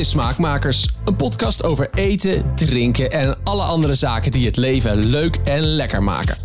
is 0.00 0.08
Smaakmakers, 0.08 0.88
een 1.04 1.16
podcast 1.16 1.64
over 1.64 1.88
eten, 1.94 2.54
drinken 2.54 3.10
en 3.10 3.36
alle 3.44 3.62
andere 3.62 3.94
zaken 3.94 4.30
die 4.30 4.46
het 4.46 4.56
leven 4.56 5.04
leuk 5.04 5.36
en 5.44 5.66
lekker 5.66 6.02
maken. 6.02 6.36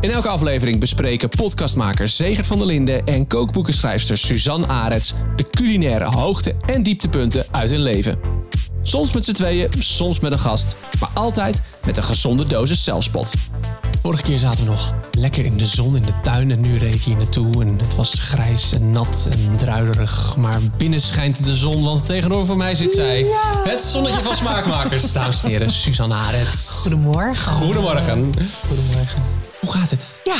In 0.00 0.10
elke 0.10 0.28
aflevering 0.28 0.80
bespreken 0.80 1.28
podcastmakers 1.28 2.16
Zegert 2.16 2.46
van 2.46 2.58
der 2.58 2.66
Linden 2.66 3.06
en 3.06 3.26
kookboekenschrijfster 3.26 4.18
Suzanne 4.18 4.66
Arets 4.66 5.14
de 5.36 5.46
culinaire 5.50 6.04
hoogte- 6.04 6.56
en 6.66 6.82
dieptepunten 6.82 7.44
uit 7.50 7.70
hun 7.70 7.82
leven. 7.82 8.18
Soms 8.82 9.12
met 9.12 9.24
z'n 9.24 9.32
tweeën, 9.32 9.70
soms 9.78 10.20
met 10.20 10.32
een 10.32 10.38
gast, 10.38 10.76
maar 11.00 11.10
altijd 11.14 11.62
met 11.86 11.96
een 11.96 12.02
gezonde 12.02 12.46
dosis 12.46 12.84
zelfspot. 12.84 13.34
Vorige 14.02 14.22
keer 14.22 14.38
zaten 14.38 14.64
we 14.64 14.70
nog 14.70 14.94
lekker 15.12 15.44
in 15.44 15.56
de 15.56 15.66
zon 15.66 15.96
in 15.96 16.02
de 16.02 16.20
tuin 16.22 16.50
en 16.50 16.60
nu 16.60 16.78
reed 16.78 17.00
hier 17.00 17.16
naartoe 17.16 17.62
en 17.62 17.78
het 17.78 17.94
was 17.94 18.14
grijs 18.18 18.72
en 18.72 18.92
nat 18.92 19.28
en 19.30 19.56
druilerig. 19.56 20.36
Maar 20.36 20.58
binnen 20.76 21.00
schijnt 21.00 21.44
de 21.44 21.56
zon, 21.56 21.84
want 21.84 22.06
tegenover 22.06 22.56
mij 22.56 22.74
zit 22.74 22.92
zij. 22.92 23.26
Het 23.64 23.82
zonnetje 23.82 24.20
van 24.20 24.34
smaakmakers, 24.36 25.12
dames 25.12 25.42
en 25.42 25.48
heren, 25.48 25.70
Suzanne 25.72 26.14
Arets. 26.14 26.68
Goedemorgen. 26.70 27.52
Goedemorgen. 27.52 28.32
Goedemorgen. 28.68 29.22
Hoe 29.60 29.72
gaat 29.72 29.90
het? 29.90 30.04
Ja, 30.24 30.36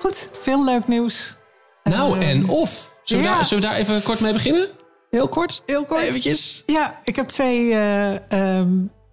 goed. 0.00 0.28
Veel 0.42 0.64
leuk 0.64 0.88
nieuws. 0.88 1.36
Nou, 1.84 2.12
Ehm, 2.14 2.22
en 2.22 2.48
of? 2.48 2.90
Zullen, 3.04 3.24
ja. 3.24 3.34
daar, 3.34 3.44
zullen 3.44 3.62
we 3.62 3.68
daar 3.68 3.78
even 3.78 4.02
kort 4.02 4.20
mee 4.20 4.32
beginnen? 4.32 4.68
Heel 5.10 5.28
kort? 5.28 5.62
Heel 5.66 5.84
kort. 5.84 6.00
Eventjes. 6.02 6.62
Ja, 6.66 6.98
ik 7.04 7.16
heb 7.16 7.26
twee 7.28 7.72
eh, 7.72 8.30
ehm, 8.30 8.70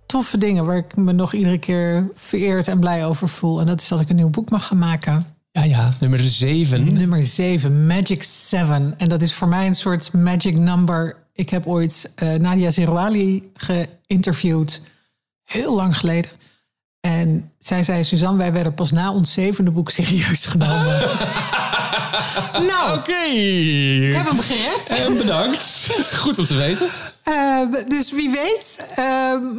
toffe 0.09 0.38
dingen 0.38 0.66
waar 0.66 0.77
ik 0.77 0.95
me 0.95 1.12
nog 1.12 1.34
iedere 1.34 1.58
keer 1.58 2.09
vereerd 2.16 2.67
en 2.67 2.80
blij 2.80 3.05
over 3.05 3.30
voel. 3.30 3.59
En 3.59 3.66
dat 3.66 3.81
is 3.81 3.88
dat 3.88 4.00
ik 4.00 4.09
een 4.09 4.16
nieuw 4.16 4.30
boek 4.30 4.50
mag 4.50 4.67
gaan 4.67 4.77
maken. 4.77 5.23
Ja, 5.52 5.64
ja. 5.64 5.92
Nummer 6.00 6.20
7. 6.20 6.94
Nummer 6.94 7.23
7, 7.23 7.88
Magic 7.88 8.23
7. 8.23 8.94
En 8.97 9.09
dat 9.09 9.22
is 9.22 9.34
voor 9.34 9.47
mij 9.47 9.67
een 9.67 9.75
soort 9.75 10.14
magic 10.14 10.58
number. 10.58 11.16
Ik 11.34 11.50
heb 11.50 11.66
ooit 11.66 12.11
eh, 12.16 12.34
Nadia 12.34 12.72
Zerouali 12.72 13.52
geïnterviewd. 13.53 14.81
Heel 15.44 15.75
lang 15.75 15.97
geleden. 15.97 16.31
En 17.00 17.52
zij 17.58 17.84
zei, 17.84 18.03
Suzanne, 18.03 18.38
wij 18.38 18.53
werden 18.53 18.73
pas 18.73 18.91
na 18.91 19.14
ons 19.14 19.34
zevende 19.34 19.72
boek 19.72 19.89
serieus 19.89 20.45
genomen. 20.45 21.00
nou, 22.72 22.98
Oké. 22.98 23.23
ik 24.08 24.14
heb 24.14 24.28
hem 24.28 24.40
gered. 24.40 25.06
En 25.06 25.18
bedankt. 25.18 25.90
Goed 26.12 26.40
om 26.40 26.46
te 26.46 26.56
weten. 26.56 26.88
Eh, 27.23 27.62
dus 27.88 28.12
wie 28.12 28.30
weet. 28.30 28.86
Eh, 28.96 29.06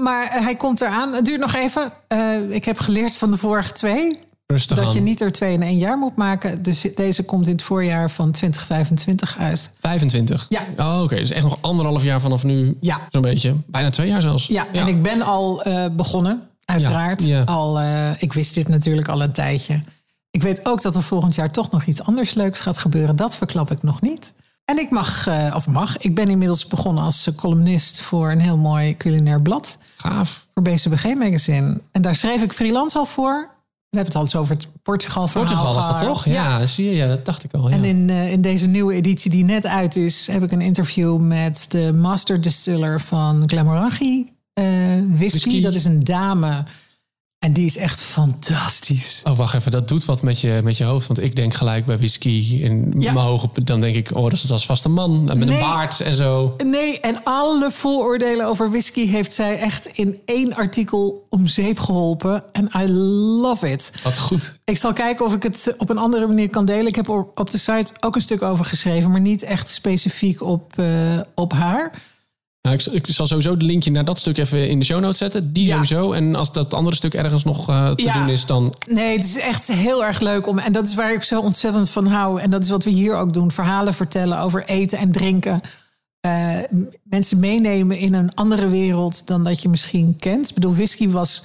maar 0.03 0.29
hij 0.31 0.55
komt 0.55 0.81
eraan. 0.81 1.13
Het 1.13 1.25
duurt 1.25 1.41
nog 1.41 1.55
even. 1.55 1.93
Eh, 2.09 2.51
ik 2.51 2.65
heb 2.65 2.79
geleerd 2.79 3.17
van 3.17 3.31
de 3.31 3.37
vorige 3.37 3.73
twee. 3.73 4.19
Rustig 4.47 4.77
dat 4.77 4.87
aan. 4.87 4.95
je 4.95 5.01
niet 5.01 5.21
er 5.21 5.33
twee 5.33 5.53
in 5.53 5.63
één 5.63 5.79
jaar 5.79 5.99
moet 5.99 6.17
maken. 6.17 6.63
Dus 6.63 6.87
deze 6.95 7.23
komt 7.23 7.47
in 7.47 7.53
het 7.53 7.63
voorjaar 7.63 8.11
van 8.11 8.31
2025 8.31 9.37
uit. 9.39 9.73
25? 9.81 10.47
Ja. 10.49 10.61
Oh, 10.77 11.03
oké. 11.03 11.17
Dus 11.17 11.31
echt 11.31 11.45
nog 11.45 11.63
anderhalf 11.63 12.03
jaar 12.03 12.21
vanaf 12.21 12.45
nu. 12.45 12.77
Ja. 12.81 12.99
Zo'n 13.11 13.23
beetje. 13.23 13.55
Bijna 13.67 13.91
twee 13.91 14.09
jaar 14.09 14.23
zelfs. 14.23 14.47
Ja, 14.47 14.67
en 14.73 14.87
ik 14.87 15.03
ben 15.03 15.23
al 15.23 15.63
eh, 15.63 15.85
begonnen. 15.93 16.43
Uiteraard. 16.65 17.27
Ja, 17.27 17.37
ja. 17.39 17.45
Al, 17.45 17.81
eh, 17.81 18.11
ik 18.19 18.33
wist 18.33 18.55
dit 18.55 18.69
natuurlijk 18.69 19.09
al 19.09 19.23
een 19.23 19.33
tijdje. 19.33 19.83
Ik 20.31 20.43
weet 20.43 20.67
ook 20.67 20.83
dat 20.83 20.95
er 20.97 21.03
volgend 21.03 21.35
jaar 21.35 21.51
toch 21.51 21.71
nog 21.71 21.85
iets 21.85 22.03
anders 22.03 22.35
leuks 22.35 22.61
gaat 22.61 22.79
gebeuren. 22.79 23.17
Dat 23.17 23.37
verklap 23.37 23.71
ik 23.71 23.83
nog 23.83 24.01
niet. 24.01 24.35
En 24.65 24.79
ik 24.79 24.91
mag, 24.91 25.27
eh, 25.27 25.53
of 25.57 25.67
mag, 25.67 25.97
ik 25.99 26.15
ben 26.15 26.29
inmiddels 26.29 26.67
begonnen 26.67 27.05
als 27.05 27.27
eh, 27.27 27.35
columnist 27.35 28.01
voor 28.01 28.31
een 28.31 28.41
heel 28.41 28.57
mooi 28.57 28.97
culinair 28.97 29.43
blad. 29.43 29.79
Gaaf. 29.97 30.47
voor 30.55 30.63
BCBG 30.63 31.15
Magazine. 31.15 31.81
En 31.93 32.03
daar 32.03 32.15
schreef 32.15 32.43
ik 32.43 32.53
freelance 32.53 32.99
al 32.99 33.07
voor. 33.07 33.51
We 33.89 33.97
hebben 33.97 34.13
het 34.13 34.15
al 34.15 34.23
eens 34.23 34.37
over 34.37 34.55
het 34.55 34.69
Portugal 34.83 35.29
verhaal 35.29 35.47
Portugal 35.47 35.75
was 35.75 35.87
dat 35.87 35.99
toch? 35.99 36.25
Ja, 36.25 36.67
zie 36.67 36.85
je. 36.85 36.97
Ja, 36.97 37.07
dat 37.07 37.25
dacht 37.25 37.45
ik 37.45 37.55
al. 37.55 37.69
Ja. 37.69 37.75
En 37.75 37.85
in, 37.85 38.11
eh, 38.11 38.33
in 38.33 38.41
deze 38.41 38.67
nieuwe 38.67 38.95
editie 38.95 39.31
die 39.31 39.45
net 39.45 39.67
uit 39.67 39.97
is... 39.97 40.27
heb 40.27 40.43
ik 40.43 40.53
een 40.53 40.61
interview 40.61 41.19
met 41.19 41.67
de 41.69 41.93
master 41.93 42.41
distiller 42.41 43.01
van 43.01 43.47
whisky. 43.47 44.27
Whisky. 45.17 45.61
Dat 45.61 45.75
is 45.75 45.85
een 45.85 46.05
dame. 46.05 46.65
En 47.41 47.53
die 47.53 47.65
is 47.67 47.77
echt 47.77 48.01
fantastisch. 48.03 49.21
Oh, 49.25 49.37
wacht 49.37 49.55
even. 49.55 49.71
Dat 49.71 49.89
doet 49.89 50.05
wat 50.05 50.23
met 50.23 50.41
je, 50.41 50.61
met 50.65 50.77
je 50.77 50.85
hoofd. 50.85 51.07
Want 51.07 51.23
ik 51.23 51.37
denk 51.37 51.55
gelijk 51.55 51.87
bij 51.87 51.97
whisky 51.99 52.59
in 52.63 52.95
Ja. 52.99 53.13
mijn 53.13 53.27
hoge... 53.27 53.49
Dan 53.65 53.81
denk 53.81 53.97
ik, 53.97 54.17
oh, 54.17 54.23
dat 54.23 54.33
is, 54.33 54.43
dat 54.43 54.59
is 54.59 54.67
vast 54.67 54.85
een 54.85 54.93
man. 54.93 55.25
Met 55.25 55.41
een 55.41 55.49
baard 55.49 56.01
en 56.01 56.15
zo. 56.15 56.55
Nee, 56.65 57.01
en 57.01 57.21
alle 57.25 57.71
vooroordelen 57.71 58.47
over 58.47 58.71
whisky 58.71 59.07
heeft 59.07 59.33
zij 59.33 59.59
echt 59.59 59.87
in 59.87 60.21
één 60.25 60.55
artikel 60.55 61.27
om 61.29 61.47
zeep 61.47 61.79
geholpen. 61.79 62.53
En 62.53 62.71
I 62.79 62.93
love 63.43 63.71
it. 63.71 63.93
Wat 64.03 64.19
goed. 64.19 64.59
Ik 64.65 64.77
zal 64.79 64.93
kijken 64.93 65.25
of 65.27 65.35
ik 65.35 65.43
het 65.43 65.75
op 65.79 65.91
een 65.91 65.99
andere 65.99 66.27
manier 66.27 66.51
kan 66.51 66.65
delen. 66.65 66.87
Ik 66.87 66.97
heb 66.97 67.09
op 67.35 67.51
de 67.51 67.59
site 67.59 67.93
ook 68.01 68.15
een 68.15 68.21
stuk 68.21 68.43
over 68.43 68.65
geschreven, 68.65 69.11
maar 69.11 69.21
niet 69.21 69.43
echt 69.43 69.69
specifiek 69.69 70.43
op, 70.43 70.73
eh, 70.79 70.87
op 71.35 71.53
haar. 71.53 72.03
Nou, 72.63 72.77
ik, 72.77 72.87
ik 72.87 73.07
zal 73.07 73.27
sowieso 73.27 73.57
de 73.57 73.65
linkje 73.65 73.91
naar 73.91 74.05
dat 74.05 74.19
stuk 74.19 74.39
even 74.39 74.69
in 74.69 74.79
de 74.79 74.85
show 74.85 75.01
notes 75.01 75.19
zetten. 75.19 75.53
Die 75.53 75.67
Ja. 75.67 75.73
sowieso. 75.75 76.13
En 76.13 76.35
als 76.35 76.53
dat 76.53 76.75
andere 76.75 76.97
stuk 76.97 77.15
ergens 77.15 77.45
nog 77.45 77.69
eh, 77.69 77.91
te 77.91 78.03
Ja. 78.03 78.19
doen 78.19 78.29
is, 78.33 78.47
dan... 78.47 78.75
Nee, 78.89 79.17
het 79.17 79.25
is 79.25 79.39
echt 79.39 79.67
heel 79.67 80.05
erg 80.05 80.21
leuk 80.21 80.47
om. 80.47 80.59
En 80.59 80.73
dat 80.73 80.87
is 80.87 80.95
waar 80.95 81.13
ik 81.13 81.23
zo 81.23 81.41
ontzettend 81.41 81.91
van 81.91 82.07
hou. 82.07 82.41
En 82.41 82.51
dat 82.51 82.63
is 82.65 82.71
wat 82.71 82.85
we 82.85 82.91
hier 82.91 83.17
ook 83.17 83.33
doen: 83.33 83.51
verhalen 83.51 83.95
vertellen 83.95 84.39
over 84.39 84.65
eten 84.65 84.99
en 84.99 85.13
drinken. 85.13 85.61
Eh, 86.21 86.59
mensen 87.03 87.39
meenemen 87.41 87.97
in 87.97 88.15
een 88.15 88.35
andere 88.35 88.69
wereld 88.69 89.27
dan 89.27 89.45
dat 89.45 89.63
je 89.63 89.69
misschien 89.69 90.17
kent. 90.17 90.49
Ik 90.49 90.55
bedoel, 90.55 90.75
whisky 90.75 91.09
was 91.09 91.43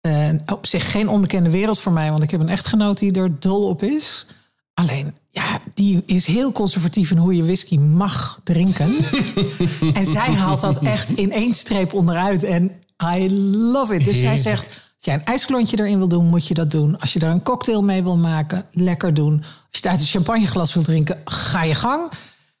eh, 0.00 0.28
op 0.52 0.66
zich 0.66 0.90
geen 0.90 1.08
onbekende 1.08 1.50
wereld 1.50 1.80
voor 1.80 1.92
mij, 1.92 2.10
want 2.10 2.22
ik 2.22 2.30
heb 2.30 2.40
een 2.40 2.48
echtgenoot 2.48 2.98
die 2.98 3.12
er 3.12 3.40
dol 3.40 3.62
op 3.68 3.82
is. 3.82 4.26
Alleen, 4.74 5.14
ja, 5.34 5.60
die 5.74 6.02
is 6.06 6.26
heel 6.26 6.52
conservatief 6.52 7.10
in 7.10 7.16
hoe 7.16 7.36
je 7.36 7.44
whisky 7.44 7.78
mag 7.78 8.40
drinken. 8.44 8.96
en 9.98 10.06
zij 10.06 10.32
haalt 10.32 10.60
dat 10.60 10.78
echt 10.78 11.10
in 11.10 11.32
één 11.32 11.54
streep 11.54 11.92
onderuit. 11.92 12.42
En 12.42 12.70
I 13.16 13.32
love 13.72 13.94
it. 13.94 14.04
Dus 14.04 14.20
zij 14.20 14.36
zegt, 14.36 14.66
als 14.66 15.04
jij 15.04 15.14
een 15.14 15.24
ijsklontje 15.24 15.78
erin 15.78 15.98
wil 15.98 16.08
doen, 16.08 16.26
moet 16.26 16.46
je 16.48 16.54
dat 16.54 16.70
doen. 16.70 17.00
Als 17.00 17.12
je 17.12 17.18
daar 17.18 17.30
een 17.30 17.42
cocktail 17.42 17.82
mee 17.82 18.02
wil 18.02 18.16
maken, 18.16 18.66
lekker 18.72 19.14
doen. 19.14 19.34
Als 19.36 19.46
je 19.70 19.76
het 19.76 19.86
uit 19.86 20.00
een 20.00 20.06
champagneglas 20.06 20.74
wil 20.74 20.82
drinken, 20.82 21.20
ga 21.24 21.62
je 21.62 21.74
gang. 21.74 22.10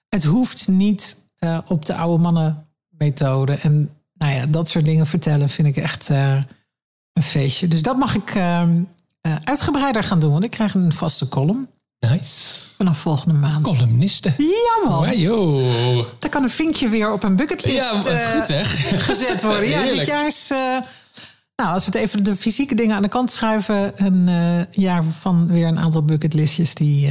Het 0.08 0.24
hoeft 0.24 0.68
niet 0.68 1.16
eh, 1.38 1.58
op 1.66 1.84
de 1.86 1.94
oude 1.94 2.22
mannen 2.22 2.66
methode. 2.88 3.52
En 3.52 3.90
nou 4.14 4.32
ja, 4.32 4.46
dat 4.46 4.68
soort 4.68 4.84
dingen 4.84 5.06
vertellen 5.06 5.48
vind 5.48 5.68
ik 5.68 5.76
echt 5.76 6.10
eh, 6.10 6.38
een 7.12 7.22
feestje. 7.22 7.68
Dus 7.68 7.82
dat 7.82 7.96
mag 7.96 8.14
ik 8.14 8.34
eh, 8.34 8.62
eh, 8.62 9.36
uitgebreider 9.44 10.04
gaan 10.04 10.20
doen. 10.20 10.32
Want 10.32 10.44
ik 10.44 10.50
krijg 10.50 10.74
een 10.74 10.92
vaste 10.92 11.28
column 11.28 11.68
Nice. 12.10 12.60
vanaf 12.76 12.98
volgende 12.98 13.34
maand. 13.34 13.64
Columnisten. 13.66 14.34
Ja 14.38 14.88
man, 14.88 15.00
Wajo. 15.04 15.62
dan 16.18 16.30
kan 16.30 16.42
een 16.42 16.50
vinkje 16.50 16.88
weer 16.88 17.12
op 17.12 17.22
een 17.22 17.36
bucketlist 17.36 17.76
Ja, 17.76 18.04
eh, 18.04 18.30
goed 18.30 18.48
hè. 18.48 18.64
gezet 19.08 19.42
worden. 19.42 19.68
Ja, 19.68 19.82
dit 19.84 20.06
jaar 20.06 20.26
is... 20.26 20.48
eh, 20.50 20.58
nou, 21.56 21.72
als 21.74 21.84
we 21.86 21.90
het 21.90 22.00
even 22.00 22.24
de 22.24 22.36
fysieke 22.36 22.74
dingen 22.74 22.96
aan 22.96 23.02
de 23.02 23.08
kant 23.08 23.30
schuiven... 23.30 23.92
een 24.06 24.28
eh, 24.28 24.64
jaar 24.82 25.04
van 25.04 25.46
weer 25.46 25.66
een 25.66 25.78
aantal 25.78 26.02
bucketlistjes 26.04 26.74
die 26.74 27.10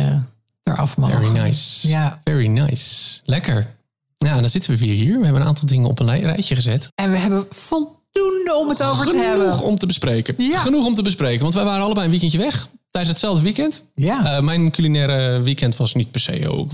eraf 0.64 0.98
mogen. 0.98 1.18
Very 1.18 1.40
nice. 1.46 1.88
Ja. 1.88 2.22
Very 2.24 2.48
nice. 2.48 3.20
Lekker. 3.26 3.76
Ja, 4.18 4.40
dan 4.40 4.50
zitten 4.50 4.72
we 4.72 4.78
weer 4.78 4.94
hier. 4.96 5.18
We 5.18 5.24
hebben 5.24 5.42
een 5.42 5.48
aantal 5.48 5.68
dingen 5.68 5.90
op 5.90 6.00
een 6.00 6.20
rijtje 6.20 6.56
gezet. 6.56 6.88
En 6.96 7.12
we 7.12 7.18
hebben 7.18 7.46
voldoende 7.50 8.56
om 8.60 8.70
het 8.70 8.84
over 8.84 9.06
te 9.06 9.10
Genoeg 9.12 9.26
hebben. 9.26 9.60
om 9.60 9.78
te 9.78 9.86
bespreken. 9.86 10.36
Ja. 10.38 10.60
Genoeg 10.60 10.86
om 10.86 10.96
te 10.96 11.02
bespreken. 11.02 11.42
Want 11.42 11.54
wij 11.54 11.64
waren 11.64 11.84
allebei 11.84 12.06
een 12.06 12.12
weekendje 12.12 12.38
weg. 12.38 12.68
Tijdens 12.94 13.14
hetzelfde 13.14 13.44
weekend. 13.44 13.84
Ja. 13.96 14.36
Eh, 14.36 14.42
mijn 14.44 14.72
culinaire 14.72 15.42
weekend 15.42 15.76
was 15.76 15.94
niet 15.94 16.12
per 16.12 16.20
se 16.22 16.50
ook... 16.50 16.72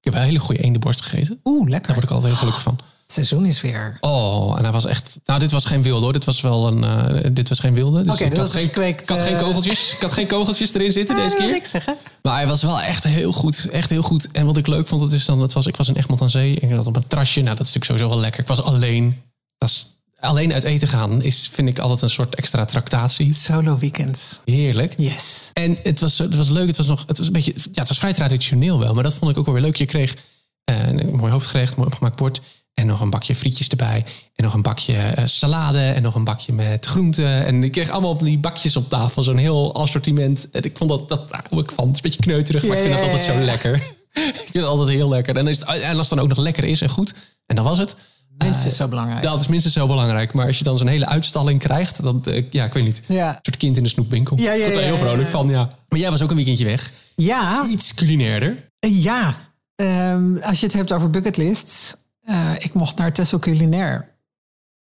Ik 0.00 0.04
heb 0.04 0.14
een 0.14 0.20
hele 0.20 0.38
goede 0.38 0.60
eendenborst 0.62 1.00
gegeten. 1.00 1.40
Oeh, 1.44 1.68
lekker. 1.68 1.86
Daar 1.86 1.94
word 1.96 2.06
ik 2.08 2.12
altijd 2.14 2.30
heel 2.30 2.38
gelukkig 2.40 2.62
van. 2.62 2.78
Het 3.02 3.12
seizoen 3.12 3.46
is 3.46 3.60
weer... 3.60 3.96
Oh, 4.00 4.54
en 4.58 4.62
hij 4.62 4.72
was 4.72 4.86
echt... 4.86 5.20
Nou, 5.24 5.38
dit 5.40 5.50
was 5.50 5.64
geen 5.64 5.82
wilde 5.82 6.02
hoor. 6.04 6.12
Dit 6.12 6.24
was 6.24 6.40
wel 6.40 6.66
een... 6.66 6.84
eh, 6.84 7.30
dit 7.32 7.48
was 7.48 7.58
geen 7.58 7.74
wilde. 7.74 8.02
Dus 8.02 8.12
Oké, 8.12 8.24
ik, 8.24 8.30
dat 8.30 8.40
had 8.40 8.50
geen, 8.50 8.64
gekweekt, 8.64 9.00
ik 9.00 9.08
had 9.08 9.20
geen 9.20 9.34
eh, 9.36 9.42
kogeltjes. 9.42 9.92
Ik 9.94 10.00
had 10.00 10.12
geen 10.12 10.26
kogeltjes 10.26 10.74
erin 10.74 10.92
zitten 10.92 11.16
Ah, 11.16 11.22
deze 11.22 11.36
dat 11.36 11.46
keer. 11.46 11.56
ik 11.56 11.66
zeggen. 11.66 11.96
Maar 12.22 12.34
hij 12.34 12.46
was 12.46 12.62
wel 12.62 12.80
echt 12.80 13.04
heel 13.04 13.32
goed. 13.32 13.68
Echt 13.70 13.90
heel 13.90 14.02
goed. 14.02 14.28
En 14.32 14.46
wat 14.46 14.56
ik 14.56 14.66
leuk 14.66 14.86
vond, 14.88 15.02
het 15.02 15.12
is 15.12 15.24
dan, 15.24 15.40
het 15.40 15.52
was, 15.52 15.66
ik 15.66 15.76
was 15.76 15.88
in 15.88 15.96
Egmond 15.96 16.20
aan 16.20 16.30
Zee. 16.30 16.60
En 16.60 16.68
ik 16.68 16.74
zat 16.74 16.86
op 16.86 16.96
een 16.96 17.06
terrasje. 17.06 17.40
Nou, 17.42 17.56
dat 17.56 17.66
is 17.66 17.72
natuurlijk 17.72 17.84
sowieso 17.84 18.08
wel 18.08 18.18
lekker. 18.18 18.40
Ik 18.40 18.48
was 18.48 18.62
alleen. 18.62 19.22
Dat 19.58 19.68
is, 19.68 19.97
alleen 20.20 20.52
uit 20.52 20.64
eten 20.64 20.88
gaan 20.88 21.22
is, 21.22 21.48
vind 21.52 21.68
ik 21.68 21.78
altijd 21.78 22.02
een 22.02 22.10
soort 22.10 22.34
extra 22.34 22.64
tractatie. 22.64 23.32
Solo 23.32 23.78
weekends. 23.78 24.40
Heerlijk. 24.44 24.94
Yes. 24.96 25.50
En 25.52 25.78
het 25.82 26.00
was, 26.00 26.18
het 26.18 26.36
was 26.36 26.48
leuk. 26.48 26.66
Het 26.66 26.76
was 26.76 26.86
nog, 26.86 27.04
het 27.06 27.18
was 27.18 27.26
een 27.26 27.32
beetje, 27.32 27.52
ja, 27.54 27.80
het 27.80 27.88
was 27.88 27.98
vrij 27.98 28.12
traditioneel 28.12 28.78
wel. 28.78 28.94
Maar 28.94 29.02
dat 29.02 29.14
vond 29.14 29.30
ik 29.30 29.38
ook 29.38 29.44
wel 29.44 29.54
weer 29.54 29.62
leuk. 29.62 29.76
Je 29.76 29.84
kreeg 29.84 30.16
eh, 30.64 30.86
een 30.86 31.16
mooi 31.16 31.32
hoofdgerecht, 31.32 31.76
mooi 31.76 31.88
opgemaakt 31.88 32.16
bord. 32.16 32.40
En 32.74 32.86
nog 32.86 33.00
een 33.00 33.10
bakje 33.10 33.34
frietjes 33.34 33.68
erbij. 33.68 34.04
En 34.34 34.44
nog 34.44 34.54
een 34.54 34.62
bakje 34.62 34.96
eh, 34.96 35.26
salade. 35.26 35.80
En 35.80 36.02
nog 36.02 36.14
een 36.14 36.24
bakje 36.24 36.52
met 36.52 36.86
groenten. 36.86 37.44
En 37.46 37.64
ik 37.64 37.72
kreeg 37.72 37.90
allemaal 37.90 38.10
op 38.10 38.22
die 38.22 38.38
bakjes 38.38 38.76
op 38.76 38.88
tafel. 38.88 39.22
Zo'n 39.22 39.36
heel 39.36 39.74
assortiment. 39.74 40.50
En 40.50 40.62
ik 40.62 40.76
vond 40.76 40.90
dat, 40.90 41.08
dat 41.08 41.28
daar 41.28 41.44
hou 41.48 41.62
ik 41.62 41.70
van. 41.70 41.86
Het 41.86 41.96
is 41.96 42.02
een 42.02 42.10
beetje 42.10 42.22
kneuterig, 42.22 42.64
maar 42.64 42.76
ik 42.76 42.82
vind 42.82 42.94
dat 42.94 43.02
altijd 43.02 43.22
zo 43.22 43.38
lekker. 43.38 43.74
ik 44.14 44.34
vind 44.34 44.54
het 44.54 44.64
altijd 44.64 44.88
heel 44.88 45.08
lekker. 45.08 45.36
En, 45.36 45.46
is 45.46 45.58
het, 45.58 45.68
en 45.68 45.96
als 45.96 46.08
het 46.08 46.18
dan 46.18 46.26
ook 46.26 46.34
nog 46.34 46.44
lekker 46.44 46.64
is 46.64 46.80
en 46.80 46.88
goed. 46.88 47.14
En 47.46 47.56
dan 47.56 47.64
was 47.64 47.78
het. 47.78 47.96
Minstens 48.38 48.66
is 48.66 48.76
zo 48.76 48.88
belangrijk. 48.88 49.22
Dat 49.22 49.40
is 49.40 49.48
minstens 49.48 49.74
zo 49.74 49.86
belangrijk. 49.86 50.32
Maar 50.32 50.46
als 50.46 50.58
je 50.58 50.64
dan 50.64 50.78
zo'n 50.78 50.86
hele 50.86 51.06
uitstalling 51.06 51.60
krijgt, 51.60 52.02
dan, 52.02 52.24
eh, 52.24 52.44
ja, 52.50 52.64
ik 52.64 52.72
weet 52.72 52.84
niet. 52.84 53.00
Ja. 53.06 53.28
Een 53.28 53.38
soort 53.42 53.56
kind 53.56 53.76
in 53.76 53.82
de 53.82 53.88
snoepwinkel. 53.88 54.36
Ja, 54.38 54.44
ja, 54.44 54.52
Ik 54.52 54.60
word 54.62 54.74
daar 54.74 54.82
ja, 54.82 54.88
heel 54.88 54.98
ja, 54.98 55.04
vrolijk 55.04 55.28
van, 55.28 55.48
ja. 55.48 55.68
Maar 55.88 55.98
jij 55.98 56.10
was 56.10 56.22
ook 56.22 56.30
een 56.30 56.36
weekendje 56.36 56.64
weg. 56.64 56.92
Ja, 57.14 57.66
Iets 57.66 57.94
culinairder. 57.94 58.70
ja. 58.78 59.34
Ehm, 59.74 60.36
als 60.36 60.60
je 60.60 60.66
het 60.66 60.74
hebt 60.74 60.92
over 60.92 61.10
bucketlists. 61.10 61.96
eh, 62.24 62.52
ik 62.58 62.74
mocht 62.74 62.96
naar 62.96 63.12
Tessel 63.12 63.38
Culinair. 63.38 64.16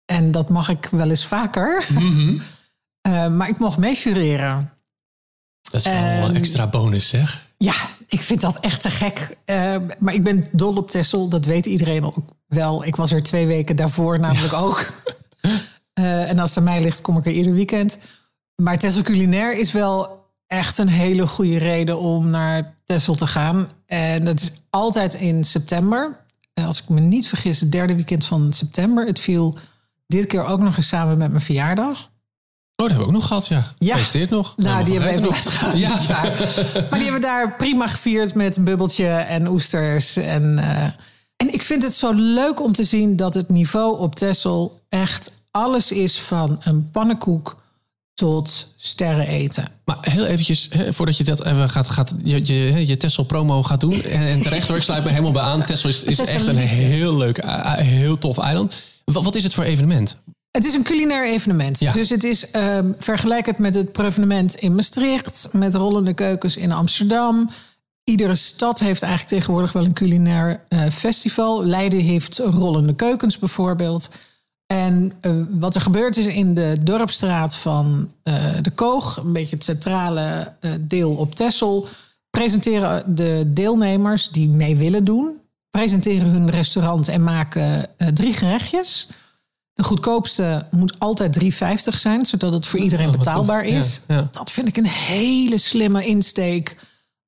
En 0.05 0.31
dat 0.31 0.49
mag 0.49 0.69
ik 0.69 0.87
wel 0.91 1.09
eens 1.09 1.25
vaker. 1.25 1.83
Eh, 3.01 3.27
maar 3.27 3.49
ik 3.49 3.57
mocht 3.59 3.77
meejureren. 3.77 4.71
Dat 5.71 5.85
is 5.85 5.91
wel 5.91 6.29
een 6.29 6.35
extra 6.35 6.67
bonus, 6.67 7.09
zeg. 7.09 7.47
Ja, 7.57 7.73
ik 8.07 8.21
vind 8.21 8.41
dat 8.41 8.59
echt 8.59 8.81
te 8.81 8.91
gek. 8.91 9.37
Eh, 9.45 9.75
maar 9.99 10.13
ik 10.13 10.23
ben 10.23 10.47
dol 10.51 10.75
op 10.75 10.89
Tessel, 10.91 11.29
dat 11.29 11.45
weet 11.45 11.65
iedereen 11.65 12.05
ook 12.05 12.17
wel. 12.47 12.85
Ik 12.85 12.95
was 12.95 13.11
er 13.11 13.23
twee 13.23 13.45
weken 13.47 13.75
daarvoor 13.75 14.19
namelijk 14.19 14.53
ook. 14.53 14.85
Eh, 15.93 16.29
en 16.29 16.39
als 16.39 16.49
het 16.49 16.57
aan 16.59 16.63
mij 16.63 16.81
ligt, 16.81 17.01
kom 17.01 17.17
ik 17.17 17.25
er 17.25 17.31
ieder 17.31 17.53
weekend. 17.53 17.97
Maar 18.55 18.77
Tessel 18.77 19.01
Culinair 19.01 19.57
is 19.57 19.71
wel 19.71 20.23
echt 20.47 20.77
een 20.77 20.87
hele 20.87 21.27
goede 21.27 21.57
reden 21.57 21.99
om 21.99 22.29
naar 22.29 22.73
Tessel 22.85 23.15
te 23.15 23.27
gaan. 23.27 23.67
En 23.85 24.25
dat 24.25 24.39
is 24.41 24.51
altijd 24.69 25.13
in 25.13 25.43
september. 25.43 26.25
Eh, 26.53 26.65
Als 26.65 26.81
ik 26.81 26.89
me 26.89 26.99
niet 26.99 27.27
vergis, 27.27 27.59
het 27.59 27.71
derde 27.71 27.95
weekend 27.95 28.25
van 28.25 28.53
september. 28.53 29.05
Het 29.05 29.19
viel 29.19 29.57
dit 30.07 30.25
keer 30.27 30.45
ook 30.45 30.59
nog 30.59 30.77
eens 30.77 30.87
samen 30.87 31.17
met 31.17 31.29
mijn 31.29 31.43
verjaardag. 31.43 32.09
Oh, 32.75 32.87
dat 32.87 32.89
hebben 32.89 32.97
we 32.97 33.13
ook 33.13 33.19
nog 33.19 33.27
gehad, 33.27 33.47
ja. 33.47 33.73
Ja. 33.77 33.87
Gefeliciteerd 33.87 34.29
nog. 34.29 34.53
Nou, 34.57 34.85
die 34.85 34.99
hebben 34.99 35.11
we 35.11 35.17
even 35.17 35.29
laten 35.29 35.51
gaan. 35.51 35.77
Ja. 35.77 35.89
Maar 36.89 36.99
die 36.99 37.03
hebben 37.03 37.13
we 37.13 37.19
daar 37.19 37.55
prima 37.55 37.87
gevierd 37.87 38.33
met 38.33 38.57
een 38.57 38.63
bubbeltje 38.63 39.07
en 39.07 39.47
oesters. 39.47 40.15
En, 40.15 40.59
eh, 40.59 40.83
en 41.35 41.53
ik 41.53 41.61
vind 41.61 41.83
het 41.83 41.93
zo 41.93 42.11
leuk 42.13 42.61
om 42.61 42.73
te 42.73 42.83
zien 42.83 43.15
dat 43.15 43.33
het 43.33 43.49
niveau 43.49 43.99
op 43.99 44.15
Texel 44.15 44.81
echt 44.89 45.31
alles 45.51 45.91
is 45.91 46.19
van 46.19 46.59
een 46.63 46.91
pannenkoek 46.91 47.55
tot 48.13 48.73
sterren 48.75 49.27
eten. 49.27 49.67
Maar 49.85 49.97
heel 50.01 50.25
eventjes, 50.25 50.67
hè, 50.69 50.93
voordat 50.93 51.17
je 51.17 51.23
dat 51.23 51.45
even 51.45 51.69
gaat, 51.69 51.89
gaat 51.89 52.15
je, 52.23 52.45
je, 52.45 52.87
je 52.87 52.97
Tessel 52.97 53.23
promo 53.23 53.63
gaat 53.63 53.81
doen. 53.81 54.03
En, 54.03 54.27
en 54.27 54.41
terecht 54.41 54.67
hoor, 54.67 54.77
ik 54.77 54.83
sluit 54.83 55.03
me 55.03 55.09
helemaal 55.09 55.31
bij 55.31 55.41
aan. 55.41 55.65
Tessel 55.65 55.89
is, 55.89 56.03
is 56.03 56.17
Texel 56.17 56.35
echt 56.35 56.47
een 56.47 56.57
heel 56.57 57.17
leuk, 57.17 57.37
eh, 57.37 57.73
heel 57.73 58.17
tof 58.17 58.37
eiland. 58.37 58.75
Wat, 59.05 59.23
wat 59.23 59.35
is 59.35 59.43
het 59.43 59.53
voor 59.53 59.63
evenement? 59.63 60.17
Het 60.55 60.65
is 60.65 60.73
een 60.73 60.83
culinair 60.83 61.25
evenement. 61.25 61.79
Ja. 61.79 61.91
Dus 61.91 62.09
het 62.09 62.23
is 62.23 62.51
ehm 62.51 62.91
vergelijk 62.99 63.45
het 63.45 63.59
met 63.59 63.73
het 63.73 63.91
proevenement 63.91 64.55
in 64.55 64.75
Maastricht, 64.75 65.47
met 65.51 65.73
rollende 65.73 66.13
keukens 66.13 66.57
in 66.57 66.71
Amsterdam. 66.71 67.49
Iedere 68.03 68.35
stad 68.35 68.79
heeft 68.79 69.01
eigenlijk 69.01 69.33
tegenwoordig 69.33 69.71
wel 69.71 69.85
een 69.85 69.93
culinair 69.93 70.63
eh, 70.67 70.87
festival. 70.87 71.65
Leiden 71.65 71.99
heeft 71.99 72.37
rollende 72.37 72.95
keukens 72.95 73.39
bijvoorbeeld. 73.39 74.09
En 74.65 75.11
eh, 75.21 75.31
wat 75.49 75.75
er 75.75 75.81
gebeurt 75.81 76.17
is 76.17 76.25
in 76.25 76.53
de 76.53 76.77
dorpstraat 76.83 77.55
van 77.55 78.11
eh, 78.23 78.33
de 78.61 78.71
Koog, 78.71 79.17
een 79.17 79.33
beetje 79.33 79.55
het 79.55 79.63
centrale 79.63 80.53
deel 80.79 81.11
op 81.11 81.35
Texel, 81.35 81.87
presenteren 82.29 83.15
de 83.15 83.43
deelnemers 83.53 84.29
die 84.29 84.49
mee 84.49 84.75
willen 84.75 85.03
doen, 85.03 85.41
presenteren 85.69 86.29
hun 86.29 86.49
restaurant 86.49 87.07
en 87.07 87.23
maken 87.23 87.85
drie 88.13 88.33
gerechtjes. 88.33 89.07
De 89.75 89.83
goedkoopste 89.83 90.65
moet 90.71 90.99
altijd 90.99 91.43
3,50 91.43 91.49
zijn, 91.99 92.25
zodat 92.25 92.53
het 92.53 92.65
voor 92.65 92.79
iedereen 92.79 93.11
betaalbaar. 93.11 93.67
Ja, 93.67 93.77
is. 93.77 94.01
ja. 94.07 94.27
Dat 94.31 94.51
vind 94.51 94.67
ik 94.67 94.77
een 94.77 94.85
hele 94.85 95.57
slimme 95.57 96.05
insteek. 96.05 96.77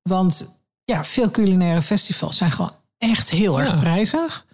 Want 0.02 0.60
ja, 0.84 1.04
veel 1.04 1.32
culinaire 1.32 1.82
festivals 1.82 2.38
zijn 2.38 2.52
gewoon 2.52 2.76
echt 2.98 3.30
heel 3.30 3.60
erg 3.62 3.80
prijzig. 3.80 4.46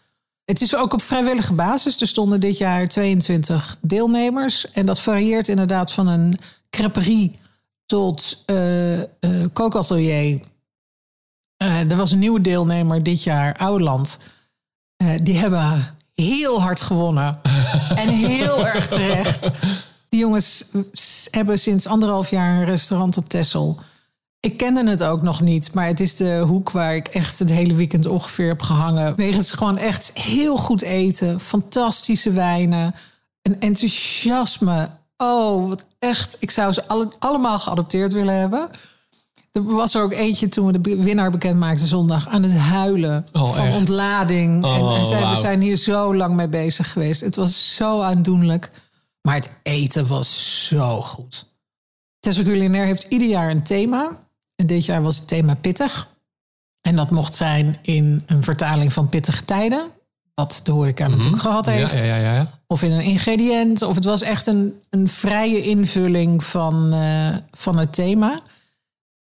Het 0.45 0.62
is 0.62 0.75
ook 0.75 0.94
op 0.94 1.01
vrijwillige 1.01 1.54
basis. 1.54 2.01
Er 2.01 2.07
stonden 2.07 2.40
dit 2.40 2.57
jaar 2.57 2.88
22 2.88 3.78
deelnemers. 3.81 4.72
En 4.72 4.86
dat 4.86 5.00
varieert 5.00 5.48
inderdaad 5.48 5.92
van 5.92 6.07
een 6.07 6.39
creperie 6.69 7.39
tot 7.86 8.44
eh 8.46 9.01
eh 9.01 9.07
kookatelier. 9.54 10.39
Eh, 11.57 11.92
er 11.92 11.98
was 11.98 12.12
een 12.12 12.19
nieuwe 12.19 12.42
deelnemer 12.42 13.04
dit 13.04 13.24
jaar, 13.24 13.57
Oudeland. 13.57 14.19
Eh, 14.98 15.10
die 15.22 15.38
hebben 15.38 15.96
heel 16.13 16.62
hard 16.62 16.81
gewonnen. 16.81 17.39
en 17.95 18.10
heel 18.10 18.68
erg 18.68 18.88
terecht. 18.88 19.50
Die 20.10 20.19
jongens 20.19 20.69
hebben 21.31 21.60
sinds 21.60 21.88
anderhalf 21.88 22.30
jaar 22.30 22.57
een 22.57 22.65
restaurant 22.65 23.18
op 23.18 23.30
Texel. 23.30 23.80
Ik 24.39 24.57
kende 24.57 24.89
het 24.89 25.04
ook 25.04 25.21
nog 25.21 25.42
niet, 25.42 25.74
maar 25.74 25.88
het 25.88 26.00
is 26.00 26.15
de 26.15 26.39
hoek 26.39 26.71
waar 26.71 26.95
ik 26.95 27.07
echt 27.07 27.39
het 27.39 27.50
hele 27.50 27.74
weekend 27.74 28.06
ongeveer 28.06 28.48
heb 28.48 28.62
gehangen. 28.62 29.15
Wegens 29.15 29.51
gewoon 29.51 29.77
echt 29.77 30.12
heel 30.13 30.57
goed 30.57 30.81
eten, 30.81 31.39
fantastische 31.39 32.31
wijnen, 32.31 32.95
een 33.42 33.60
enthousiasme. 33.60 34.89
Oh, 35.18 35.68
wat 35.69 35.86
echt. 36.00 36.38
Ik 36.39 36.51
zou 36.51 36.71
ze 36.71 36.88
alle, 36.88 37.12
allemaal 37.19 37.60
geadopteerd 37.60 38.13
willen 38.13 38.39
hebben. 38.39 38.69
Er 39.53 39.63
was 39.63 39.94
er 39.95 40.01
ook 40.01 40.11
eentje 40.11 40.47
toen 40.50 40.65
we 40.65 40.81
de 40.81 40.97
winnaar 41.03 41.31
bekend 41.31 41.59
maakten 41.59 41.88
zondag 41.88 42.27
aan 42.27 42.44
het 42.44 42.57
huilen 42.57 43.25
Oh, 43.33 43.55
van 43.55 43.65
echt? 43.65 43.77
ontlading. 43.77 44.63
en, 44.63 44.69
Oh, 44.81 44.97
en 45.00 45.05
zei, 45.05 45.29
we 45.29 45.35
zijn 45.35 45.61
hier 45.61 45.75
zo 45.75 46.15
lang 46.15 46.35
mee 46.35 46.47
bezig 46.47 46.91
geweest. 46.91 47.21
Het 47.21 47.35
was 47.35 47.75
zo 47.75 48.01
aandoenlijk. 48.01 48.71
Maar 49.21 49.35
het 49.35 49.59
eten 49.63 50.07
was 50.07 50.67
zo 50.67 51.01
goed. 51.01 51.45
Tessel 52.19 52.44
Culinair 52.44 52.85
heeft 52.85 53.03
ieder 53.09 53.27
jaar 53.27 53.50
een 53.50 53.63
thema. 53.63 54.19
En 54.55 54.65
dit 54.67 54.85
jaar 54.85 55.01
was 55.01 55.15
het 55.17 55.27
thema 55.27 55.53
pittig. 55.55 56.09
En 56.81 56.95
dat 56.95 57.11
mocht 57.11 57.35
zijn 57.35 57.77
in 57.81 58.23
een 58.25 58.44
vertaling 58.44 58.94
van 58.94 59.07
pittige 59.07 59.45
tijden. 59.45 59.85
Wat 60.35 60.59
de 60.63 60.71
horeca 60.71 61.07
natuurlijk 61.07 61.41
gehad 61.41 61.65
Mhm. 61.65 61.75
Heeft. 61.75 61.91
ja, 62.00 62.03
ja, 62.03 62.15
ja, 62.15 62.33
ja. 62.35 62.47
Of 62.67 62.83
in 62.83 62.91
een 62.91 63.03
ingrediënt. 63.03 63.81
Of 63.81 63.95
het 63.95 64.05
was 64.05 64.21
echt 64.21 64.47
een, 64.47 64.73
een 64.89 65.07
vrije 65.09 65.61
invulling 65.61 66.44
van, 66.44 66.94
eh, 66.94 67.35
van 67.51 67.77
het 67.77 67.94
thema. 67.94 68.39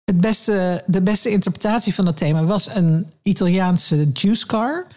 Het 0.06 0.22
beste, 0.22 0.84
de 0.86 1.02
beste 1.02 1.30
interpretatie 1.30 1.94
van 1.94 2.06
dat 2.06 2.18
thema 2.18 2.44
was 2.44 2.70
een 2.76 3.06
Italiaanse 3.24 4.10
juice 4.14 4.46
car. 4.46 4.88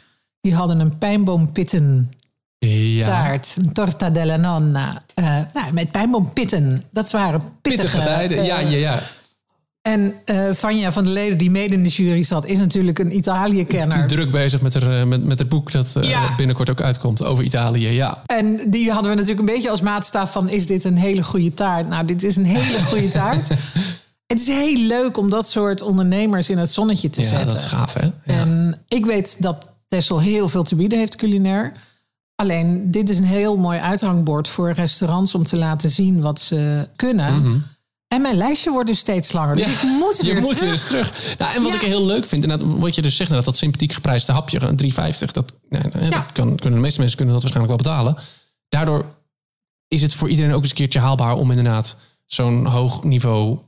Die 0.40 0.54
hadden 0.54 0.80
een 0.80 0.98
pijnboompitten 0.98 2.10
Ja. 2.58 3.04
taart, 3.06 3.56
een 3.58 3.72
torta 3.72 4.10
della 4.10 4.36
nonna. 4.36 5.02
nou, 5.54 5.72
met 5.72 5.90
pijnboompitten. 5.90 6.84
Dat 6.90 7.10
waren 7.10 7.40
pittige, 7.60 7.82
Pittige 7.86 8.04
tijden, 8.04 8.44
ja, 8.44 8.58
eh, 8.58 8.70
ja, 8.70 8.76
ja. 8.78 9.02
En 9.82 10.14
eh 10.24 10.50
Vanja 10.52 10.92
van 10.92 11.04
der 11.04 11.12
Leden, 11.12 11.38
die 11.38 11.50
mede 11.50 11.74
in 11.74 11.82
de 11.82 11.88
jury 11.88 12.22
zat, 12.22 12.46
is 12.46 12.58
natuurlijk 12.58 12.98
een 12.98 13.16
Italië-kenner. 13.16 14.06
Druk 14.06 14.30
bezig 14.30 14.60
met, 14.60 14.74
haar, 14.74 15.08
met, 15.08 15.24
met 15.24 15.38
het 15.38 15.48
boek 15.48 15.72
dat 15.72 15.92
Ja. 16.00 16.34
binnenkort 16.36 16.70
ook 16.70 16.80
uitkomt 16.80 17.24
over 17.24 17.44
Italië, 17.44 17.88
ja. 17.88 18.22
En 18.26 18.60
die 18.70 18.90
hadden 18.90 19.10
we 19.10 19.16
natuurlijk 19.16 19.48
een 19.48 19.54
beetje 19.54 19.70
als 19.70 19.80
maatstaf 19.80 20.32
van... 20.32 20.48
is 20.48 20.66
dit 20.66 20.84
een 20.84 20.96
hele 20.96 21.22
goede 21.22 21.54
taart? 21.54 21.88
Nou, 21.88 22.04
dit 22.04 22.22
is 22.22 22.36
een 22.36 22.44
hele 22.44 22.82
goede 22.84 23.08
taart. 23.08 23.48
Het 24.34 24.42
is 24.42 24.48
heel 24.54 24.76
leuk 24.76 25.16
om 25.16 25.30
dat 25.30 25.48
soort 25.48 25.80
ondernemers 25.82 26.50
in 26.50 26.58
het 26.58 26.70
zonnetje 26.70 27.10
te 27.10 27.22
Ja, 27.22 27.28
zetten. 27.28 27.48
dat 27.48 27.56
is 27.56 27.64
gaaf, 27.64 27.94
hè? 27.94 28.04
Ja. 28.06 28.12
En 28.24 28.82
ik 28.88 29.06
weet 29.06 29.42
dat 29.42 29.70
Tessel 29.88 30.20
heel 30.20 30.48
veel 30.48 30.62
te 30.62 30.76
bieden 30.76 30.98
heeft 30.98 31.16
culinair. 31.16 31.72
Alleen, 32.34 32.90
dit 32.90 33.08
is 33.08 33.18
een 33.18 33.24
heel 33.24 33.56
mooi 33.56 33.78
uithangbord 33.78 34.48
voor 34.48 34.72
restaurants... 34.72 35.34
om 35.34 35.44
te 35.44 35.56
laten 35.58 35.90
zien 35.90 36.20
wat 36.20 36.40
ze 36.40 36.88
kunnen. 36.96 37.62
En 38.08 38.22
mijn 38.22 38.36
lijstje 38.36 38.70
wordt 38.70 38.88
dus 38.88 38.98
steeds 38.98 39.32
langer. 39.32 39.56
Dus 39.56 39.66
Mhm. 39.66 39.86
Ja, 39.86 39.92
ik 39.92 39.98
moet 39.98 40.16
je 40.16 40.24
weer 40.32 40.40
moet 40.40 40.44
terug. 40.56 40.60
weer 40.60 40.70
eens 40.70 40.86
terug. 40.86 41.34
Nou, 41.38 41.54
en 41.54 41.62
wat 41.62 41.70
Ja. 41.70 41.76
ik 41.76 41.84
heel 41.84 42.06
leuk 42.06 42.24
vind, 42.24 42.44
en 42.46 42.78
wat 42.78 42.94
je 42.94 43.02
dus 43.02 43.16
zegt, 43.16 43.30
dat, 43.30 43.44
dat 43.44 43.56
sympathiek 43.56 43.92
geprijsde 43.92 44.32
hapje, 44.32 44.60
een 44.60 44.76
3,50, 44.76 45.30
dat, 45.32 45.54
nou, 45.68 45.84
nou, 45.92 46.10
dat 46.10 46.32
kan, 46.32 46.56
kunnen 46.56 46.74
de 46.74 46.84
meeste 46.84 46.98
mensen 47.00 47.16
kunnen 47.16 47.34
dat 47.34 47.42
waarschijnlijk 47.42 47.82
wel 47.82 47.92
betalen. 47.94 48.16
Daardoor 48.68 49.04
is 49.88 50.02
het 50.02 50.14
voor 50.14 50.28
iedereen 50.28 50.52
ook 50.52 50.60
eens 50.60 50.70
een 50.70 50.76
keertje 50.76 51.00
haalbaar 51.00 51.34
om 51.34 51.50
inderdaad 51.50 51.96
zo'n 52.26 52.66
hoog 52.66 53.04
niveau 53.04 53.58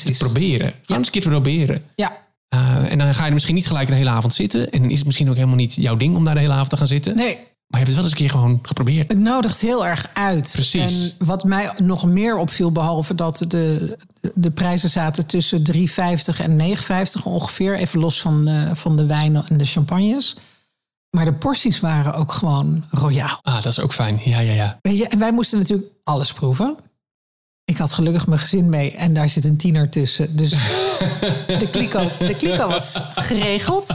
Precies. 0.00 0.18
te 0.18 0.24
proberen. 0.24 0.66
Gewoon 0.82 0.96
eens 0.96 1.06
een 1.06 1.12
keer 1.12 1.22
te 1.22 1.28
proberen. 1.28 1.84
Ja, 1.96 2.20
Uh, 2.54 2.90
en 2.90 2.98
dan 2.98 3.14
ga 3.14 3.20
je 3.20 3.26
er 3.26 3.32
misschien 3.32 3.54
niet 3.54 3.66
gelijk 3.66 3.88
een 3.88 3.94
hele 3.94 4.10
avond 4.10 4.34
zitten. 4.34 4.70
En 4.70 4.90
is 4.90 4.96
het 4.96 5.06
misschien 5.06 5.28
ook 5.28 5.34
helemaal 5.34 5.56
niet 5.56 5.74
jouw 5.74 5.96
ding 5.96 6.16
om 6.16 6.24
daar 6.24 6.34
de 6.34 6.40
hele 6.40 6.52
avond 6.52 6.70
te 6.70 6.76
gaan 6.76 6.86
zitten. 6.86 7.16
nee, 7.16 7.34
Maar 7.34 7.80
je 7.80 7.86
hebt 7.86 7.86
het 7.86 7.94
wel 7.94 8.04
eens 8.04 8.12
een 8.12 8.18
keer 8.18 8.30
gewoon 8.30 8.58
geprobeerd. 8.62 9.08
Het 9.08 9.18
nodigt 9.18 9.60
heel 9.60 9.86
erg 9.86 10.10
uit. 10.12 10.50
Precies. 10.52 11.16
En 11.18 11.26
wat 11.26 11.44
mij 11.44 11.72
nog 11.82 12.06
meer 12.06 12.36
opviel, 12.36 12.72
behalve 12.72 13.14
dat 13.14 13.44
de, 13.48 13.96
de 14.34 14.50
prijzen 14.50 14.90
zaten 14.90 15.26
tussen 15.26 15.62
3,50 15.72 15.82
en 16.38 16.76
9,50 16.76 17.22
ongeveer. 17.24 17.76
Even 17.76 18.00
los 18.00 18.20
van 18.20 18.44
de, 18.44 18.70
van 18.72 18.96
de 18.96 19.06
wijnen 19.06 19.44
en 19.48 19.56
de 19.56 19.64
champagnes. 19.64 20.36
Maar 21.10 21.24
de 21.24 21.32
porties 21.34 21.80
waren 21.80 22.14
ook 22.14 22.32
gewoon 22.32 22.84
royaal. 22.90 23.38
Ah, 23.42 23.54
dat 23.54 23.66
is 23.72 23.80
ook 23.80 23.92
fijn. 23.92 24.20
Ja, 24.24 24.40
ja, 24.40 24.52
ja. 24.52 24.78
Weet 24.82 24.98
je, 24.98 25.08
en 25.08 25.18
wij 25.18 25.32
moesten 25.32 25.58
natuurlijk 25.58 25.88
alles 26.04 26.32
proeven. 26.32 26.76
Ik 27.64 27.76
had 27.76 27.92
gelukkig 27.92 28.26
mijn 28.26 28.40
gezin 28.40 28.70
mee 28.70 28.90
en 28.90 29.14
daar 29.14 29.28
zit 29.28 29.44
een 29.44 29.56
tiener 29.56 29.88
tussen. 29.88 30.36
Dus 30.36 30.50
de 31.60 31.68
kliko, 31.70 32.10
de 32.18 32.34
kliko 32.36 32.68
was 32.68 33.00
geregeld. 33.14 33.88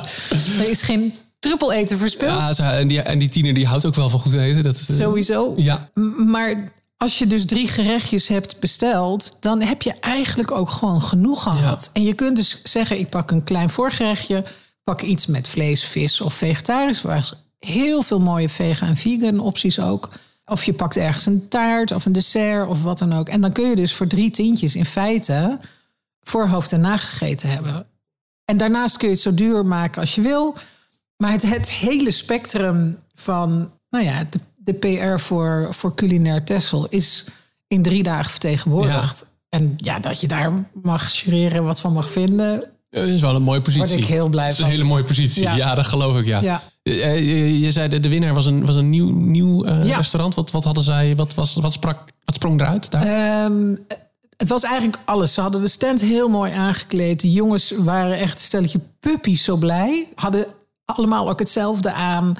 Er 0.59 0.69
is 0.69 0.81
geen 0.81 1.13
druppel 1.39 1.71
eten 1.71 1.97
verspild. 1.97 2.57
ja 2.57 2.73
en, 2.73 2.87
die, 2.87 3.01
en 3.01 3.19
die 3.19 3.29
tiener 3.29 3.53
die 3.53 3.67
houdt 3.67 3.85
ook 3.85 3.95
wel 3.95 4.09
van 4.09 4.19
goed 4.19 4.33
eten. 4.33 4.63
Dat, 4.63 4.83
eh, 4.87 4.95
Sowieso. 4.95 5.53
Ja. 5.57 5.89
Maar 6.25 6.71
als 6.97 7.19
je 7.19 7.27
dus 7.27 7.45
drie 7.45 7.67
gerechtjes 7.67 8.27
hebt 8.27 8.59
besteld, 8.59 9.37
dan 9.39 9.61
heb 9.61 9.81
je 9.81 9.93
eigenlijk 9.99 10.51
ook 10.51 10.69
gewoon 10.69 11.01
genoeg 11.01 11.43
gehad. 11.43 11.89
En 11.93 12.03
je 12.03 12.13
kunt 12.13 12.35
dus 12.35 12.61
zeggen: 12.63 12.99
ik 12.99 13.09
pak 13.09 13.31
een 13.31 13.43
klein 13.43 13.69
voorgerechtje, 13.69 14.43
pak 14.83 15.01
iets 15.01 15.25
met 15.25 15.47
vlees, 15.47 15.83
vis 15.83 16.21
of 16.21 16.33
vegetarisch. 16.33 17.03
Er 17.03 17.07
was 17.09 17.33
heel 17.59 18.01
veel 18.01 18.19
mooie 18.19 18.49
vegan 18.49 18.87
en 18.87 18.97
vegan 18.97 19.39
opties 19.39 19.79
ook. 19.79 20.09
Of 20.49 20.63
je 20.63 20.73
pakt 20.73 20.97
ergens 20.97 21.25
een 21.25 21.47
taart 21.47 21.91
of 21.91 22.05
een 22.05 22.11
dessert 22.11 22.67
of 22.67 22.83
wat 22.83 22.97
dan 22.97 23.13
ook. 23.13 23.29
En 23.29 23.41
dan 23.41 23.51
kun 23.51 23.69
je 23.69 23.75
dus 23.75 23.93
voor 23.93 24.07
drie 24.07 24.31
tientjes 24.31 24.75
in 24.75 24.85
feite 24.85 25.59
voorhoofd 26.21 26.71
en 26.71 26.81
nagegeten 26.81 27.49
hebben. 27.49 27.87
En 28.45 28.57
daarnaast 28.57 28.97
kun 28.97 29.07
je 29.07 29.13
het 29.13 29.23
zo 29.23 29.33
duur 29.33 29.65
maken 29.65 30.01
als 30.01 30.15
je 30.15 30.21
wil. 30.21 30.55
Maar 31.17 31.31
het, 31.31 31.49
het 31.49 31.69
hele 31.69 32.11
spectrum 32.11 32.97
van, 33.13 33.71
nou 33.89 34.05
ja, 34.05 34.27
de, 34.29 34.39
de 34.55 34.73
PR 34.73 35.19
voor, 35.19 35.67
voor 35.73 35.95
culinair 35.95 36.43
Tessel 36.43 36.87
is 36.89 37.27
in 37.67 37.81
drie 37.81 38.03
dagen 38.03 38.31
vertegenwoordigd. 38.31 39.25
En 39.49 39.73
ja, 39.77 39.99
dat 39.99 40.21
je 40.21 40.27
daar 40.27 40.53
mag 40.81 41.11
jureren, 41.11 41.63
wat 41.63 41.79
van 41.79 41.93
mag 41.93 42.09
vinden. 42.09 42.76
Dat 42.99 43.07
is 43.07 43.21
wel 43.21 43.35
een 43.35 43.41
mooie 43.41 43.61
positie. 43.61 43.87
Word 43.87 43.99
ik 43.99 44.05
heel 44.05 44.27
blij 44.29 44.45
Dat 44.45 44.53
is 44.53 44.59
een 44.59 44.65
hele 44.69 44.83
mooie 44.83 45.03
positie. 45.03 45.43
Ja, 45.43 45.55
Ja. 45.55 45.75
dat 45.75 45.85
geloof 45.85 46.17
ik, 46.19 46.25
ja. 46.25 46.41
Ja. 46.41 46.61
Eh, 46.83 47.03
eh, 47.13 47.61
je 47.61 47.71
zei 47.71 47.87
de, 47.89 47.99
de 47.99 48.09
winnaar 48.09 48.33
was 48.33 48.45
een, 48.45 48.65
was 48.65 48.75
een 48.75 48.89
nieuw, 48.89 49.09
nieuw 49.11 49.63
eh, 49.65 49.85
Ja. 49.85 49.95
restaurant. 49.97 50.35
Wat, 50.35 50.51
wat 50.51 50.63
hadden 50.63 50.83
zij, 50.83 51.15
wat, 51.15 51.33
was, 51.33 51.55
wat, 51.55 51.73
sprak, 51.73 51.99
wat 52.25 52.35
sprong 52.35 52.61
eruit 52.61 52.91
daar? 52.91 53.01
Ehm, 53.01 53.75
het 54.37 54.47
was 54.47 54.63
eigenlijk 54.63 54.97
alles. 55.05 55.33
Ze 55.33 55.41
hadden 55.41 55.61
de 55.61 55.67
stand 55.69 56.01
heel 56.01 56.29
mooi 56.29 56.51
aangekleed. 56.51 57.21
De 57.21 57.31
jongens 57.31 57.73
waren 57.77 58.17
echt 58.17 58.33
een 58.33 58.45
stelletje 58.45 58.79
puppies 58.99 59.43
zo 59.43 59.55
blij. 59.55 60.07
Hadden 60.15 60.45
allemaal 60.85 61.29
ook 61.29 61.39
hetzelfde 61.39 61.91
aan. 61.91 62.35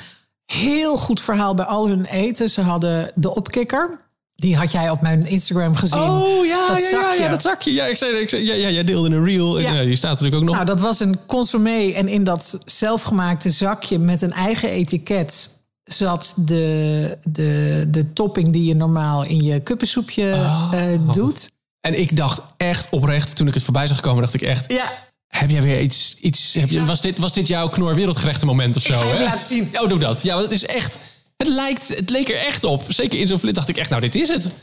Heel 0.45 0.97
goed 0.97 1.21
verhaal 1.21 1.53
bij 1.55 1.65
al 1.65 1.87
hun 1.87 2.05
eten. 2.05 2.49
Ze 2.49 2.61
hadden 2.61 3.11
de 3.15 3.35
opkikker. 3.35 3.99
Die 4.39 4.55
had 4.55 4.71
jij 4.71 4.89
op 4.89 5.01
mijn 5.01 5.25
Instagram 5.25 5.75
gezien. 5.75 5.99
Oh 5.99 6.45
ja, 6.45 6.67
dat 6.67 6.77
ja, 6.77 6.83
ja, 6.83 7.03
zakje. 7.03 7.21
ja, 7.21 7.29
dat 7.29 7.41
zakje. 7.41 7.73
Ja, 7.73 7.85
ik 7.85 7.97
zei, 7.97 8.17
ik 8.17 8.29
zei, 8.29 8.45
ja, 8.45 8.53
ja, 8.53 8.69
jij 8.69 8.83
deelde 8.83 9.15
een 9.15 9.23
reel. 9.23 9.59
Ja. 9.59 9.73
Ja. 9.73 9.83
die 9.83 9.95
staat 9.95 10.11
natuurlijk 10.11 10.41
ook 10.41 10.47
nog. 10.47 10.55
Nou, 10.55 10.67
dat 10.67 10.79
was 10.79 10.99
een 10.99 11.19
consommé. 11.25 11.91
En 11.91 12.07
in 12.07 12.23
dat 12.23 12.59
zelfgemaakte 12.65 13.51
zakje 13.51 13.99
met 13.99 14.21
een 14.21 14.31
eigen 14.33 14.69
etiket 14.69 15.49
zat 15.83 16.33
de, 16.35 17.17
de, 17.23 17.85
de 17.87 18.13
topping 18.13 18.49
die 18.49 18.65
je 18.65 18.75
normaal 18.75 19.23
in 19.23 19.43
je 19.43 19.59
kuppensoepje 19.59 20.31
eh, 20.71 21.11
doet. 21.11 21.51
En 21.81 21.99
ik 21.99 22.15
dacht 22.15 22.41
echt 22.57 22.89
oprecht, 22.89 23.35
toen 23.35 23.47
ik 23.47 23.53
het 23.53 23.63
voorbij 23.63 23.87
zag 23.87 23.99
komen, 23.99 24.21
dacht 24.21 24.33
ik 24.33 24.41
echt... 24.41 24.71
Ja, 24.71 24.91
Heb 25.27 25.49
jij 25.49 25.61
weer 25.61 25.81
iets... 25.81 26.15
iets 26.19 26.53
heb 26.53 26.69
je, 26.69 26.85
was, 26.85 27.01
dit, 27.01 27.17
was 27.17 27.33
dit 27.33 27.47
jouw 27.47 27.69
knor 27.69 27.95
wereldgerechten 27.95 28.47
moment 28.47 28.75
of 28.75 28.81
zo? 28.81 28.97
ga 28.97 29.05
je 29.05 29.13
hè? 29.13 29.23
laten 29.23 29.45
zien. 29.45 29.69
Oh, 29.73 29.89
doe 29.89 29.99
dat. 29.99 30.21
Ja, 30.21 30.33
want 30.33 30.43
het 30.43 30.53
is 30.53 30.65
echt... 30.65 30.99
Het, 31.37 31.47
lijkt, 31.47 31.87
het 31.87 32.09
leek 32.09 32.29
er 32.29 32.45
echt 32.45 32.63
op. 32.63 32.83
Zeker 32.87 33.19
in 33.19 33.27
zo'n 33.27 33.39
flint 33.39 33.55
dacht 33.55 33.69
ik 33.69 33.77
echt, 33.77 33.89
nou, 33.89 34.01
dit 34.01 34.15
is 34.15 34.29
het. 34.29 34.53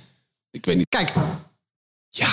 Ik 0.50 0.64
weet 0.66 0.76
niet. 0.76 0.88
kijk. 0.88 1.12
Ja, 2.10 2.28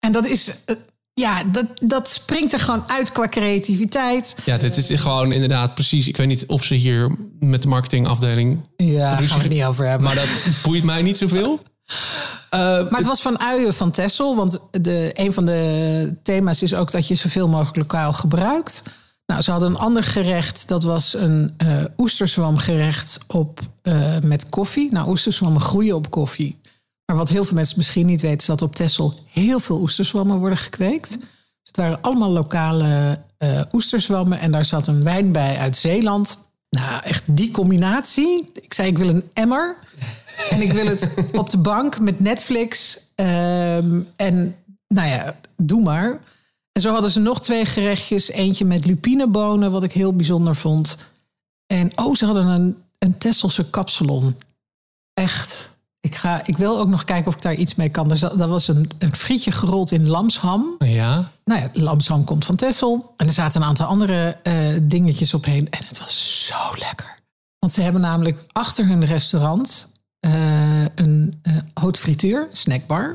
En 0.00 0.12
dat 0.12 0.26
is... 0.26 0.64
eh, 0.64 0.76
ja, 1.14 1.44
dat, 1.44 1.64
dat 1.80 2.08
springt 2.08 2.52
er 2.52 2.60
gewoon 2.60 2.84
uit 2.86 3.12
qua 3.12 3.28
creativiteit. 3.28 4.36
ja 4.44 4.56
dit 4.56 4.76
is 4.76 5.00
gewoon 5.00 5.32
inderdaad 5.32 5.74
precies... 5.74 6.08
Ik 6.08 6.16
weet 6.16 6.26
niet 6.26 6.46
of 6.46 6.64
ze 6.64 6.74
hier 6.74 7.16
met 7.40 7.62
de 7.62 7.68
marketingafdeling... 7.68 8.60
Ja, 8.76 9.10
daar 9.16 9.22
gaan 9.28 9.36
we 9.38 9.42
het 9.44 9.52
niet 9.52 9.64
over 9.64 9.86
hebben. 9.86 10.06
Maar 10.06 10.14
dat 10.16 10.28
boeit 10.62 10.82
mij 10.84 11.02
niet 11.02 11.18
zoveel. 11.18 11.60
Maar 12.50 12.90
het 12.90 13.04
was 13.04 13.20
van 13.22 13.40
uien 13.40 13.74
van 13.74 13.90
Tessel. 13.90 14.36
Want 14.36 14.58
de, 14.70 15.10
een 15.14 15.32
van 15.32 15.46
de 15.46 16.14
thema's 16.22 16.62
is 16.62 16.74
ook 16.74 16.90
dat 16.90 17.08
je 17.08 17.14
zoveel 17.14 17.48
mogelijk 17.48 17.76
lokaal 17.76 18.12
gebruikt. 18.12 18.82
Nou, 19.26 19.42
ze 19.42 19.50
hadden 19.50 19.68
een 19.68 19.76
ander 19.76 20.04
gerecht. 20.04 20.68
Dat 20.68 20.82
was 20.82 21.14
een 21.14 21.54
eh 21.56 21.84
oesterzwamgerecht 21.96 23.18
op, 23.26 23.60
eh, 23.82 24.18
met 24.18 24.48
koffie. 24.48 24.92
Nou, 24.92 25.08
oesterzwammen 25.08 25.60
groeien 25.60 25.96
op 25.96 26.10
koffie. 26.10 26.60
Maar 27.06 27.16
wat 27.16 27.28
heel 27.28 27.44
veel 27.44 27.54
mensen 27.54 27.76
misschien 27.76 28.06
niet 28.06 28.20
weten... 28.20 28.38
is 28.38 28.44
dat 28.44 28.62
op 28.62 28.74
Tessel 28.74 29.14
heel 29.30 29.60
veel 29.60 29.80
oesterzwammen 29.80 30.38
worden 30.38 30.58
gekweekt. 30.58 31.10
Dus 31.18 31.28
het 31.62 31.76
waren 31.76 32.00
allemaal 32.00 32.30
lokale 32.30 33.18
eh 33.38 33.60
oesterzwammen. 33.72 34.40
En 34.40 34.52
daar 34.52 34.64
zat 34.64 34.86
een 34.86 35.02
wijn 35.04 35.32
bij 35.32 35.56
uit 35.56 35.76
Zeeland. 35.76 36.38
Nou, 36.70 37.02
echt 37.04 37.22
die 37.26 37.50
combinatie. 37.50 38.50
Ik 38.60 38.74
zei, 38.74 38.88
ik 38.88 38.98
wil 38.98 39.08
een 39.08 39.24
emmer. 39.32 39.76
En 40.50 40.60
ik 40.60 40.72
wil 40.72 40.86
het 40.86 41.14
op 41.32 41.50
de 41.50 41.58
bank 41.58 42.00
met 42.00 42.20
Netflix. 42.20 42.98
Ehm, 43.14 44.00
en 44.16 44.56
nou 44.88 45.08
ja, 45.08 45.36
doe 45.56 45.82
maar. 45.82 46.20
En 46.72 46.82
zo 46.82 46.92
hadden 46.92 47.10
ze 47.10 47.20
nog 47.20 47.40
twee 47.40 47.64
gerechtjes. 47.66 48.30
Eentje 48.30 48.64
met 48.64 48.84
lupinebonen, 48.84 49.70
wat 49.70 49.82
ik 49.82 49.92
heel 49.92 50.12
bijzonder 50.16 50.56
vond. 50.56 50.96
En 51.66 51.90
oh, 51.98 52.14
ze 52.14 52.24
hadden 52.24 52.46
een, 52.46 52.82
een 52.98 53.18
Tesselse 53.18 53.70
kapsalon. 53.70 54.36
Echt. 55.14 55.70
Ik, 56.00 56.14
ga, 56.14 56.46
ik 56.46 56.56
wil 56.56 56.78
ook 56.78 56.88
nog 56.88 57.04
kijken 57.04 57.26
of 57.26 57.34
ik 57.34 57.42
daar 57.42 57.54
iets 57.54 57.74
mee 57.74 57.88
kan. 57.88 58.10
Er 58.10 58.16
zat- 58.16 58.38
Dat 58.38 58.48
was 58.48 58.68
een, 58.68 58.90
een 58.98 59.14
frietje 59.14 59.52
gerold 59.52 59.90
in 59.90 60.06
lamsham. 60.08 60.74
Ja. 60.78 61.30
Nou 61.44 61.60
ja, 61.60 61.70
lamsham 61.72 62.24
komt 62.24 62.44
van 62.44 62.56
Tessel. 62.56 63.14
En 63.16 63.26
er 63.26 63.32
zaten 63.32 63.60
een 63.60 63.66
aantal 63.66 63.86
andere 63.86 64.38
eh, 64.42 64.54
dingetjes 64.82 65.34
omheen. 65.34 65.70
En 65.70 65.84
het 65.86 65.98
was 65.98 66.46
zo 66.46 66.78
lekker. 66.78 67.14
Want 67.58 67.72
ze 67.72 67.80
hebben 67.82 68.00
namelijk 68.00 68.44
achter 68.52 68.86
hun 68.86 69.04
restaurant 69.04 69.92
eh, 70.20 70.84
een 70.94 71.40
uh, 71.42 71.56
haute 71.74 72.00
frituur, 72.00 72.46
snackbar. 72.48 73.12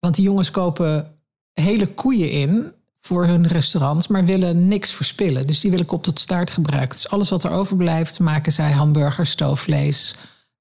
Want 0.00 0.14
die 0.14 0.24
jongens 0.24 0.50
kopen 0.50 1.14
hele 1.62 1.86
koeien 1.86 2.30
in 2.30 2.72
voor 3.00 3.26
hun 3.26 3.46
restaurant, 3.46 4.08
maar 4.08 4.24
willen 4.24 4.68
niks 4.68 4.90
verspillen. 4.90 5.46
Dus 5.46 5.60
die 5.60 5.70
willen 5.70 5.86
kop 5.86 6.02
tot 6.02 6.18
staart 6.18 6.50
gebruiken. 6.50 6.88
Dus 6.96 7.08
alles 7.10 7.30
wat 7.30 7.44
er 7.44 7.50
overblijft, 7.50 8.18
maken 8.18 8.52
zij 8.52 8.70
hamburgers, 8.70 9.30
stoofvlees, 9.30 10.14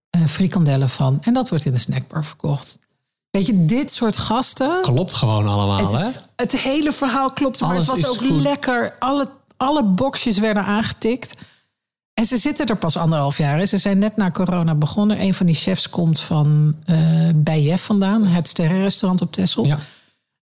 eh, 0.10 0.26
frikandellen 0.26 0.90
van. 0.90 1.18
En 1.22 1.34
dat 1.34 1.50
wordt 1.50 1.66
in 1.66 1.72
de 1.72 1.78
snackbar 1.78 2.26
verkocht. 2.26 2.80
Weet 3.30 3.46
je, 3.46 3.66
dit 3.66 3.92
soort 3.92 4.18
gasten. 4.18 4.82
Klopt 4.82 5.14
gewoon 5.14 5.48
allemaal, 5.48 5.78
Het, 5.78 5.92
hè? 6.02 6.44
het 6.44 6.52
hele 6.62 6.92
verhaal 6.92 7.32
klopt, 7.32 7.62
maar 7.62 7.70
Alles 7.70 7.88
het 7.88 8.00
was 8.02 8.10
ook 8.10 8.18
goed. 8.18 8.42
lekker. 8.42 8.96
Alle, 9.00 9.28
alle 9.58 9.84
boxjes 9.84 10.38
werden 10.38 10.64
aangetikt. 10.64 11.36
En 12.14 12.26
ze 12.26 12.38
zitten 12.38 12.66
er 12.66 12.78
pas 12.78 12.98
anderhalf 12.98 13.38
jaar. 13.38 13.58
hè. 13.58 13.66
Ze 13.66 13.78
zijn 13.78 14.00
net 14.00 14.16
na 14.16 14.32
corona 14.32 14.76
begonnen. 14.76 15.22
Een 15.22 15.34
van 15.34 15.46
die 15.46 15.56
chefs 15.56 15.90
komt 15.90 16.20
van 16.20 16.76
Bijef 17.36 17.82
vandaan, 17.84 18.28
het 18.28 18.48
sterrenrestaurant 18.48 19.22
op 19.22 19.32
Texel. 19.32 19.66
Ja. 19.66 19.80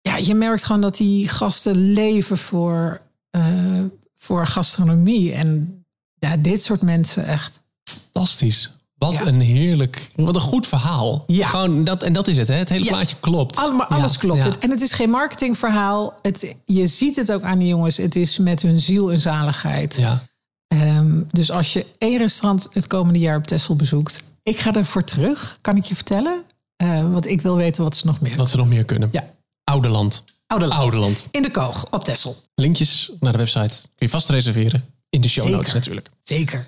Ja, 0.06 0.18
je 0.18 0.34
merkt 0.36 0.64
gewoon 0.64 0.82
dat 0.82 0.98
die 0.98 1.28
gasten 1.30 1.76
leven 1.94 2.38
voor, 2.38 3.02
eh, 3.32 3.82
voor 4.16 4.48
gastronomie. 4.48 5.34
En 5.34 5.84
ja, 6.18 6.38
dit 6.38 6.64
soort 6.64 6.82
mensen 6.82 7.26
echt. 7.26 7.64
Fantastisch. 7.84 8.74
Wat 8.98 9.14
Ja. 9.14 9.26
een 9.26 9.40
heerlijk, 9.42 10.10
wat 10.16 10.36
een 10.36 10.42
goed 10.42 10.68
verhaal. 10.68 11.24
Ja. 11.28 11.48
Gewoon 11.48 11.84
dat, 11.84 12.04
en 12.04 12.14
dat 12.14 12.28
is 12.28 12.38
het, 12.38 12.48
hè? 12.48 12.56
Het 12.56 12.70
hele 12.70 12.84
Ja. 12.84 12.90
plaatje 12.90 13.16
klopt. 13.20 13.58
Alles 13.90 14.18
klopt. 14.18 14.44
Het, 14.44 14.58
en 14.58 14.70
het 14.70 14.82
is 14.82 14.92
geen 14.92 15.10
marketingverhaal. 15.10 16.20
Het, 16.22 16.56
je 16.66 16.88
ziet 16.88 17.16
het 17.16 17.32
ook 17.32 17.42
aan 17.42 17.60
die 17.60 17.68
jongens. 17.68 17.98
Het 17.98 18.16
is 18.16 18.38
met 18.38 18.62
hun 18.62 18.80
ziel 18.82 19.12
en 19.12 19.20
zaligheid. 19.20 19.96
Ja. 19.98 20.24
Ehm, 20.68 21.22
dus 21.32 21.52
als 21.52 21.74
je 21.74 21.86
één 21.98 22.18
restaurant 22.18 22.68
het 22.74 22.88
komende 22.88 23.20
jaar 23.20 23.38
op 23.38 23.48
Texel 23.48 23.76
bezoekt, 23.76 24.24
ik 24.44 24.58
ga 24.60 24.74
ervoor 24.74 25.04
terug, 25.04 25.58
kan 25.62 25.76
ik 25.78 25.84
je 25.84 25.96
vertellen. 25.96 26.44
Eh, 26.76 26.98
want 27.00 27.28
ik 27.28 27.42
wil 27.42 27.56
weten 27.56 27.84
wat 27.84 27.96
ze 27.96 28.06
nog 28.06 28.22
meer. 28.22 28.36
Wat 28.38 28.50
ze 28.50 28.58
nog 28.58 28.68
meer 28.68 28.86
kunnen. 28.86 29.10
Ja. 29.12 29.34
Oude 29.76 29.90
land. 29.90 30.24
Oude 30.48 30.66
land. 30.66 30.80
Oude 30.82 30.98
land. 30.98 31.28
In 31.32 31.42
de 31.42 31.52
koog 31.52 31.86
op 31.92 32.04
Texel. 32.04 32.36
Linkjes 32.56 33.12
naar 33.20 33.32
de 33.32 33.38
website 33.38 33.74
kun 33.82 33.92
je 33.96 34.10
vast 34.10 34.30
reserveren. 34.30 34.86
In 35.10 35.22
de 35.22 35.28
show 35.28 35.44
Zeker. 35.44 35.58
notes 35.58 35.74
natuurlijk. 35.74 36.10
Zeker. 36.20 36.66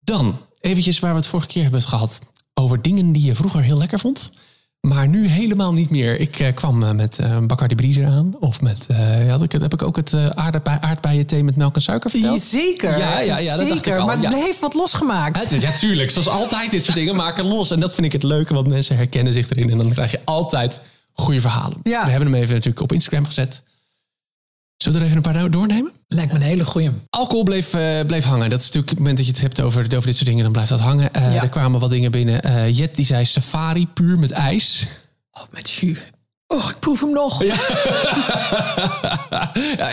Dan 0.00 0.38
eventjes 0.60 0.98
waar 0.98 1.10
we 1.10 1.16
het 1.16 1.26
vorige 1.26 1.48
keer 1.48 1.62
hebben 1.62 1.82
gehad. 1.82 2.20
Over 2.54 2.82
dingen 2.82 3.12
die 3.12 3.22
je 3.22 3.34
vroeger 3.34 3.62
heel 3.62 3.76
lekker 3.78 3.98
vond. 3.98 4.30
Maar 4.80 5.08
nu 5.08 5.26
helemaal 5.26 5.72
niet 5.72 5.90
meer. 5.90 6.20
Ik 6.20 6.38
eh, 6.38 6.54
kwam 6.54 6.82
eh, 6.82 6.90
met 6.90 7.18
eh 7.18 7.38
Bacardi 7.38 7.74
Breezer 7.74 8.06
aan. 8.06 8.36
Of 8.40 8.60
met, 8.60 8.86
had 9.28 9.42
ik, 9.42 9.52
het- 9.52 9.62
heb 9.62 9.72
ik 9.72 9.82
ook 9.82 9.96
het 9.96 10.14
aardbei, 10.34 10.78
aardbeien 10.80 11.26
thee 11.26 11.44
met 11.44 11.56
melk 11.56 11.74
en 11.74 11.82
suiker 11.82 12.10
verteld? 12.10 12.40
Zeker. 12.42 12.98
Ja, 12.98 13.20
ja, 13.20 13.38
ja, 13.38 13.56
dat 13.56 13.68
dacht 13.68 13.86
ik 13.86 13.96
al, 13.96 14.06
Maar 14.06 14.20
ja. 14.20 14.28
het 14.30 14.38
heeft 14.44 14.60
wat 14.60 14.74
losgemaakt. 14.74 15.50
Het- 15.50 15.62
Ja, 15.62 15.70
tuurlijk. 15.72 16.10
Zoals 16.10 16.28
altijd 16.28 16.70
dit 16.70 16.82
soort 16.84 16.96
dingen 16.96 17.16
maken 17.16 17.44
los. 17.44 17.70
En 17.70 17.80
dat 17.80 17.94
vind 17.94 18.06
ik 18.06 18.12
het 18.12 18.22
leuke, 18.22 18.54
want 18.54 18.68
mensen 18.68 18.96
herkennen 18.96 19.32
zich 19.32 19.50
erin. 19.50 19.70
En 19.70 19.78
dan 19.78 19.92
krijg 19.92 20.10
je 20.10 20.20
altijd 20.24 20.80
goede 21.20 21.40
verhalen. 21.40 21.78
Ja. 21.82 22.04
We 22.04 22.10
hebben 22.10 22.32
hem 22.32 22.40
even 22.42 22.54
natuurlijk 22.54 22.82
op 22.82 22.92
Instagram 22.92 23.26
gezet. 23.26 23.62
Zullen 24.76 24.98
we 24.98 25.04
er 25.04 25.10
even 25.12 25.24
een 25.24 25.32
paar 25.32 25.50
doornemen? 25.50 25.92
Lijkt 26.08 26.32
me 26.32 26.38
een 26.38 26.44
hele 26.44 26.64
goeie. 26.64 26.90
Alcohol 27.10 27.42
bleef, 27.44 27.74
eh, 27.74 28.00
bleef 28.06 28.24
hangen. 28.24 28.50
Dat 28.50 28.58
is 28.60 28.64
natuurlijk 28.64 28.90
het 28.90 28.98
moment 28.98 29.16
dat 29.16 29.26
je 29.26 29.32
het 29.32 29.40
hebt 29.40 29.60
over, 29.60 29.82
over 29.96 30.06
dit 30.06 30.14
soort 30.16 30.26
dingen, 30.28 30.42
dan 30.42 30.52
blijft 30.52 30.70
dat 30.70 30.80
hangen. 30.80 31.12
Eh, 31.14 31.34
Ja. 31.34 31.42
Er 31.42 31.48
kwamen 31.48 31.80
wat 31.80 31.90
dingen 31.90 32.10
binnen. 32.10 32.42
Eh, 32.42 32.76
Jet 32.76 32.94
die 32.96 33.04
zei 33.04 33.24
safari, 33.24 33.86
puur 33.88 34.18
met 34.18 34.30
ijs. 34.30 34.86
Oh, 35.30 35.42
met 35.50 35.70
jus. 35.70 35.98
Oh, 36.46 36.68
ik 36.70 36.78
proef 36.78 37.00
hem 37.00 37.10
nog. 37.12 37.44
ja, 37.44 37.54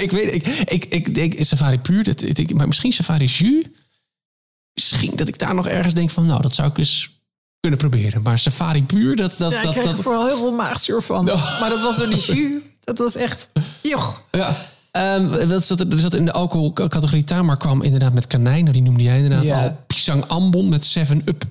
ik 0.05 0.11
weet, 0.11 0.33
ik, 0.35 0.85
ik, 0.85 1.07
ik, 1.07 1.33
ik 1.33 1.45
safari 1.45 1.79
puur, 1.79 2.03
dat, 2.03 2.21
ik, 2.21 2.53
maar 2.53 2.67
misschien 2.67 2.91
safari 2.93 3.25
jus. 3.25 3.65
Misschien 4.73 5.15
dat 5.15 5.27
ik 5.27 5.39
daar 5.39 5.55
nog 5.55 5.67
ergens 5.67 5.93
denk 5.93 6.09
van, 6.11 6.25
nou, 6.25 6.41
dat 6.41 6.55
zou 6.55 6.69
ik 6.69 6.77
eens 6.77 7.21
kunnen 7.69 7.79
proberen. 7.89 8.21
Maar 8.21 8.39
safari 8.39 8.83
puur, 8.83 9.15
dat... 9.15 9.35
dat, 9.37 9.51
Ja, 9.51 9.57
ik 9.57 9.63
dat, 9.63 9.71
kreeg 9.73 9.85
dat 9.85 9.97
er 9.97 10.03
vooral 10.03 10.25
heel 10.25 10.37
veel 10.37 10.51
maagzuur 10.51 11.01
van. 11.01 11.29
Oh. 11.31 11.59
Maar 11.59 11.69
dat 11.69 11.81
was 11.81 11.97
door 11.97 12.09
die 12.09 12.19
jus. 12.25 12.61
Dat 12.79 12.97
was 12.97 13.15
echt... 13.15 13.49
Joch. 13.81 14.21
Ja. 14.31 14.55
Ehm, 14.91 15.47
wat 15.47 15.65
zat 15.65 15.79
er, 15.79 15.99
zat 15.99 16.13
in 16.13 16.25
de 16.25 16.31
alcoholcategorie 16.31 17.23
Tamar 17.23 17.57
kwam 17.57 17.81
inderdaad 17.81 18.13
met 18.13 18.27
kanijn. 18.27 18.65
Die 18.71 18.81
noemde 18.81 19.03
jij 19.03 19.15
inderdaad 19.17 19.43
Ja. 19.45 19.63
al. 19.63 19.77
Pisang 19.87 20.27
Ambon 20.27 20.69
met 20.69 20.95
7-Up. 20.99 21.43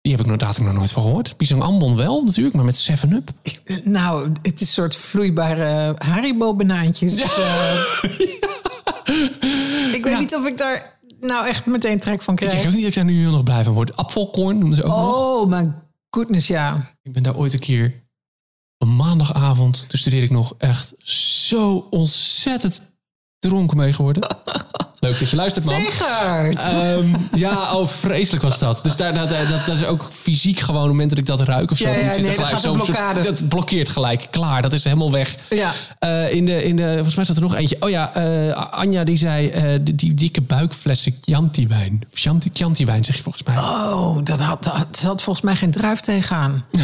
Die 0.00 0.12
heb 0.16 0.20
ik 0.26 0.32
inderdaad 0.32 0.58
nog 0.58 0.72
nooit 0.74 0.90
van 0.92 1.02
gehoord. 1.02 1.36
Pisang 1.36 1.62
Ambon 1.62 1.96
wel 1.96 2.22
natuurlijk, 2.22 2.54
maar 2.54 2.64
met 2.64 2.90
7-Up. 2.90 3.30
Ik- 3.42 3.80
nou, 3.84 4.28
het 4.42 4.54
is 4.54 4.60
een 4.60 4.66
soort 4.66 4.96
vloeibare 4.96 5.94
Haribo-banaantjes. 5.98 7.20
eh. 7.22 7.74
ik 9.96 10.04
weet 10.04 10.18
niet 10.18 10.34
of 10.34 10.46
ik 10.46 10.58
daar 10.58 10.97
nou 11.20 11.46
echt 11.48 11.66
meteen 11.66 11.98
trek 12.00 12.22
van 12.22 12.34
Ik 12.34 12.40
denk 12.40 12.52
krijg. 12.52 12.66
ook 12.66 12.72
niet 12.72 12.80
dat 12.80 12.90
ik 12.90 12.96
daar 12.96 13.04
nu 13.04 13.18
heel 13.20 13.30
nog 13.30 13.42
blij 13.42 13.64
van 13.64 13.72
word. 13.74 13.96
Apfelkorn 13.96 14.58
noemden 14.58 14.76
ze 14.76 14.82
ook 14.84 14.90
nog. 14.90 15.16
Oh, 15.16 15.48
my 15.50 15.72
goodness, 16.10 16.46
ja. 16.46 16.90
Ik 17.02 17.12
ben 17.12 17.22
daar 17.22 17.36
ooit 17.36 17.52
een 17.52 17.58
keer 17.58 18.06
een 18.78 18.96
maandagavond. 18.96 19.84
Toen 19.88 19.98
studeerde 19.98 20.26
ik 20.26 20.32
nog 20.32 20.54
echt 20.58 20.94
zo 21.08 21.86
ontzettend 21.90 22.82
dronken 23.38 23.76
mee 23.76 23.92
geworden. 23.92 24.22
Leuk 25.00 25.18
dat 25.18 25.30
je 25.30 25.36
luistert, 25.36 25.64
man. 25.64 25.74
Ehm, 26.56 27.14
ja, 27.34 27.74
oh, 27.74 27.88
vreselijk 27.88 28.42
was 28.42 28.58
dat. 28.58 28.80
Dus 28.82 28.96
daar, 28.96 29.14
dat, 29.14 29.28
dat, 29.28 29.66
dat 29.66 29.76
is 29.76 29.84
ook 29.84 30.08
fysiek 30.12 30.58
gewoon, 30.58 30.80
op 30.80 30.82
het 30.82 30.92
moment 30.92 31.10
dat 31.10 31.18
ik 31.18 31.26
dat 31.26 31.40
ruik 31.40 31.70
of 31.70 31.76
zo. 31.76 31.88
Ja, 31.88 31.94
ja, 31.94 32.02
dan 32.02 32.12
zit 32.12 32.22
nee, 32.22 32.32
gelijk 32.32 32.58
zo'n 32.58 32.78
soort-. 32.78 33.24
Dat 33.24 33.48
blokkeert 33.48 33.88
gelijk. 33.88 34.26
Klaar, 34.30 34.62
dat 34.62 34.72
is 34.72 34.84
helemaal 34.84 35.10
weg. 35.10 35.36
Ja. 35.50 35.72
Eh, 35.98 36.32
in 36.32 36.46
de, 36.46 36.64
in 36.64 36.76
de, 36.76 36.92
volgens 36.94 37.14
mij 37.14 37.24
zat 37.24 37.36
er 37.36 37.42
nog 37.42 37.54
eentje. 37.54 37.76
Oh 37.80 37.90
ja, 37.90 38.14
eh, 38.14 38.72
Anja 38.72 39.04
die 39.04 39.16
zei, 39.16 39.48
eh, 39.48 39.78
die, 39.80 39.94
die 39.94 40.14
dikke 40.14 40.40
buikflessen 40.40 41.14
Chianti-wijn. 41.24 42.02
Chianti-wijn 42.52 43.04
zeg 43.04 43.16
je 43.16 43.22
volgens 43.22 43.44
mij. 43.44 43.56
Oh, 43.56 44.24
dat 44.24 44.40
had, 44.40 44.62
dat 44.64 44.86
zat 44.90 45.22
volgens 45.22 45.44
mij 45.44 45.56
geen 45.56 45.70
druif 45.70 46.00
tegenaan. 46.00 46.64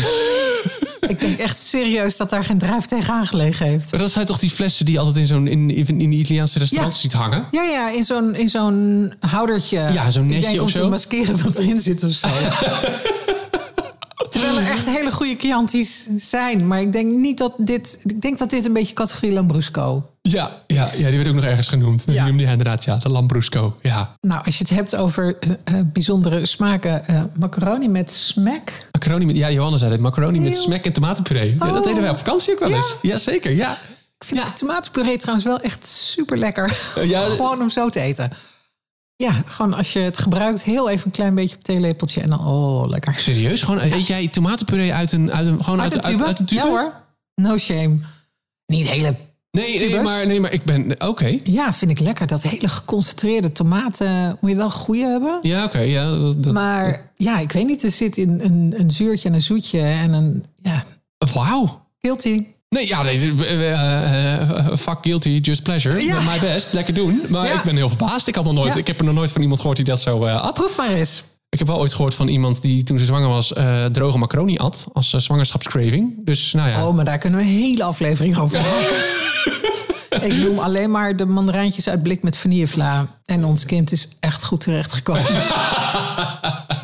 ik 1.09 1.21
denk 1.21 1.38
echt 1.38 1.59
serieus 1.59 2.16
dat 2.16 2.30
daar 2.30 2.44
geen 2.44 2.59
druif 2.59 2.85
tegenaan 2.85 3.26
gelegen 3.26 3.66
heeft. 3.66 3.90
Maar 3.90 4.00
dat 4.00 4.11
zijn 4.11 4.26
toch 4.26 4.38
die 4.38 4.50
flessen 4.50 4.85
die 4.85 4.94
je 4.94 5.00
altijd 5.00 5.16
in 5.16 5.26
zo'n 5.26 5.47
in, 5.47 5.71
in, 5.71 5.87
in 6.00 6.11
die 6.11 6.18
Italiaanse 6.18 6.59
restaurants 6.59 6.97
Ja. 6.97 7.02
ziet 7.02 7.12
hangen? 7.12 7.47
Ja, 7.50 7.62
ja, 7.62 7.90
in 7.90 8.04
zo'n, 8.05 8.35
in 8.35 8.49
zo'n 8.49 9.13
houdertje. 9.21 9.89
Ja, 9.93 10.11
zo'n 10.11 10.27
netje 10.27 10.41
denk 10.41 10.55
of 10.61 10.63
om 10.67 10.69
zo. 10.69 10.81
te 10.83 10.89
maskeren 10.89 11.43
wat 11.45 11.59
erin 11.59 11.81
zit 11.81 12.05
of 12.05 12.11
zo. 12.13 12.29
Terwijl 14.31 14.59
er 14.61 14.71
echt 14.71 14.87
hele 14.87 15.13
goede 15.13 15.35
Chianti's 15.39 16.09
zijn. 16.17 16.67
Maar 16.67 16.81
ik 16.81 16.93
denk 16.93 17.13
niet 17.15 17.39
dat 17.39 17.53
dit... 17.59 17.99
Ik 18.05 18.23
denk 18.23 18.39
dat 18.39 18.51
dit 18.51 18.65
een 18.65 18.73
beetje 18.73 18.95
categorie 18.95 19.33
Lambrusco. 19.33 20.05
Ja, 20.23 20.53
ja, 20.67 20.89
ja, 20.97 21.07
die 21.09 21.17
werd 21.17 21.29
ook 21.29 21.35
nog 21.35 21.45
ergens 21.45 21.69
genoemd. 21.69 22.07
Die 22.07 22.15
Ja. 22.15 22.27
noemde 22.27 22.43
hij 22.43 22.53
inderdaad, 22.53 22.85
ja, 22.85 22.97
de 22.97 23.09
Lambrusco. 23.09 23.77
Ja. 23.83 24.17
Nou, 24.21 24.45
als 24.45 24.59
je 24.59 24.65
het 24.65 24.73
hebt 24.75 24.97
over 24.97 25.37
eh, 25.41 25.51
eh, 25.65 25.75
bijzondere 25.93 26.47
smaken. 26.47 27.07
eh, 27.09 27.23
macaroni 27.39 27.89
met 27.89 28.11
smack. 28.13 28.73
Macaroni 28.93 29.27
met, 29.27 29.37
ja, 29.37 29.51
Johanna 29.51 29.79
zei 29.79 29.91
dit, 29.91 30.01
macaroni 30.01 30.41
met 30.41 30.57
smack 30.57 30.85
en 30.85 30.93
tomatenpuree. 30.93 31.51
Ja, 31.59 31.67
dat 31.67 31.79
Oh. 31.79 31.85
deden 31.85 32.01
wij 32.03 32.11
op 32.11 32.17
vakantie 32.19 32.53
ook 32.53 32.59
wel 32.59 32.69
Ja. 32.69 32.77
eens. 32.77 32.97
Jazeker, 33.03 33.53
ja. 33.53 33.79
Ik 34.28 34.31
vind 34.37 34.49
de 34.49 34.52
tomatenpuree 34.54 35.16
trouwens 35.16 35.47
wel 35.47 35.61
echt 35.61 35.87
super 35.87 36.38
lekker. 36.38 36.78
Eh, 36.97 37.09
ja, 37.09 37.21
gewoon 37.37 37.61
om 37.61 37.71
zo 37.71 37.88
te 37.88 38.00
eten. 38.00 38.31
Ja, 39.16 39.43
gewoon 39.47 39.75
als 39.75 39.93
je 39.93 39.99
het 39.99 40.19
gebruikt, 40.19 40.62
heel 40.62 40.88
even 40.90 41.07
een 41.07 41.12
klein 41.12 41.35
beetje 41.35 41.57
op 41.57 41.64
theelepeltje 41.64 42.21
en 42.21 42.31
dan, 42.31 42.47
oh, 42.47 42.87
lekker. 42.88 43.14
Serieus? 43.19 43.62
Gewoon, 43.62 43.81
eet 43.81 44.07
jij 44.07 44.28
tomatenpuree 44.28 44.93
uit 44.93 45.12
een, 45.12 45.33
uit 45.33 45.47
een, 45.47 45.64
gewoon 45.64 45.81
uit, 45.81 45.93
Uit 45.93 46.04
een 46.04 46.09
uit, 46.09 46.14
tube? 46.16 46.26
uit 46.28 46.38
een 46.40 46.47
tube? 46.47 46.61
Ja 46.62 46.69
hoor, 46.69 46.93
no 47.35 47.59
shame. 47.59 47.97
Niet 48.66 48.88
hele, 48.88 49.14
Nee, 49.50 49.78
nee, 49.90 50.00
maar, 50.02 50.26
nee, 50.26 50.40
maar 50.40 50.52
ik 50.52 50.64
ben... 50.64 51.00
Oké. 51.09 51.38
ja, 51.45 51.73
vind 51.75 51.90
ik 51.90 51.99
lekker. 51.99 52.26
Dat 52.26 52.43
hele 52.43 52.69
geconcentreerde 52.69 53.52
tomaten 53.52 54.37
moet 54.40 54.50
je 54.50 54.57
wel 54.57 54.71
goede 54.71 55.04
hebben. 55.07 55.38
Ja, 55.43 55.64
oké. 55.64 55.78
ja, 55.78 56.11
dat, 56.11 56.43
dat- 56.43 56.52
Maar 56.52 57.12
ja, 57.16 57.38
ik 57.38 57.52
weet 57.52 57.66
niet, 57.66 57.83
er 57.85 57.90
zit 57.90 58.16
in 58.16 58.40
een, 58.40 58.75
een 58.76 58.90
zuurtje 58.90 59.28
en 59.28 59.35
een 59.35 59.40
zoetje 59.40 59.81
en 59.81 60.12
een, 60.12 60.45
ja, 60.62 60.85
Wauw. 61.33 61.87
guilty. 62.00 62.47
Nee, 62.75 62.87
ja, 62.87 63.02
nee, 63.02 63.35
eh, 63.45 64.40
eh, 64.40 64.76
fuck 64.76 64.99
guilty, 65.02 65.28
just 65.43 65.62
pleasure. 65.62 66.04
Ja. 66.04 66.21
My 66.21 66.38
best, 66.40 66.73
lekker 66.73 66.95
doen. 66.95 67.21
Maar 67.28 67.47
Ja. 67.47 67.54
ik 67.54 67.62
ben 67.62 67.76
heel 67.76 67.88
verbaasd. 67.88 68.26
Ik, 68.26 68.35
had 68.35 68.45
nog 68.45 68.52
nooit, 68.54 68.73
Ja. 68.73 68.78
ik 68.78 68.87
heb 68.87 68.99
er 68.99 69.04
nog 69.04 69.14
nooit 69.14 69.33
van 69.33 69.40
iemand 69.40 69.59
gehoord 69.61 69.76
die 69.76 69.87
dat 69.87 70.00
zo 70.00 70.25
eh, 70.25 70.43
at. 70.43 70.54
Proef 70.54 70.76
maar 70.76 70.90
eens. 70.90 71.23
Ik 71.49 71.59
heb 71.59 71.69
wel 71.69 71.78
ooit 71.78 71.95
gehoord 71.95 72.14
van 72.14 72.28
iemand 72.28 72.62
die 72.62 72.83
toen 72.83 72.99
ze 72.99 73.04
zwanger 73.04 73.28
was... 73.28 73.52
droge 73.93 74.19
macaroni 74.19 74.57
at 74.59 74.87
als 74.93 75.12
eh, 75.12 75.21
zwangerschapscraving. 75.21 76.12
Dus 76.25 76.52
nou 76.52 76.69
ja. 76.71 76.87
Oh, 76.87 76.95
maar 76.95 77.04
daar 77.04 77.19
kunnen 77.19 77.38
we 77.40 77.45
een 77.45 77.52
hele 77.52 77.85
aflevering 77.85 78.38
over 78.38 78.61
maken. 78.61 78.95
Ik 80.31 80.37
noem 80.37 80.59
alleen 80.59 80.90
maar 80.90 81.16
de 81.16 81.26
mandarijntjes 81.26 81.88
uit 81.88 82.02
blik 82.02 82.23
met 82.23 82.37
vanillevla. 82.37 83.07
En 83.25 83.45
ons 83.45 83.64
kind 83.64 83.93
is 83.93 84.09
echt 84.21 84.45
goed 84.45 84.61
terechtgekomen. 84.61 85.23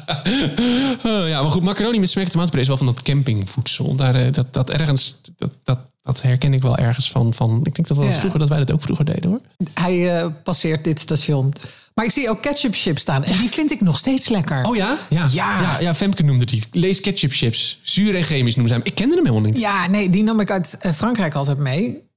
Eh, 1.02 1.28
ja, 1.28 1.42
maar 1.42 1.50
goed, 1.50 1.62
macaroni 1.62 1.98
met 1.98 2.10
smack 2.10 2.24
tomatenpuree 2.26 2.62
is 2.62 2.68
wel 2.68 2.76
van 2.76 2.86
dat 2.86 3.02
campingvoedsel. 3.02 3.94
Daar, 3.94 4.14
eh, 4.14 4.32
dat, 4.32 4.52
dat 4.54 4.70
ergens, 4.70 5.20
dat, 5.36 5.50
dat, 5.64 5.78
dat 6.02 6.22
herken 6.22 6.54
ik 6.54 6.62
wel 6.62 6.76
ergens 6.76 7.10
van. 7.10 7.34
van 7.34 7.60
ik 7.64 7.74
denk 7.74 7.88
dat, 7.88 7.96
Ja. 7.96 8.12
vroeger, 8.12 8.38
dat 8.38 8.48
wij 8.48 8.58
dat 8.58 8.72
ook 8.72 8.82
vroeger 8.82 9.04
deden 9.04 9.30
hoor. 9.30 9.40
Hij 9.74 10.18
eh, 10.20 10.26
passeert 10.44 10.84
dit 10.84 11.00
station. 11.00 11.52
Maar 11.94 12.04
ik 12.04 12.10
zie 12.10 12.30
ook 12.30 12.42
ketchup 12.42 12.74
chips 12.74 13.00
staan. 13.00 13.24
En 13.24 13.38
die 13.38 13.48
vind 13.48 13.70
ik 13.70 13.80
nog 13.80 13.98
steeds 13.98 14.28
lekker. 14.28 14.64
Oh 14.64 14.76
ja? 14.76 14.98
Ja, 15.08 15.28
Ja. 15.32 15.60
ja, 15.60 15.80
ja 15.80 15.94
Femke 15.94 16.22
noemde 16.22 16.44
die. 16.44 16.62
Lees 16.72 17.00
ketchup 17.00 17.32
chips. 17.32 17.78
Zuur 17.82 18.14
en 18.14 18.24
chemisch 18.24 18.54
noemen 18.54 18.68
ze 18.74 18.78
hem. 18.78 18.86
Ik 18.86 18.94
kende 18.94 19.14
hem 19.14 19.24
helemaal 19.26 19.48
niet. 19.50 19.58
Ja, 19.58 19.86
nee, 19.86 20.10
die 20.10 20.22
nam 20.22 20.40
ik 20.40 20.50
uit 20.50 20.78
Frankrijk 20.94 21.34
altijd 21.34 21.58
mee. 21.58 22.08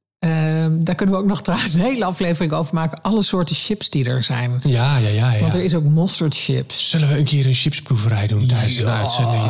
Daar 0.71 0.95
kunnen 0.95 1.15
we 1.15 1.21
ook 1.21 1.28
nog 1.28 1.41
trouwens 1.43 1.73
een 1.73 1.80
hele 1.80 2.06
aflevering 2.06 2.52
over 2.54 2.73
maken. 2.73 3.02
Alle 3.02 3.23
soorten 3.23 3.56
chips 3.56 3.89
die 3.89 4.06
er 4.06 4.23
zijn. 4.23 4.60
Ja, 4.63 4.97
ja, 4.97 5.08
ja. 5.10 5.32
ja. 5.32 5.39
Want 5.39 5.54
er 5.54 5.63
is 5.63 5.76
ook 5.76 5.84
mustard 5.84 6.36
chips. 6.36 6.89
Zullen 6.89 7.08
we 7.08 7.17
een 7.17 7.23
keer 7.26 7.45
een 7.45 7.54
chipsproeverij 7.54 8.28
doen 8.28 8.47
tijdens 8.47 8.76
de 8.76 8.82
Ja. 8.84 8.99
uitzending? 9.02 9.41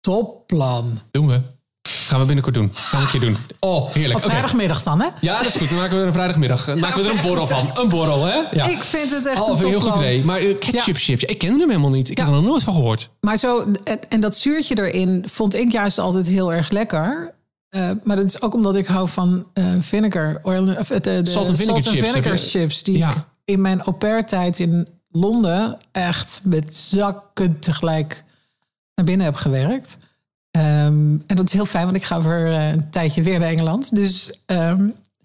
Topplan. 0.00 0.98
Doen 1.10 1.26
we. 1.26 1.40
Gaan 1.88 2.18
we 2.20 2.24
binnenkort 2.26 2.54
doen. 2.54 2.70
Gaan 2.74 2.98
we 3.00 3.04
een 3.06 3.10
keer 3.12 3.20
doen. 3.20 3.36
Oh, 3.58 3.92
heerlijk. 3.92 4.24
Op 4.24 4.30
vrijdagmiddag 4.30 4.82
dan, 4.82 5.00
hè? 5.00 5.08
Ja, 5.20 5.38
dat 5.38 5.46
is 5.46 5.56
goed. 5.56 5.68
Dan 5.68 5.78
maken 5.78 5.94
we 5.94 6.00
er 6.00 6.06
een 6.06 6.12
vrijdagmiddag. 6.12 6.64
Dan 6.64 6.78
maken 6.78 7.02
we 7.02 7.08
er 7.08 7.14
een 7.14 7.26
borrel 7.26 7.46
van. 7.46 7.70
Een 7.74 7.88
borrel, 7.88 8.24
hè? 8.24 8.34
Ja. 8.52 8.68
Ik 8.68 8.82
vind 8.82 9.10
het 9.10 9.26
echt 9.26 9.40
Oh, 9.40 9.60
een 9.60 9.66
heel 9.68 9.80
goed 9.80 9.94
idee. 9.94 10.24
Maar 10.24 10.38
eh, 10.38 10.56
ketchup 10.56 10.96
chips, 10.96 11.24
ik 11.24 11.38
kende 11.38 11.58
hem 11.58 11.68
helemaal 11.68 11.90
niet. 11.90 12.10
Ik 12.10 12.16
heb 12.18 12.26
er 12.26 12.32
nog 12.32 12.44
nooit 12.44 12.62
van 12.62 12.74
gehoord. 12.74 13.10
Maar 13.20 13.36
zo, 13.36 13.64
en 14.08 14.20
dat 14.20 14.36
zuurtje 14.36 14.78
erin 14.78 15.24
vond 15.30 15.54
ik 15.54 15.72
juist 15.72 15.98
altijd 15.98 16.28
heel 16.28 16.52
erg 16.52 16.70
lekker. 16.70 17.34
Eh, 17.74 17.90
maar 18.02 18.16
dat 18.16 18.24
is 18.24 18.42
ook 18.42 18.54
omdat 18.54 18.76
ik 18.76 18.86
hou 18.86 19.08
van 19.08 19.46
eh 19.52 19.66
vinegar. 19.78 20.38
Oil, 20.42 20.76
of, 20.76 20.90
eh, 20.90 21.00
de, 21.00 21.22
de 21.22 21.30
Salt 21.30 21.48
and 21.48 21.58
vinegar 21.58 21.82
chips, 21.82 22.10
vinegar. 22.10 22.82
Die 22.82 22.96
Ja. 22.98 23.10
ik 23.10 23.24
in 23.44 23.60
mijn 23.60 23.80
au 23.80 23.92
pair 23.96 24.26
tijd 24.26 24.58
in 24.60 24.88
Londen 25.10 25.76
echt 25.92 26.40
met 26.44 26.76
zakken 26.76 27.58
tegelijk 27.58 28.24
naar 28.94 29.04
binnen 29.04 29.26
heb 29.26 29.34
gewerkt. 29.34 29.98
Ehm, 30.50 31.16
en 31.26 31.36
dat 31.36 31.46
is 31.46 31.52
heel 31.52 31.64
fijn, 31.64 31.84
want 31.84 31.96
ik 31.96 32.04
ga 32.04 32.20
voor 32.20 32.32
een 32.34 32.90
tijdje 32.90 33.22
weer 33.22 33.38
naar 33.38 33.48
Engeland. 33.48 33.94
Dus 33.94 34.40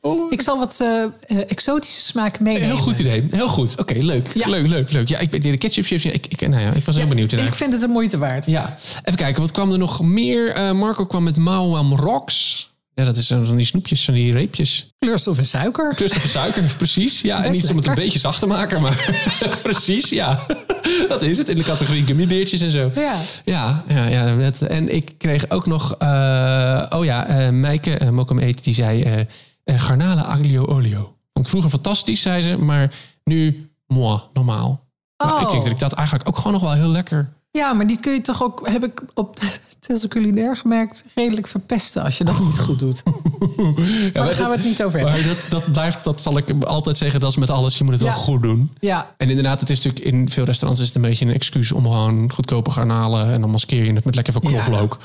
ehm, 0.02 0.20
ik 0.30 0.42
zal 0.42 0.58
wat 0.58 0.80
eh, 0.82 1.04
eh, 1.04 1.38
exotische 1.48 2.02
smaak 2.02 2.40
meenemen. 2.40 2.68
Heel 2.68 2.78
goed 2.78 3.00
idee. 3.00 3.28
Heel 3.32 3.48
goed. 3.48 3.78
Oké, 3.78 3.94
leuk. 3.94 4.28
Ja. 4.34 4.48
Leuk, 4.50 4.68
leuk, 4.68 4.92
leuk. 4.92 5.08
Ja, 5.08 5.20
ik 5.20 5.32
weet 5.32 5.44
de 5.44 5.58
ketchup 5.58 5.86
chips. 5.86 6.04
Ja, 6.04 6.12
ik, 6.12 6.26
ik, 6.28 6.48
nou 6.48 6.64
ja, 6.64 6.72
ik 6.72 6.86
was 6.86 6.96
heel 6.96 7.08
benieuwd. 7.08 7.32
Ik 7.32 7.54
vind 7.54 7.72
het 7.72 7.82
de 7.82 7.88
moeite 7.88 8.18
waard. 8.18 8.46
Ja, 8.46 8.76
even 9.04 9.20
kijken. 9.20 9.42
Wat 9.42 9.52
kwam 9.52 9.72
er 9.72 9.78
nog 9.78 10.02
meer? 10.02 10.54
Eh, 10.54 10.72
Marco 10.72 11.06
kwam 11.06 11.24
met 11.24 11.36
Mauam 11.38 11.96
Rocks. 11.96 12.68
Ja, 12.96 13.06
dat 13.06 13.18
is 13.18 13.28
van 13.28 13.56
die 13.56 13.66
snoepjes, 13.66 14.06
van 14.06 14.14
die 14.14 14.34
reepjes. 14.34 14.94
Kleurstof 15.00 15.38
en 15.38 15.46
suiker. 15.46 15.96
Cluster 15.96 16.22
van 16.22 16.30
suiker, 16.30 16.64
precies. 16.78 17.22
Ja, 17.22 17.44
en 17.44 17.52
niet 17.52 17.70
om 17.70 17.76
het 17.78 17.88
een 17.88 17.96
beetje 17.96 18.20
zacht 18.20 18.40
te 18.40 18.46
maken, 18.46 18.82
maar 18.82 19.24
precies, 19.64 20.10
ja. 20.10 20.46
Dat 21.10 21.22
is 21.22 21.38
het, 21.38 21.50
in 21.50 21.58
de 21.58 21.64
categorie 21.64 22.06
gummibeertjes 22.06 22.62
en 22.62 22.72
zo. 22.72 22.92
Ja. 22.96 23.16
Ja, 23.46 23.84
ja, 23.88 24.08
ja. 24.08 24.34
net. 24.34 24.62
En 24.62 24.96
ik 24.96 25.12
kreeg 25.18 25.50
ook 25.50 25.66
nog... 25.66 25.96
eh, 26.00 26.86
oh 26.90 27.06
ja, 27.06 27.28
eh 27.28 27.50
Meike, 27.50 28.00
uh, 28.02 28.10
Mokum 28.10 28.40
Eet, 28.40 28.64
die 28.64 28.74
zei... 28.74 29.26
eh 29.74 29.80
garnalen 29.82 30.26
aglio 30.26 30.66
olio. 30.66 31.00
Vond 31.34 31.46
ik 31.46 31.48
vroeger 31.48 31.70
fantastisch, 31.70 32.22
zei 32.22 32.42
ze. 32.42 32.58
Maar 32.58 32.94
nu, 33.24 33.70
moi, 33.88 34.20
normaal. 34.34 34.88
Maar 35.18 35.34
Oh. 35.36 35.42
ik 35.42 35.50
denk 35.50 35.64
dat 35.64 35.72
ik 35.72 35.80
dat 35.80 35.94
eigenlijk 35.94 36.28
ook 36.28 36.36
gewoon 36.38 36.52
nog 36.54 36.62
wel 36.62 36.72
heel 36.74 36.90
lekker... 36.90 37.38
Ja, 37.52 37.74
maar 37.74 37.88
die 37.88 38.00
kun 38.00 38.14
je 38.14 38.22
toch 38.22 38.44
ook, 38.44 38.68
heb 38.70 38.84
ik 38.84 39.02
op 39.14 39.36
Telse 39.80 40.08
Culinair 40.08 40.58
gemerkt, 40.58 41.06
redelijk 41.16 41.48
verpesten 41.48 42.04
als 42.04 42.18
je 42.18 42.24
dat 42.24 42.40
niet 42.40 42.60
goed 42.60 42.80
doet. 42.80 43.04
maar 44.14 44.26
daar 44.26 44.34
gaan 44.34 44.50
we 44.50 44.56
het 44.56 44.66
niet 44.66 44.84
over 44.84 45.00
hebben. 45.00 45.18
Maar 45.18 45.28
dat, 45.28 45.38
dat 45.64 45.72
blijft, 45.72 46.04
dat 46.04 46.22
zal 46.22 46.38
ik 46.38 46.64
altijd 46.64 46.98
zeggen, 46.98 47.20
dat 47.20 47.30
is 47.30 47.36
met 47.38 47.50
alles. 47.50 47.78
Je 47.78 47.84
moet 47.84 47.94
het 47.94 48.02
Ja. 48.04 48.10
wel 48.10 48.20
goed 48.20 48.42
doen. 48.42 48.72
Ja, 48.80 49.14
En 49.18 49.30
inderdaad, 49.30 49.60
het 49.60 49.70
is 49.70 49.82
natuurlijk 49.82 50.06
in 50.06 50.30
veel 50.30 50.44
restaurants 50.44 50.82
is 50.82 50.88
het 50.88 50.96
een 50.96 51.02
beetje 51.10 51.26
een 51.26 51.34
excuus 51.34 51.72
om 51.72 51.84
gewoon 51.84 52.32
goedkope 52.32 52.70
garnalen 52.72 53.32
en 53.34 53.42
dan 53.42 53.50
maskeer 53.50 53.84
je 53.86 53.94
het 53.94 54.06
met 54.06 54.16
lekker 54.16 54.34
veel 54.34 54.42
Ja. 54.44 54.50
knoflook. 54.50 54.98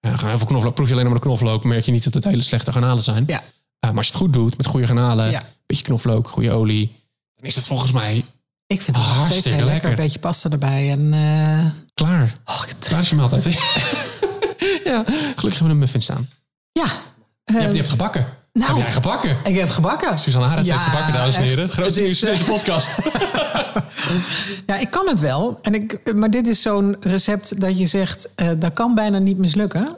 Ja, 0.00 0.16
gewoon 0.16 0.34
even 0.34 0.46
knoflook. 0.46 0.74
Proef 0.74 0.86
je 0.88 0.92
alleen 0.92 1.06
maar 1.06 1.14
de 1.14 1.20
knoflook, 1.20 1.64
merk 1.64 1.84
je 1.84 1.92
niet 1.92 2.04
dat 2.04 2.14
het 2.14 2.24
hele 2.24 2.42
slechte 2.42 2.72
garnalen 2.72 3.02
zijn. 3.02 3.24
ja. 3.26 3.42
Uh, 3.84 3.90
maar 3.90 3.96
als 3.98 4.06
je 4.06 4.12
het 4.12 4.22
goed 4.22 4.32
doet 4.32 4.56
met 4.56 4.66
goede 4.66 4.86
garnalen, 4.86 5.30
Ja. 5.30 5.42
beetje 5.66 5.84
knoflook, 5.84 6.28
goede 6.28 6.50
olie, 6.50 6.92
dan 7.36 7.46
is 7.46 7.54
het 7.54 7.66
volgens 7.66 7.92
mij 7.92 8.22
Ik 8.66 8.82
vind 8.82 8.96
het 8.96 9.06
nog 9.06 9.14
steeds 9.14 9.28
Hartstikke 9.28 9.48
heel 9.48 9.56
lekker. 9.58 9.72
lekker. 9.72 9.90
Een 9.90 9.96
beetje 9.96 10.18
pasta 10.18 10.50
erbij. 10.50 10.90
En, 10.90 11.12
eh, 11.14 11.64
klaar. 11.94 12.38
oh, 12.44 12.62
Klaar 12.78 13.00
is 13.00 13.08
je 13.08 13.14
maaltijd. 13.16 13.44
ja, 14.90 15.04
gelukkig 15.06 15.42
hebben 15.42 15.62
we 15.66 15.68
een 15.70 15.78
muffin 15.78 16.02
staan. 16.02 16.28
ja, 16.72 16.84
Je 16.84 16.90
eh, 17.44 17.54
hebt, 17.54 17.70
je 17.70 17.76
hebt 17.76 17.90
gebakken. 17.90 18.26
nou. 18.52 18.72
heb 18.74 18.82
jij 18.82 18.92
gebakken? 18.92 19.36
ik 19.44 19.56
heb 19.56 19.68
gebakken. 19.70 20.18
Suzanne 20.18 20.46
Harens 20.48 20.66
Ja, 20.66 20.72
heeft 20.78 20.86
gebakken, 20.88 21.12
dames 21.12 21.34
en 21.36 21.42
heren. 21.42 21.62
Het 21.64 21.72
grootste 21.72 22.00
Het 22.00 22.08
nieuws 22.08 22.22
in 22.22 22.28
deze 22.28 22.42
eh, 22.44 22.48
podcast. 22.50 22.98
Ja, 24.66 24.76
ik 24.78 24.90
kan 24.90 25.08
het 25.08 25.20
wel. 25.20 25.58
En 25.62 25.74
ik, 25.74 26.14
maar 26.14 26.30
dit 26.30 26.46
is 26.46 26.62
zo'n 26.62 26.96
recept 27.00 27.60
dat 27.60 27.78
je 27.78 27.86
zegt, 27.86 28.34
eh, 28.34 28.48
dat 28.56 28.72
kan 28.72 28.94
bijna 28.94 29.18
niet 29.18 29.38
mislukken. 29.38 29.88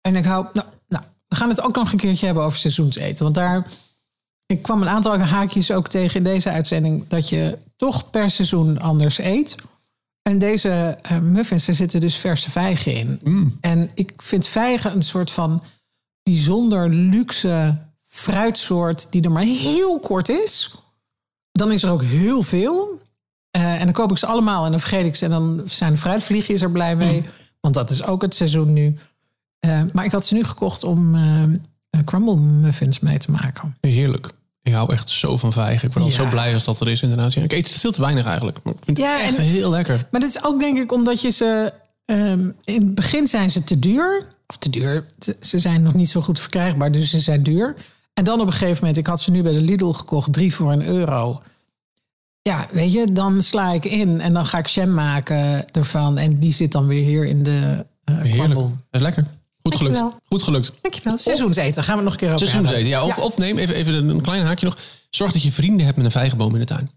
En 0.00 0.16
ik 0.16 0.24
hou, 0.24 0.46
nou, 0.52 0.66
we 1.34 1.40
gaan 1.40 1.48
het 1.48 1.62
ook 1.62 1.74
nog 1.74 1.92
een 1.92 1.98
keertje 1.98 2.26
hebben 2.26 2.44
over 2.44 2.58
seizoenseten. 2.58 3.24
Want 3.24 3.34
daar, 3.34 3.66
ik 4.46 4.62
kwam 4.62 4.82
een 4.82 4.88
aantal 4.88 5.18
haakjes 5.18 5.70
ook 5.70 5.88
tegen 5.88 6.16
in 6.16 6.24
deze 6.24 6.50
uitzending, 6.50 7.08
dat 7.08 7.28
je 7.28 7.58
toch 7.76 8.10
per 8.10 8.30
seizoen 8.30 8.80
anders 8.80 9.18
eet. 9.18 9.56
En 10.22 10.38
deze 10.38 10.98
eh, 11.02 11.18
muffins, 11.18 11.68
er 11.68 11.74
zitten 11.74 12.00
dus 12.00 12.16
verse 12.16 12.50
vijgen 12.50 12.92
in. 12.92 13.18
En 13.60 13.90
ik 13.94 14.12
vind 14.16 14.46
vijgen 14.46 14.92
een 14.92 15.02
soort 15.02 15.30
van 15.30 15.62
bijzonder 16.22 16.88
luxe 16.88 17.78
fruitsoort 18.02 19.12
die 19.12 19.22
er 19.22 19.32
maar 19.32 19.42
heel 19.42 20.00
kort 20.00 20.28
is. 20.28 20.74
Dan 21.52 21.72
is 21.72 21.82
er 21.82 21.90
ook 21.90 22.02
heel 22.02 22.42
veel. 22.42 23.00
Eh, 23.50 23.74
en 23.74 23.84
dan 23.84 23.92
koop 23.92 24.10
ik 24.10 24.18
ze 24.18 24.26
allemaal 24.26 24.64
en 24.64 24.70
dan 24.70 24.80
vergeet 24.80 25.06
ik 25.06 25.16
ze. 25.16 25.24
En 25.24 25.30
dan 25.30 25.62
zijn 25.66 25.92
de 25.92 25.98
fruitvliegjes 25.98 26.62
er 26.62 26.70
blij 26.70 26.96
mee. 26.96 27.24
Want 27.60 27.74
dat 27.74 27.90
is 27.90 28.04
ook 28.04 28.22
het 28.22 28.34
seizoen 28.34 28.72
nu. 28.72 28.96
Eh, 29.68 29.80
maar 29.92 30.04
ik 30.04 30.12
had 30.12 30.26
ze 30.26 30.34
nu 30.34 30.44
gekocht 30.44 30.84
om 30.84 31.14
eh, 31.14 31.42
eh, 31.42 32.00
crumble 32.04 32.36
muffins 32.36 33.00
mee 33.00 33.18
te 33.18 33.30
maken. 33.30 33.76
Heerlijk. 33.80 34.30
Ja, 34.62 34.72
hou 34.76 34.92
echt 34.92 35.10
zo 35.10 35.36
van 35.36 35.52
vijgen. 35.52 35.88
Ik 35.88 35.94
word 35.94 36.06
Ja. 36.06 36.12
zo 36.12 36.28
blij 36.28 36.54
als 36.54 36.64
dat 36.64 36.80
er 36.80 36.88
is 36.88 37.02
inderdaad. 37.02 37.32
Ja, 37.32 37.42
ik 37.42 37.52
eet 37.52 37.68
het 37.68 37.78
veel 37.80 37.92
te 37.92 38.00
weinig 38.00 38.24
eigenlijk. 38.26 38.58
Maar 38.62 38.72
ik 38.74 38.84
vind 38.84 38.98
Ja, 38.98 39.12
het 39.16 39.22
echt 39.28 39.36
en- 39.38 39.44
heel 39.44 39.70
lekker. 39.70 40.06
Maar 40.10 40.20
dat 40.20 40.30
is 40.30 40.44
ook 40.44 40.58
denk 40.60 40.78
ik 40.78 40.92
omdat 40.92 41.20
je 41.20 41.30
ze... 41.30 41.72
ehm, 42.04 42.48
in 42.64 42.74
het 42.82 42.94
begin 42.94 43.26
zijn 43.26 43.50
ze 43.50 43.64
te 43.64 43.78
duur. 43.78 44.26
Of 44.46 44.56
te 44.56 44.70
duur. 44.70 45.04
Ze- 45.18 45.36
Ze 45.40 45.58
zijn 45.58 45.82
nog 45.82 45.94
niet 45.94 46.08
zo 46.10 46.20
goed 46.20 46.40
verkrijgbaar, 46.40 46.92
dus 46.92 47.10
ze 47.10 47.20
zijn 47.20 47.42
duur. 47.42 47.74
En 48.14 48.24
dan 48.24 48.40
op 48.40 48.46
een 48.46 48.52
gegeven 48.52 48.76
moment, 48.80 48.96
ik 48.98 49.06
had 49.06 49.20
ze 49.20 49.30
nu 49.30 49.42
bij 49.42 49.52
de 49.52 49.60
Lidl 49.60 49.90
gekocht, 49.92 50.32
drie 50.32 50.54
voor 50.54 50.72
een 50.72 50.86
euro. 50.86 51.42
Ja, 52.42 52.66
weet 52.70 52.92
je, 52.92 53.12
dan 53.12 53.42
sla 53.42 53.72
ik 53.72 53.84
in 53.84 54.20
en 54.20 54.32
dan 54.32 54.46
ga 54.46 54.58
ik 54.58 54.66
jam 54.66 54.94
maken 54.94 55.70
ervan. 55.70 56.18
En 56.18 56.38
die 56.38 56.52
zit 56.52 56.72
dan 56.72 56.86
weer 56.86 57.04
hier 57.04 57.24
in 57.26 57.42
de 57.42 57.86
uh, 58.10 58.20
Heerlijk. 58.20 58.54
Dat 58.54 58.70
is 58.90 59.00
lekker. 59.00 59.26
Goed 59.68 59.76
gelukt. 59.76 59.94
Dankjewel. 59.94 60.20
Goed 60.28 60.42
gelukt. 60.42 60.72
Dankjewel. 60.80 61.18
Seizoenseten, 61.18 61.84
gaan 61.84 61.96
we 61.98 62.02
het 62.02 62.04
nog 62.04 62.12
een 62.12 62.18
keer 62.18 62.34
over 62.34 62.46
Seizoenseten. 62.46 62.86
Ja, 62.86 63.04
of, 63.04 63.18
of 63.18 63.38
neem 63.38 63.58
even, 63.58 63.74
even 63.74 64.08
een 64.08 64.20
klein 64.20 64.44
haakje 64.44 64.66
nog. 64.66 64.76
Zorg 65.10 65.32
dat 65.32 65.42
je 65.42 65.52
vrienden 65.52 65.84
hebt 65.84 65.96
met 65.96 66.06
een 66.06 66.12
vijgenboom 66.12 66.54
in 66.54 66.60
de 66.60 66.66
tuin. 66.66 66.90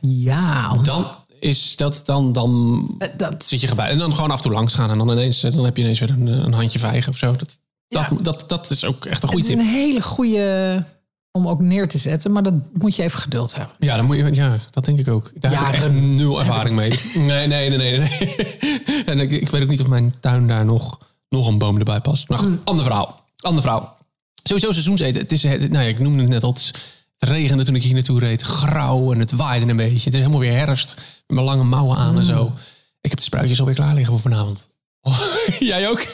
Ja, 0.00 0.68
want 0.74 0.86
Dan 0.86 1.06
is 1.40 1.76
dat 1.76 2.00
dan, 2.04 2.32
dan 2.32 2.84
eh, 2.98 3.08
dat 3.16 3.44
zit 3.44 3.60
je 3.60 3.66
gebij. 3.66 3.88
En 3.88 3.98
dan 3.98 4.14
gewoon 4.14 4.30
af 4.30 4.36
en 4.36 4.42
toe 4.42 4.52
langs 4.52 4.74
gaan. 4.74 4.90
En 4.90 4.98
dan 4.98 5.10
ineens 5.10 5.42
eh, 5.42 5.52
dan 5.54 5.64
heb 5.64 5.76
je 5.76 5.82
ineens 5.82 6.00
weer 6.00 6.10
een, 6.10 6.26
een 6.26 6.52
handje 6.52 6.78
vijgen 6.78 7.12
of 7.12 7.18
zo. 7.18 7.36
Dat, 7.36 7.56
Ja. 7.88 8.08
dat, 8.10 8.24
dat, 8.24 8.48
dat 8.48 8.70
is 8.70 8.84
ook 8.84 9.04
echt 9.04 9.22
een 9.22 9.28
Het 9.28 9.30
goede 9.30 9.46
is 9.46 9.46
tip. 9.52 9.58
een 9.58 9.64
hele 9.72 10.02
goede 10.02 10.84
om 11.32 11.48
ook 11.48 11.60
neer 11.60 11.88
te 11.88 11.98
zetten, 11.98 12.32
maar 12.32 12.42
dat 12.42 12.54
moet 12.72 12.96
je 12.96 13.02
even 13.02 13.18
geduld 13.18 13.54
hebben. 13.56 13.74
Ja, 13.78 13.96
dan 13.96 14.04
moet 14.04 14.16
je, 14.16 14.34
ja, 14.34 14.56
dat 14.70 14.84
denk 14.84 14.98
ik 14.98 15.08
ook. 15.08 15.32
Daar 15.40 15.50
heb 15.64 15.74
ik 15.74 15.80
echt 15.82 15.92
nul 15.92 16.38
ervaring 16.38 16.76
mee. 16.76 16.98
Nee, 17.14 17.46
nee, 17.46 17.68
nee, 17.70 17.78
nee. 17.78 17.98
nee. 17.98 18.46
en 19.06 19.20
ik, 19.20 19.30
ik 19.30 19.48
weet 19.48 19.62
ook 19.62 19.68
niet 19.68 19.80
of 19.80 19.86
mijn 19.86 20.14
tuin 20.20 20.46
daar 20.46 20.64
nog, 20.64 20.98
nog 21.36 21.46
een 21.46 21.58
boom 21.58 21.78
erbij 21.78 22.00
past. 22.00 22.28
Maar 22.28 22.38
goed, 22.38 22.48
Mm. 22.48 22.60
ander 22.64 22.84
verhaal. 22.84 23.24
Ander 23.36 23.62
verhaal. 23.62 23.96
Sowieso 24.42 24.70
seizoenseten. 24.72 25.20
Het 25.22 25.32
is, 25.32 25.42
het, 25.42 25.60
nou 25.70 25.82
ja, 25.84 25.88
ik 25.90 25.98
noemde 25.98 26.20
het 26.22 26.30
net 26.30 26.42
al. 26.42 26.50
Het, 26.50 26.58
is- 26.58 26.72
het 27.18 27.28
regende 27.28 27.64
toen 27.64 27.74
ik 27.74 27.82
hier 27.82 27.94
naartoe 27.94 28.18
reed. 28.18 28.42
Grauw 28.42 29.12
en 29.12 29.18
het 29.18 29.32
waaide 29.32 29.70
een 29.70 29.76
beetje. 29.76 30.04
Het 30.04 30.14
is 30.14 30.18
helemaal 30.20 30.40
weer 30.40 30.56
herfst. 30.56 30.94
Met 30.96 31.04
mijn 31.36 31.46
lange 31.46 31.64
mouwen 31.64 31.96
aan 31.96 32.18
en 32.18 32.24
zo. 32.24 32.52
Ik 33.00 33.10
heb 33.10 33.18
de 33.18 33.24
spruitjes 33.24 33.58
alweer 33.60 33.74
klaar 33.74 33.94
liggen 33.94 34.12
voor 34.12 34.30
vanavond. 34.30 34.68
Oh, 35.00 35.18
jij 35.58 35.88
ook? 35.88 36.06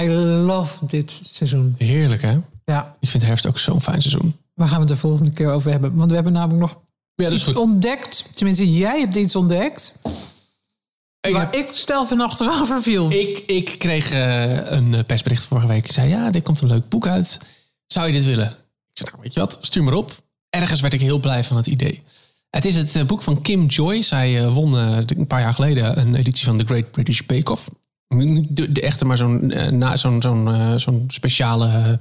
I 0.00 0.08
love 0.46 0.86
dit 0.86 1.20
seizoen. 1.32 1.74
Heerlijk, 1.78 2.22
hè? 2.22 2.38
Ja, 2.64 2.96
Ik 3.00 3.08
vind 3.08 3.22
herfst 3.24 3.46
ook 3.46 3.58
zo'n 3.58 3.80
fijn 3.82 4.02
seizoen. 4.02 4.36
waar 4.54 4.66
gaan 4.68 4.76
we 4.76 4.82
het 4.84 4.92
de 4.92 4.96
volgende 5.00 5.30
keer 5.30 5.50
over 5.52 5.70
hebben? 5.70 5.94
Want 5.94 6.08
we 6.08 6.14
hebben 6.14 6.32
namelijk 6.32 6.60
nog 6.60 6.78
Ja, 7.14 7.24
dat 7.24 7.32
is 7.32 7.38
iets 7.38 7.48
goed. 7.48 7.56
ontdekt. 7.62 8.24
Tenminste, 8.32 8.72
jij 8.72 9.00
hebt 9.00 9.16
iets 9.16 9.36
ontdekt. 9.36 9.98
Ik 11.20 11.32
waar 11.32 11.40
heb- 11.40 11.54
ik 11.54 11.68
stel 11.72 12.06
van 12.06 12.20
achterover 12.20 12.82
viel. 12.88 13.10
Ik, 13.12 13.38
ik 13.46 13.74
kreeg 13.78 14.10
eh, 14.10 14.70
een 14.70 14.94
eh, 14.94 15.04
persbericht 15.06 15.44
vorige 15.44 15.66
week. 15.66 15.84
Ik 15.84 15.92
zei, 15.92 16.08
ja, 16.08 16.30
dit 16.30 16.42
komt 16.42 16.60
een 16.60 16.68
leuk 16.68 16.88
boek 16.88 17.06
uit. 17.06 17.38
Zou 17.86 18.06
je 18.06 18.12
dit 18.12 18.24
willen? 18.24 18.46
Ik 18.46 18.54
zei, 18.98 19.10
nou, 19.10 19.22
weet 19.22 19.34
je 19.34 19.40
wat, 19.40 19.58
stuur 19.60 19.82
maar 19.84 19.94
op. 19.94 20.22
Ergens 20.50 20.80
werd 20.80 20.92
ik 20.94 21.00
heel 21.00 21.18
blij 21.20 21.44
van 21.44 21.56
het 21.56 21.66
idee. 21.66 22.00
Het 22.50 22.64
is 22.64 22.76
het 22.76 22.96
eh, 22.96 23.04
boek 23.04 23.22
van 23.22 23.42
Kim 23.42 23.66
Joy. 23.66 24.02
Zij 24.02 24.38
eh, 24.44 24.52
won 24.52 24.78
eh, 24.78 24.96
een 25.06 25.26
paar 25.26 25.40
jaar 25.40 25.54
geleden 25.54 25.98
een 26.00 26.14
editie 26.14 26.44
van 26.44 26.56
The 26.56 26.64
Great 26.64 26.90
British 26.90 27.20
Bake 27.26 27.50
Off. 27.52 27.68
Niet 28.08 28.56
de, 28.56 28.72
de 28.72 28.80
echte, 28.80 29.04
maar 29.04 29.16
zo'n 29.16 29.50
eh, 29.50 29.94
zo'n 29.96 30.22
zo'n 30.22 30.48
eh, 30.54 30.74
zo'n 30.76 31.04
speciale 31.08 31.66
eh, 31.68 31.92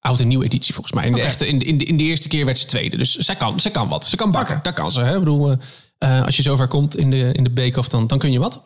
oud 0.00 0.20
en 0.20 0.28
nieuw 0.28 0.42
editie 0.42 0.74
volgens 0.74 0.94
mij. 0.94 1.06
In 1.06 1.12
de, 1.12 1.20
echte, 1.20 1.46
in, 1.48 1.58
in, 1.60 1.78
de, 1.78 1.84
in 1.84 1.96
de 1.96 2.04
eerste 2.04 2.28
keer 2.28 2.44
werd 2.44 2.58
ze 2.58 2.66
tweede. 2.66 2.96
Dus 2.96 3.16
zij 3.16 3.34
kan, 3.36 3.60
zij 3.60 3.70
kan 3.70 3.88
wat. 3.88 4.04
Ze 4.06 4.16
kan 4.16 4.30
bakken. 4.30 4.60
Dat 4.62 4.74
kan 4.74 4.90
ze. 4.92 5.00
Hè? 5.00 5.12
Ik 5.12 5.18
bedoel, 5.18 5.56
eh, 6.00 6.22
als 6.22 6.36
je 6.36 6.42
zover 6.42 6.68
komt 6.68 6.96
in 6.96 7.10
de, 7.10 7.30
in 7.32 7.44
de 7.44 7.50
bake-off, 7.50 7.88
dan, 7.88 8.06
dan 8.06 8.18
kun 8.18 8.32
je 8.32 8.38
wat. 8.38 8.62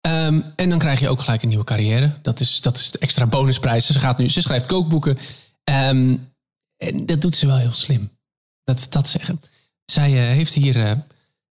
Ehm, 0.00 0.40
en 0.56 0.68
dan 0.68 0.78
krijg 0.78 1.00
je 1.00 1.08
ook 1.08 1.20
gelijk 1.20 1.42
een 1.42 1.48
nieuwe 1.48 1.64
carrière. 1.64 2.18
Dat 2.22 2.40
is, 2.40 2.60
dat 2.60 2.76
is 2.76 2.90
de 2.90 2.98
extra 2.98 3.26
bonusprijs. 3.26 3.86
Ze, 3.86 3.98
gaat 3.98 4.18
nu, 4.18 4.28
ze 4.28 4.40
schrijft 4.40 4.66
kookboeken. 4.66 5.18
Ehm, 5.64 6.16
en 6.76 7.06
dat 7.06 7.20
doet 7.20 7.36
ze 7.36 7.46
wel 7.46 7.56
heel 7.56 7.72
slim. 7.72 8.10
Dat 8.64 8.80
we 8.80 8.86
dat 8.88 9.08
zeggen. 9.08 9.40
Zij 9.84 10.12
eh, 10.12 10.26
heeft 10.26 10.54
hier 10.54 10.80
eh, 10.80 10.92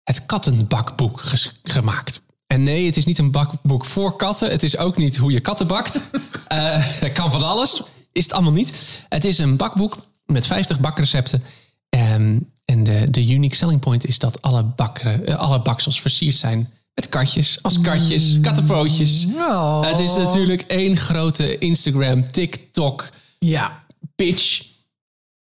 het 0.04 0.26
kattenbakboek 0.26 1.22
gemaakt. 1.64 2.22
En 2.48 2.64
nee, 2.64 2.86
het 2.86 2.98
is 2.98 3.06
niet 3.06 3.18
een 3.18 3.32
bakboek 3.32 3.86
voor 3.86 4.16
katten. 4.16 4.50
Het 4.50 4.64
is 4.64 4.78
ook 4.78 4.98
niet 4.98 5.18
hoe 5.18 5.32
je 5.32 5.40
katten 5.40 5.68
bakt. 5.68 6.02
Dat 7.00 7.12
kan 7.12 7.32
van 7.32 7.44
alles. 7.44 7.82
Is 8.12 8.24
het 8.24 8.34
allemaal 8.34 8.54
niet. 8.54 8.74
Het 9.10 9.26
is 9.26 9.38
een 9.38 9.58
bakboek 9.58 9.98
met 10.26 10.48
50 10.48 10.80
bakrecepten. 10.80 11.44
Ehm, 11.90 12.38
en 12.66 12.84
de, 12.84 13.10
de 13.10 13.28
unique 13.28 13.56
selling 13.56 13.80
point 13.80 14.08
is 14.08 14.20
dat 14.20 14.42
alle, 14.42 14.64
bakkeren, 14.64 15.26
eh, 15.28 15.36
alle 15.36 15.62
baksels 15.62 16.02
versierd 16.02 16.36
zijn 16.36 16.70
met 16.94 17.10
katjes. 17.10 17.60
Als 17.62 17.82
katjes, 17.82 18.40
kattenpootjes. 18.42 19.28
Oh. 19.36 19.86
Het 19.86 20.00
is 20.00 20.16
natuurlijk 20.16 20.62
één 20.62 20.98
grote 20.98 21.58
Instagram, 21.58 22.32
TikTok, 22.32 23.10
Ja. 23.40 23.84
pitch. 24.16 24.64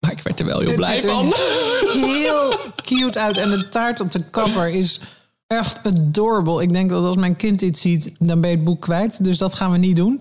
Maar 0.00 0.12
ik 0.12 0.20
werd 0.22 0.40
er 0.40 0.46
wel 0.46 0.58
heel 0.58 0.66
Het 0.68 0.76
blij 0.76 1.00
ziet 1.00 1.10
van. 1.10 1.32
Heel 1.92 2.58
cute 2.84 3.18
uit. 3.20 3.37
En 3.38 3.50
de 3.50 3.68
taart 3.68 4.00
op 4.00 4.10
de 4.10 4.30
cover 4.30 4.68
is 4.68 5.00
echt 5.46 5.80
adorable. 5.87 6.62
Ik 6.62 6.72
denk 6.72 6.90
dat 6.90 7.04
als 7.04 7.16
mijn 7.16 7.37
kind 7.37 7.60
dit 7.60 7.78
ziet, 7.78 8.14
dan 8.18 8.40
ben 8.40 8.50
je 8.50 8.56
het 8.56 8.64
boek 8.64 8.80
kwijt. 8.80 9.24
Dus 9.24 9.38
dat 9.38 9.54
gaan 9.54 9.70
we 9.70 9.78
niet 9.78 9.96
doen. 9.96 10.20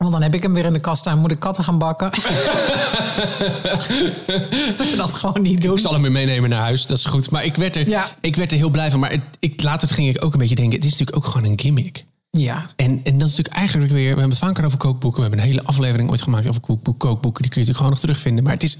Want 0.00 0.12
dan 0.12 0.22
heb 0.22 0.34
ik 0.34 0.42
hem 0.42 0.54
weer 0.54 0.64
in 0.64 0.72
de 0.72 0.80
kast 0.80 1.00
staan. 1.00 1.18
Moet 1.18 1.30
ik 1.30 1.38
katten 1.40 1.64
gaan 1.64 1.78
bakken? 1.78 2.10
Zullen 4.76 4.90
we 4.90 4.94
dat 4.96 5.14
gewoon 5.14 5.42
niet 5.42 5.62
doen? 5.62 5.74
Ik 5.74 5.80
zal 5.80 5.92
hem 5.92 6.02
weer 6.02 6.12
meenemen 6.12 6.50
naar 6.50 6.60
huis, 6.60 6.86
dat 6.86 6.98
is 6.98 7.04
goed. 7.04 7.30
Maar 7.30 7.44
ik 7.44 7.56
werd 7.56 7.76
er, 7.76 7.88
Ja. 7.88 8.10
ik 8.20 8.36
werd 8.36 8.50
er 8.52 8.56
heel 8.56 8.70
blij 8.70 8.90
van. 8.90 9.00
Maar 9.00 9.10
het, 9.10 9.22
ik, 9.38 9.62
later 9.62 9.88
ging 9.88 10.08
ik 10.08 10.24
ook 10.24 10.32
een 10.32 10.38
beetje 10.38 10.54
denken, 10.54 10.74
het 10.76 10.84
is 10.84 10.90
natuurlijk 10.90 11.16
ook 11.16 11.24
gewoon 11.32 11.50
een 11.50 11.60
gimmick. 11.60 12.04
Ja. 12.30 12.70
En, 12.76 12.90
en 12.90 13.18
dat 13.18 13.28
is 13.28 13.36
natuurlijk 13.36 13.54
eigenlijk 13.56 13.90
weer, 13.90 14.02
we 14.02 14.08
hebben 14.08 14.28
het 14.28 14.38
vaker 14.38 14.64
over 14.64 14.78
kookboeken. 14.78 15.22
We 15.22 15.26
hebben 15.28 15.44
een 15.44 15.50
hele 15.52 15.64
aflevering 15.66 16.10
ooit 16.10 16.22
gemaakt 16.22 16.46
over 16.48 16.60
kookboek, 16.60 16.98
kookboeken. 16.98 17.42
Die 17.42 17.50
kun 17.50 17.60
je 17.60 17.66
natuurlijk 17.68 17.76
gewoon 17.76 17.90
nog 17.90 18.00
terugvinden. 18.00 18.44
Maar 18.44 18.52
het 18.52 18.62
is, 18.62 18.78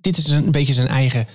dit 0.00 0.16
is 0.16 0.28
een 0.28 0.50
beetje 0.50 0.74
zijn 0.74 0.88
eigen 0.88 1.26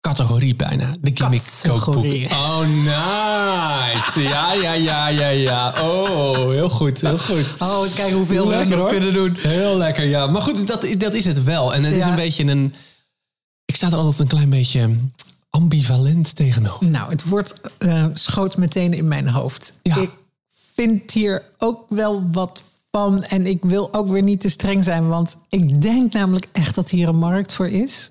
categorie 0.00 0.56
bijna. 0.56 0.94
De 1.00 1.10
gimmick 1.14 1.42
kookboek. 1.62 2.30
Oh, 2.30 2.60
nice. 2.60 4.22
Ja, 4.22 4.52
ja, 4.52 4.72
ja, 4.72 5.08
ja, 5.08 5.28
ja. 5.28 5.74
Oh, 5.80 6.48
heel 6.48 6.68
goed, 6.68 7.00
heel 7.00 7.18
goed. 7.18 7.54
Oh, 7.58 7.82
kijk 7.94 8.12
hoeveel 8.12 8.48
we 8.48 8.54
er 8.54 8.66
nog 8.66 8.78
hoor. 8.78 8.88
kunnen 8.88 9.12
doen. 9.12 9.36
Heel 9.40 9.76
lekker, 9.76 10.04
ja. 10.04 10.26
Maar 10.26 10.42
goed, 10.42 10.66
dat, 10.66 10.86
dat 10.98 11.14
is 11.14 11.24
het 11.24 11.44
wel. 11.44 11.74
En 11.74 11.84
het 11.84 11.94
is 11.94 12.04
een 12.04 12.14
beetje 12.14 12.44
een... 12.44 12.74
Ik 13.64 13.76
sta 13.76 13.86
er 13.86 13.96
altijd 13.96 14.18
een 14.18 14.26
klein 14.26 14.50
beetje 14.50 14.96
ambivalent 15.50 16.36
tegenover. 16.36 16.86
Nou, 16.86 17.10
het 17.10 17.24
woord 17.24 17.60
eh, 17.78 18.06
schoot 18.12 18.56
meteen 18.56 18.92
in 18.92 19.08
mijn 19.08 19.28
hoofd. 19.28 19.80
Ja. 19.82 19.96
Ik 19.96 20.10
vind 20.74 21.10
hier 21.10 21.42
ook 21.58 21.84
wel 21.88 22.30
wat 22.32 22.62
van. 22.90 23.22
En 23.22 23.46
ik 23.46 23.64
wil 23.64 23.94
ook 23.94 24.08
weer 24.08 24.22
niet 24.22 24.40
te 24.40 24.48
streng 24.48 24.84
zijn. 24.84 25.08
Want 25.08 25.36
ik 25.48 25.82
denk 25.82 26.12
namelijk 26.12 26.48
echt 26.52 26.74
dat 26.74 26.90
hier 26.90 27.08
een 27.08 27.18
markt 27.18 27.52
voor 27.52 27.68
is. 27.68 28.10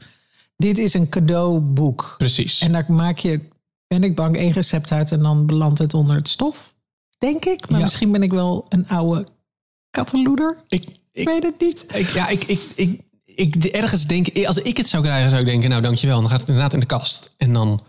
Dit 0.57 0.77
is 0.77 0.93
een 0.93 1.09
cadeauboek. 1.09 2.15
Precies. 2.17 2.61
En 2.61 2.71
daar 2.71 2.85
maak 2.87 3.17
je, 3.17 3.39
ben 3.87 4.03
ik 4.03 4.15
bang, 4.15 4.37
één 4.37 4.51
recept 4.51 4.91
uit 4.91 5.11
en 5.11 5.19
dan 5.19 5.45
belandt 5.45 5.79
het 5.79 5.93
onder 5.93 6.15
het 6.15 6.27
stof. 6.27 6.73
Denk 7.17 7.45
ik. 7.45 7.69
Maar 7.69 7.77
Ja. 7.79 7.83
misschien 7.85 8.11
ben 8.11 8.23
ik 8.23 8.31
wel 8.31 8.65
een 8.69 8.87
oude 8.87 9.27
kattenloeder. 9.89 10.57
ik, 10.67 10.83
Ik 10.83 10.95
ik, 11.11 11.27
weet 11.27 11.43
het 11.43 11.59
niet. 11.59 11.85
ik, 11.95 12.07
ja, 12.07 12.27
ik, 12.27 12.43
ik, 12.43 12.59
ik, 12.75 13.01
ik, 13.25 13.55
ergens 13.63 14.05
denk 14.05 14.45
als 14.45 14.57
ik 14.57 14.77
het 14.77 14.87
zou 14.87 15.03
krijgen, 15.03 15.29
zou 15.29 15.41
ik 15.41 15.47
denken, 15.47 15.69
nou 15.69 15.81
dankjewel. 15.81 16.19
Dan 16.21 16.29
gaat 16.29 16.39
het 16.39 16.49
inderdaad 16.49 16.73
in 16.73 16.79
de 16.79 16.85
kast. 16.85 17.33
En 17.37 17.53
dan 17.53 17.83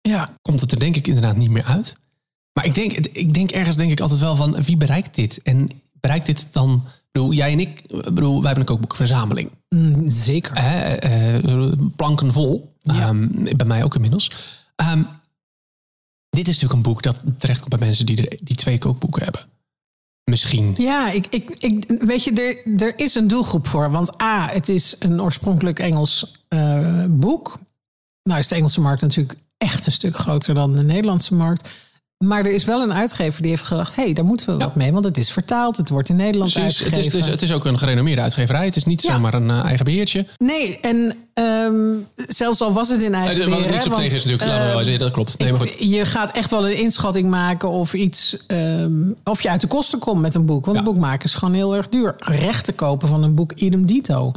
Ja, 0.00 0.36
komt 0.42 0.60
het 0.60 0.72
er 0.72 0.78
denk 0.78 0.96
ik 0.96 1.06
inderdaad 1.06 1.36
niet 1.36 1.50
meer 1.50 1.64
uit. 1.64 1.94
Maar 2.52 2.64
ik 2.66 2.74
denk, 2.74 2.92
ik 2.92 3.34
denk 3.34 3.50
ergens 3.50 3.76
denk 3.76 3.90
ik 3.90 4.00
altijd 4.00 4.20
wel 4.20 4.36
van, 4.36 4.62
wie 4.62 4.76
bereikt 4.76 5.14
dit? 5.14 5.42
En 5.42 5.68
bereikt 6.00 6.26
dit 6.26 6.52
dan... 6.52 6.84
Bedoel, 7.12 7.32
jij 7.32 7.52
en 7.52 7.60
ik, 7.60 7.80
ik 7.80 8.14
bedoel, 8.14 8.34
wij 8.34 8.46
hebben 8.46 8.60
een 8.60 8.64
kookboekverzameling. 8.64 9.50
mm, 9.68 10.10
zeker. 10.10 10.62
hè, 10.62 10.94
eh, 10.94 11.72
planken 11.96 12.32
vol. 12.32 12.76
Ehm, 12.82 13.28
bij 13.56 13.66
mij 13.66 13.84
ook 13.84 13.94
inmiddels. 13.94 14.30
Ehm, 14.76 15.02
dit 16.30 16.48
is 16.48 16.54
natuurlijk 16.54 16.72
een 16.72 16.92
boek 16.92 17.02
dat 17.02 17.22
terechtkomt 17.38 17.70
bij 17.70 17.86
mensen 17.86 18.06
die, 18.06 18.28
er, 18.28 18.38
die 18.42 18.56
twee 18.56 18.78
kookboeken 18.78 19.22
hebben. 19.22 19.40
Misschien. 20.24 20.74
Ja, 20.76 21.10
ik, 21.10 21.26
ik, 21.26 21.50
ik, 21.50 21.84
weet 21.88 22.24
je, 22.24 22.32
er, 22.32 22.82
er 22.82 22.98
is 22.98 23.14
een 23.14 23.28
doelgroep 23.28 23.66
voor. 23.66 23.90
Want 23.90 24.22
A, 24.22 24.48
het 24.48 24.68
is 24.68 24.96
een 24.98 25.22
oorspronkelijk 25.22 25.78
Engels 25.78 26.44
eh, 26.48 27.04
boek. 27.08 27.58
Nou 28.22 28.38
is 28.38 28.48
de 28.48 28.54
Engelse 28.54 28.80
markt 28.80 29.02
natuurlijk 29.02 29.38
echt 29.58 29.86
een 29.86 29.92
stuk 29.92 30.16
groter 30.16 30.54
dan 30.54 30.72
de 30.72 30.82
Nederlandse 30.82 31.34
markt. 31.34 31.68
Maar 32.22 32.38
er 32.46 32.52
is 32.52 32.64
wel 32.64 32.82
een 32.82 32.92
uitgever 32.92 33.42
die 33.42 33.50
heeft 33.50 33.62
gedacht... 33.62 33.96
hé, 33.96 34.02
hey, 34.02 34.12
daar 34.12 34.24
moeten 34.24 34.46
we 34.46 34.64
wat 34.64 34.74
mee, 34.74 34.92
want 34.92 35.04
het 35.04 35.18
is 35.18 35.30
vertaald. 35.32 35.76
Het 35.76 35.88
wordt 35.88 36.08
in 36.08 36.16
Nederland 36.16 36.52
Precies, 36.52 36.78
het, 36.78 36.86
uitgegeven. 36.86 37.18
is, 37.18 37.24
dus, 37.24 37.32
het 37.34 37.42
is 37.42 37.52
ook 37.52 37.64
een 37.64 37.78
gerenommeerde 37.78 38.20
uitgeverij. 38.22 38.64
Het 38.64 38.76
is 38.76 38.84
niet 38.84 39.02
Ja. 39.02 39.12
zomaar 39.12 39.34
een 39.34 39.50
eh, 39.50 39.64
eigen 39.64 39.84
beheertje. 39.84 40.26
Nee, 40.36 40.78
en 40.80 41.14
ehm, 41.34 41.74
zelfs 42.28 42.60
al 42.60 42.72
was 42.72 42.88
het 42.88 43.02
in 43.02 43.14
eigen 43.14 43.42
Eh, 43.42 43.48
Wat 43.48 43.48
beheer... 43.50 43.66
er 43.66 43.72
niks 43.72 43.86
op 43.86 43.94
tegen 43.94 44.16
is 44.16 44.24
natuurlijk, 44.24 44.42
we 44.42 44.48
wel 44.74 44.80
ehm, 44.80 44.98
dat 44.98 45.12
klopt. 45.12 45.38
Nee, 45.38 45.50
maar 45.50 45.60
goed. 45.60 45.74
Je 45.78 46.04
gaat 46.04 46.30
echt 46.32 46.50
wel 46.50 46.68
een 46.68 46.76
inschatting 46.78 47.30
maken 47.30 47.68
of 47.68 47.94
iets, 47.94 48.36
ehm, 48.46 49.12
of 49.24 49.42
je 49.42 49.50
uit 49.50 49.60
de 49.60 49.66
kosten 49.66 49.98
komt 49.98 50.20
met 50.20 50.34
een 50.34 50.46
boek. 50.46 50.64
Want 50.64 50.78
Ja. 50.78 50.84
een 50.84 50.92
boek 50.92 51.02
maken 51.02 51.24
is 51.24 51.34
gewoon 51.34 51.54
heel 51.54 51.76
erg 51.76 51.88
duur. 51.88 52.14
Rechten 52.18 52.74
kopen 52.74 53.08
van 53.08 53.22
een 53.22 53.34
boek, 53.34 53.52
idem 53.52 53.86
dito. 53.86 54.32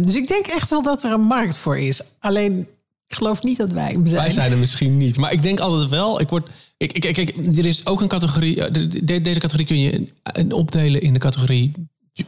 Dus 0.00 0.14
ik 0.14 0.28
denk 0.28 0.46
echt 0.46 0.70
wel 0.70 0.82
dat 0.82 1.02
er 1.02 1.12
een 1.12 1.20
markt 1.20 1.56
voor 1.58 1.78
is. 1.78 2.00
Alleen, 2.20 2.58
ik 3.06 3.16
geloof 3.16 3.42
niet 3.42 3.56
dat 3.56 3.70
wij 3.70 3.90
hem 3.92 4.06
zijn. 4.06 4.22
Wij 4.22 4.30
zijn 4.30 4.52
er 4.52 4.58
misschien 4.58 4.96
niet. 4.98 5.16
Maar 5.16 5.32
ik 5.32 5.42
denk 5.42 5.60
altijd 5.60 5.90
wel. 5.90 6.20
Ik 6.20 6.28
word. 6.28 6.48
Ik, 6.76 6.92
ik, 6.92 7.12
kijk, 7.14 7.34
er 7.58 7.66
is 7.66 7.86
ook 7.86 8.00
een 8.00 8.08
categorie. 8.08 8.62
eh, 8.64 8.72
de- 8.72 9.04
de- 9.04 9.22
deze 9.22 9.40
categorie 9.40 9.66
kun 9.66 9.78
je 9.80 10.06
eh, 10.22 10.54
opdelen 10.56 11.00
in 11.00 11.12
de 11.12 11.18
categorie 11.18 11.72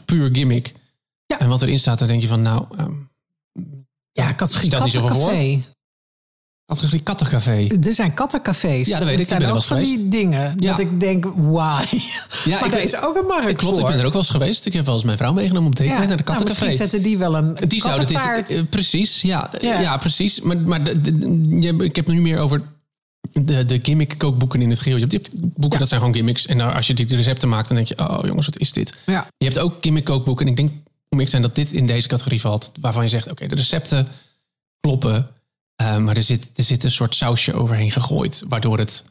puur 0.04 0.28
gimmick. 0.32 0.72
Ja. 1.26 1.38
En 1.38 1.48
wat 1.48 1.62
erin 1.62 1.78
staat, 1.78 1.98
dan 1.98 2.08
denk 2.08 2.22
je 2.22 2.28
van, 2.28 2.42
nou, 2.42 2.64
categorie 4.36 4.80
niet 4.82 4.92
zoveel 4.92 5.08
voor. 5.08 5.30
kattencafé. 5.30 5.60
Categorie 6.66 7.02
kattencafé. 7.02 7.66
Er 7.86 7.92
zijn 7.94 8.14
kattencafés. 8.14 8.88
Ja, 8.88 8.98
dat 8.98 9.04
weet 9.06 9.14
ik. 9.14 9.20
Ik 9.20 9.26
zijn 9.26 9.40
er 9.40 9.46
ook 9.46 9.52
wel 9.52 9.62
van 9.62 9.78
die 9.78 10.08
dingen 10.08 10.54
Ja. 10.58 10.70
dat 10.70 10.80
ik 10.80 11.00
denk, 11.00 11.24
why? 11.24 11.84
Ja, 12.44 12.58
maar 12.60 12.66
ik 12.66 12.74
er 12.74 12.82
is 12.82 12.96
ook 12.96 13.16
een 13.16 13.26
markt 13.26 13.58
Klopt, 13.58 13.78
voor. 13.78 13.84
ik 13.88 13.90
ben 13.92 13.98
er 14.00 14.06
ook 14.06 14.12
wel 14.12 14.22
eens 14.22 14.30
geweest. 14.30 14.66
Ik 14.66 14.72
heb 14.72 14.84
wel 14.84 14.94
eens 14.94 15.04
mijn 15.04 15.16
vrouw 15.16 15.32
meegenomen 15.32 15.68
op 15.68 15.76
date 15.76 15.88
mee 15.88 15.98
naar 15.98 16.06
de 16.16 16.22
nou, 16.22 16.24
kattencafé. 16.24 16.64
misschien 16.66 16.74
zetten 16.88 17.02
die 17.02 17.18
wel 17.18 17.34
een 17.36 17.54
Die 17.68 17.80
zouden 17.80 18.06
dit. 18.06 18.16
eh, 18.50 18.62
precies, 18.70 19.22
ja, 19.22 19.50
Ja. 19.60 19.80
ja. 19.80 19.96
precies. 19.96 20.40
Maar, 20.40 20.58
maar 20.58 20.84
de, 20.84 21.76
ik 21.84 21.96
heb 21.96 22.06
het 22.06 22.14
nu 22.14 22.20
meer 22.20 22.38
over 22.38 22.60
de, 23.32 23.64
de 23.64 23.78
gimmick 23.82 24.14
kookboeken 24.18 24.62
in 24.62 24.70
het 24.70 24.78
geheel. 24.80 24.98
Je 24.98 25.06
hebt 25.08 25.30
boeken, 25.40 25.70
Ja. 25.70 25.78
dat 25.78 25.88
zijn 25.88 26.00
gewoon 26.00 26.14
gimmicks. 26.14 26.46
En 26.46 26.56
nou, 26.56 26.74
als 26.74 26.86
je 26.86 26.94
die 26.94 27.16
recepten 27.16 27.48
maakt, 27.48 27.68
dan 27.68 27.76
denk 27.76 27.88
je, 27.88 27.98
oh 27.98 28.18
jongens, 28.24 28.46
wat 28.46 28.58
is 28.58 28.72
dit? 28.72 28.94
Ja. 29.06 29.26
Je 29.36 29.44
hebt 29.44 29.58
ook 29.58 29.74
gimmick 29.80 30.04
kookboeken. 30.04 30.44
En 30.46 30.50
ik 30.50 30.56
denk, 30.58 30.70
om 31.08 31.20
ik 31.20 31.28
zijn 31.28 31.42
dat 31.42 31.54
dit 31.54 31.72
in 31.72 31.86
deze 31.86 32.08
categorie 32.08 32.40
valt. 32.40 32.72
Waarvan 32.80 33.02
je 33.02 33.08
zegt, 33.08 33.30
oké, 33.30 33.46
de 33.46 33.54
recepten 33.54 34.08
kloppen. 34.80 35.28
eh, 35.76 35.96
maar 35.98 36.16
er 36.16 36.22
zit, 36.22 36.50
er 36.54 36.64
zit 36.64 36.84
een 36.84 36.90
soort 36.90 37.14
sausje 37.14 37.54
overheen 37.54 37.90
gegooid. 37.90 38.42
Waardoor 38.48 38.78
het, 38.78 39.04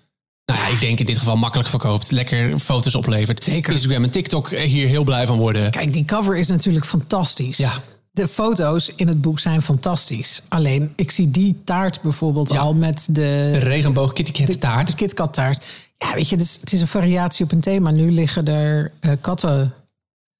nou 0.45 0.59
ja, 0.59 0.67
ik 0.67 0.79
denk 0.79 0.99
in 0.99 1.05
dit 1.05 1.17
geval 1.17 1.35
makkelijk 1.37 1.69
verkoopt. 1.69 2.11
Lekker 2.11 2.59
foto's 2.59 2.95
oplevert. 2.95 3.43
Zeker. 3.43 3.71
Instagram 3.73 4.03
en 4.03 4.09
TikTok 4.09 4.49
hier 4.49 4.87
heel 4.87 5.03
blij 5.03 5.27
van 5.27 5.37
worden. 5.37 5.71
Kijk, 5.71 5.93
die 5.93 6.05
cover 6.05 6.37
is 6.37 6.47
natuurlijk 6.47 6.85
fantastisch. 6.85 7.57
Ja. 7.57 7.73
De 8.17 8.27
foto's 8.27 8.89
in 8.95 9.07
het 9.07 9.21
boek 9.21 9.39
zijn 9.39 9.61
fantastisch. 9.61 10.41
Alleen, 10.49 10.91
ik 10.95 11.11
zie 11.11 11.31
die 11.31 11.61
taart 11.63 12.01
bijvoorbeeld 12.01 12.49
Ja. 12.53 12.59
al 12.59 12.73
met 12.73 13.05
De 13.05 13.11
de, 13.13 13.57
regenboog 13.57 14.13
Kitty 14.13 14.43
Kat 14.45 14.59
taart. 14.61 14.87
de 14.87 14.93
KitKat 14.95 15.33
taart. 15.33 15.65
Ja, 15.97 16.13
weet 16.13 16.29
je, 16.29 16.35
het 16.35 16.45
is, 16.45 16.57
het 16.61 16.73
is 16.73 16.81
een 16.81 16.87
variatie 16.87 17.45
op 17.45 17.51
een 17.51 17.59
thema. 17.59 17.91
Nu 17.91 18.11
liggen 18.11 18.47
er 18.47 18.91
eh, 18.99 19.11
katten 19.21 19.73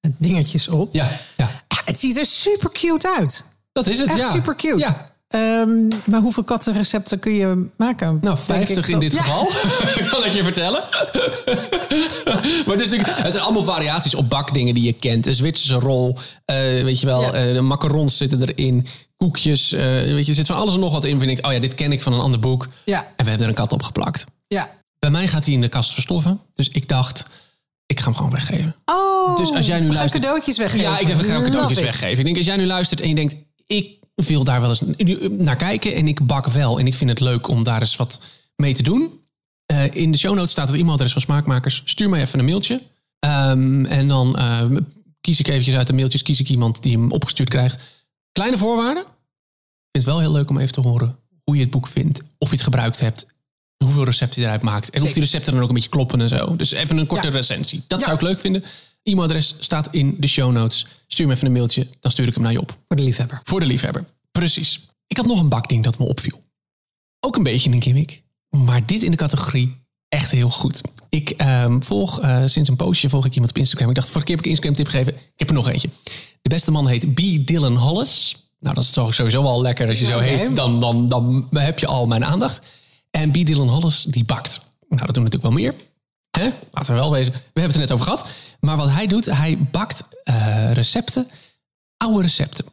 eh, 0.00 0.10
dingetjes 0.16 0.68
op. 0.68 0.94
Ja, 0.94 1.10
ja. 1.36 1.48
Het 1.84 2.00
ziet 2.00 2.18
er 2.18 2.26
super 2.26 2.70
cute 2.72 3.14
uit. 3.18 3.44
Dat 3.72 3.86
is 3.86 3.98
het, 3.98 4.08
Echt 4.08 4.18
ja. 4.18 4.30
super 4.30 4.56
cute. 4.56 4.78
Ja. 4.78 5.10
Ehm, 5.28 5.88
maar 6.06 6.20
hoeveel 6.20 6.42
kattenrecepten 6.44 7.18
kun 7.18 7.32
je 7.32 7.66
maken? 7.76 8.06
Nou, 8.22 8.36
Denk 8.46 8.66
50 8.66 8.88
ik 8.88 8.94
in 8.94 9.00
dit 9.00 9.12
Ja. 9.12 9.22
geval. 9.22 9.46
kan 10.12 10.24
ik 10.24 10.32
je 10.32 10.42
vertellen. 10.42 10.82
maar 12.66 12.76
het, 12.76 12.80
is 12.80 12.90
natuurlijk, 12.90 13.16
het 13.18 13.32
zijn 13.32 13.44
allemaal 13.44 13.62
variaties 13.62 14.14
op 14.14 14.28
bakdingen 14.30 14.74
die 14.74 14.82
je 14.82 14.92
kent. 14.92 15.26
Een 15.26 15.34
Zwitserse 15.34 15.74
rol, 15.74 16.16
eh, 16.44 16.56
weet 16.82 17.00
je 17.00 17.06
wel, 17.06 17.20
Ja. 17.22 17.32
eh, 17.32 17.52
de 17.52 17.60
macarons 17.60 18.16
zitten 18.16 18.42
erin. 18.42 18.86
Koekjes, 19.16 19.72
eh, 19.72 19.80
weet 19.82 20.24
je, 20.24 20.30
er 20.30 20.34
zit 20.36 20.46
van 20.46 20.56
alles 20.56 20.74
en 20.74 20.80
nog 20.80 20.92
wat 20.92 21.04
in. 21.04 21.18
Vind 21.18 21.38
ik, 21.38 21.46
oh 21.46 21.52
ja, 21.52 21.58
dit 21.58 21.74
ken 21.74 21.92
ik 21.92 22.02
van 22.02 22.12
een 22.12 22.20
ander 22.20 22.40
boek. 22.40 22.68
Ja. 22.84 22.98
En 23.16 23.24
we 23.24 23.30
hebben 23.30 23.40
er 23.42 23.48
een 23.48 23.54
kat 23.58 23.72
op 23.72 23.82
geplakt. 23.82 24.24
Ja. 24.46 24.68
Bij 24.98 25.10
mij 25.10 25.28
gaat 25.28 25.44
hij 25.44 25.54
in 25.54 25.60
de 25.60 25.68
kast 25.68 25.92
verstoffen. 25.92 26.40
Dus 26.54 26.68
ik 26.68 26.88
dacht, 26.88 27.24
ik 27.86 27.98
ga 27.98 28.04
hem 28.04 28.14
gewoon 28.14 28.30
weggeven. 28.30 28.74
Oh, 28.84 29.36
Dus 29.36 29.52
als 29.52 29.66
jij 29.66 29.80
nu 29.80 29.92
luistert. 29.92 30.22
cadeautjes 30.22 30.58
weggeven. 30.58 30.90
Ja, 30.90 30.98
ik 30.98 31.06
denk, 31.06 31.18
we 31.18 31.24
gaan 31.24 31.34
Love 31.36 31.44
cadeautjes 31.50 31.80
weggeven. 31.80 32.18
Ik 32.18 32.24
denk, 32.24 32.36
als 32.36 32.46
jij 32.46 32.56
nu 32.56 32.66
luistert 32.66 33.00
en 33.00 33.08
je 33.08 33.14
denkt, 33.14 33.36
ik 33.66 33.96
wil 34.26 34.44
daar 34.44 34.60
wel 34.60 34.68
eens 34.68 34.82
naar 35.30 35.56
kijken 35.56 35.94
en 35.94 36.08
ik 36.08 36.26
bak 36.26 36.46
wel. 36.46 36.78
En 36.78 36.86
ik 36.86 36.94
vind 36.94 37.10
het 37.10 37.20
leuk 37.20 37.48
om 37.48 37.62
daar 37.64 37.80
eens 37.80 37.96
wat 37.96 38.20
mee 38.56 38.74
te 38.74 38.82
doen. 38.82 39.20
Eh, 39.66 39.84
in 39.90 40.12
de 40.12 40.18
show 40.18 40.34
notes 40.34 40.50
staat 40.50 40.66
het 40.68 40.76
e-mailadres 40.76 41.12
van 41.12 41.20
Smaakmakers. 41.22 41.82
Stuur 41.84 42.08
mij 42.08 42.20
even 42.20 42.38
een 42.38 42.44
mailtje. 42.44 42.82
Ehm, 43.18 43.84
en 43.84 44.08
dan 44.08 44.36
eh, 44.38 44.62
kies 45.20 45.40
ik 45.40 45.48
eventjes 45.48 45.74
uit 45.74 45.86
de 45.86 45.92
mailtjes, 45.92 46.22
kies 46.22 46.40
ik 46.40 46.48
iemand 46.48 46.82
die 46.82 46.92
hem 46.92 47.12
opgestuurd 47.12 47.48
krijgt. 47.48 48.06
Kleine 48.32 48.58
voorwaarden. 48.58 49.02
Ik 49.02 49.08
vind 49.92 50.04
het 50.04 50.04
wel 50.04 50.18
heel 50.20 50.32
leuk 50.32 50.50
om 50.50 50.58
even 50.58 50.72
te 50.72 50.80
horen 50.80 51.16
hoe 51.44 51.54
je 51.56 51.62
het 51.62 51.70
boek 51.70 51.86
vindt. 51.86 52.22
Of 52.38 52.48
je 52.48 52.54
het 52.54 52.64
gebruikt 52.64 53.00
hebt. 53.00 53.26
Hoeveel 53.84 54.04
recepten 54.04 54.40
je 54.40 54.46
eruit 54.46 54.62
maakt. 54.62 54.90
En 54.90 55.02
of 55.02 55.12
die 55.12 55.22
recepten 55.22 55.52
dan 55.52 55.62
ook 55.62 55.68
een 55.68 55.74
beetje 55.74 55.88
kloppen 55.90 56.20
en 56.20 56.28
zo. 56.28 56.56
Dus 56.56 56.70
even 56.70 56.96
een 56.98 57.06
korte 57.06 57.26
Ja. 57.28 57.32
recensie. 57.32 57.84
Dat 57.86 57.98
Ja. 58.00 58.04
zou 58.04 58.16
ik 58.16 58.22
leuk 58.22 58.38
vinden. 58.38 58.64
E-mailadres 59.02 59.54
staat 59.58 59.88
in 59.90 60.16
de 60.18 60.26
show 60.26 60.52
notes. 60.52 60.86
Stuur 61.06 61.26
me 61.26 61.32
even 61.32 61.46
een 61.46 61.52
mailtje. 61.52 61.86
Dan 62.00 62.10
stuur 62.10 62.28
ik 62.28 62.34
hem 62.34 62.42
naar 62.42 62.52
je 62.52 62.60
op. 62.60 62.78
Voor 62.88 62.96
de 62.96 63.02
liefhebber. 63.02 63.40
Voor 63.44 63.60
de 63.60 63.66
liefhebber. 63.66 64.04
Precies. 64.32 64.88
Ik 65.06 65.16
had 65.16 65.26
nog 65.26 65.40
een 65.40 65.48
bakding 65.48 65.84
dat 65.84 65.98
me 65.98 66.04
opviel. 66.04 66.42
Ook 67.20 67.36
een 67.36 67.42
beetje 67.42 67.70
een 67.70 67.82
gimmick. 67.82 68.22
Maar 68.48 68.86
dit 68.86 69.02
in 69.02 69.10
de 69.10 69.16
categorie 69.16 69.76
echt 70.08 70.30
heel 70.30 70.50
goed. 70.50 70.80
Ik 71.08 71.30
ehm, 71.30 71.80
volg 71.80 72.20
eh, 72.20 72.42
sinds 72.46 72.68
een 72.68 72.76
poosje 72.76 73.08
volg 73.08 73.26
ik 73.26 73.32
iemand 73.32 73.50
op 73.50 73.58
Instagram. 73.58 73.88
Ik 73.88 73.94
dacht, 73.94 74.10
vorige 74.10 74.26
keer 74.26 74.36
heb 74.36 74.44
ik 74.44 74.50
een 74.50 74.56
Instagram 74.56 74.84
tip 74.84 74.92
gegeven. 74.92 75.12
Ik 75.32 75.38
heb 75.38 75.48
er 75.48 75.54
nog 75.54 75.68
eentje. 75.68 75.88
De 76.42 76.48
beste 76.48 76.70
man 76.70 76.88
heet 76.88 77.14
B. 77.14 77.46
Dylan 77.46 77.76
Hollis. 77.76 78.36
Nou, 78.58 78.74
dat 78.74 78.84
is 78.84 78.90
toch 78.90 79.14
sowieso 79.14 79.42
wel 79.42 79.62
lekker 79.62 79.88
als 79.88 79.98
je 79.98 80.04
zo 80.04 80.18
heet. 80.18 80.56
Dan, 80.56 80.80
dan, 80.80 81.06
dan 81.06 81.48
heb 81.50 81.78
je 81.78 81.86
al 81.86 82.06
mijn 82.06 82.24
aandacht. 82.24 82.62
En 83.10 83.30
B. 83.30 83.34
Dylan 83.34 83.68
Hollis, 83.68 84.02
die 84.02 84.24
bakt. 84.24 84.60
Nou, 84.88 85.04
dat 85.06 85.14
doen 85.14 85.24
natuurlijk 85.24 85.54
wel 85.54 85.62
meer. 85.62 85.74
Hè? 86.30 86.50
Laten 86.72 86.94
we 86.94 87.00
wel 87.00 87.10
wezen. 87.10 87.32
We 87.32 87.38
hebben 87.44 87.62
het 87.62 87.74
er 87.74 87.80
net 87.80 87.92
over 87.92 88.04
gehad. 88.04 88.26
Maar 88.60 88.76
wat 88.76 88.90
hij 88.90 89.06
doet, 89.06 89.24
hij 89.24 89.58
bakt 89.58 90.02
eh, 90.24 90.72
recepten. 90.72 91.28
Oude 91.96 92.22
recepten. 92.22 92.64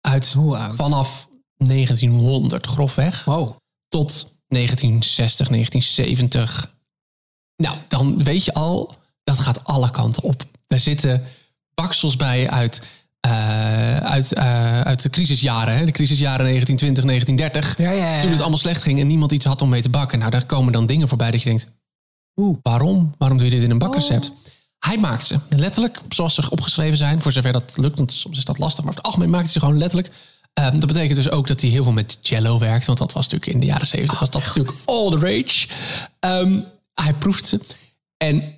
Uit 0.00 0.32
Hoe 0.32 0.56
oud? 0.58 0.76
vanaf 0.76 1.28
1900 1.56 2.66
grofweg 2.66 3.24
Wow. 3.24 3.56
tot 3.88 4.10
1960, 4.48 5.48
1970. 5.48 6.74
Nou, 7.56 7.76
dan 7.88 8.22
weet 8.24 8.44
je 8.44 8.54
al, 8.54 8.94
dat 9.24 9.38
gaat 9.38 9.64
alle 9.64 9.90
kanten 9.90 10.22
op. 10.22 10.42
Daar 10.66 10.78
zitten 10.80 11.24
baksels 11.74 12.16
bij 12.16 12.50
uit, 12.50 12.82
eh, 13.20 13.96
uit, 13.96 14.32
eh, 14.32 14.80
uit 14.80 15.02
de 15.02 15.10
crisisjaren. 15.10 15.76
Hè? 15.76 15.84
De 15.84 15.92
crisisjaren 15.92 16.44
1920, 16.46 17.04
1930. 17.04 17.78
Ja, 17.78 17.90
ja, 18.06 18.14
ja. 18.14 18.20
Toen 18.20 18.30
het 18.30 18.40
allemaal 18.40 18.58
slecht 18.58 18.82
ging 18.82 18.98
en 19.00 19.06
niemand 19.06 19.32
iets 19.32 19.44
had 19.44 19.62
om 19.62 19.68
mee 19.68 19.82
te 19.82 19.90
bakken. 19.90 20.18
Nou, 20.18 20.30
daar 20.30 20.46
komen 20.46 20.72
dan 20.72 20.86
dingen 20.86 21.08
voorbij 21.08 21.30
dat 21.30 21.42
je 21.42 21.48
denkt... 21.48 21.66
Oeh. 22.36 22.58
Waarom? 22.62 23.14
Waarom 23.18 23.38
doe 23.38 23.46
je 23.46 23.52
dit 23.54 23.62
in 23.62 23.70
een 23.70 23.78
bakrecept? 23.78 24.32
Hij 24.78 24.98
maakt 24.98 25.24
ze 25.26 25.38
letterlijk 25.48 26.00
zoals 26.08 26.34
ze 26.34 26.50
opgeschreven 26.50 26.96
zijn. 26.96 27.20
Voor 27.20 27.32
zover 27.32 27.52
dat 27.52 27.72
lukt, 27.76 27.96
want 27.98 28.12
soms 28.12 28.38
is 28.38 28.44
dat 28.44 28.58
lastig. 28.58 28.78
Maar 28.84 28.88
over 28.92 28.96
het 29.02 29.06
algemeen 29.12 29.30
maakt 29.30 29.44
hij 29.44 29.52
ze 29.52 29.60
gewoon 29.60 29.78
letterlijk. 29.78 30.12
Ehm, 30.52 30.78
dat 30.78 30.86
betekent 30.88 31.14
dus 31.16 31.30
ook 31.30 31.46
dat 31.46 31.60
hij 31.60 31.70
heel 31.70 31.82
veel 31.82 31.92
met 31.92 32.18
jello 32.22 32.58
werkt. 32.58 32.86
Want 32.86 32.98
dat 32.98 33.12
was 33.12 33.24
natuurlijk 33.28 33.52
in 33.52 33.60
de 33.60 33.66
jaren 33.66 33.86
zeventig 33.86 34.18
was 34.18 34.30
dat 34.30 34.44
natuurlijk 34.44 34.76
all 34.84 35.10
the 35.10 35.18
rage. 35.18 35.68
Ehm, 36.20 36.60
hij 36.94 37.12
proeft 37.14 37.46
ze. 37.46 37.60
En 38.16 38.54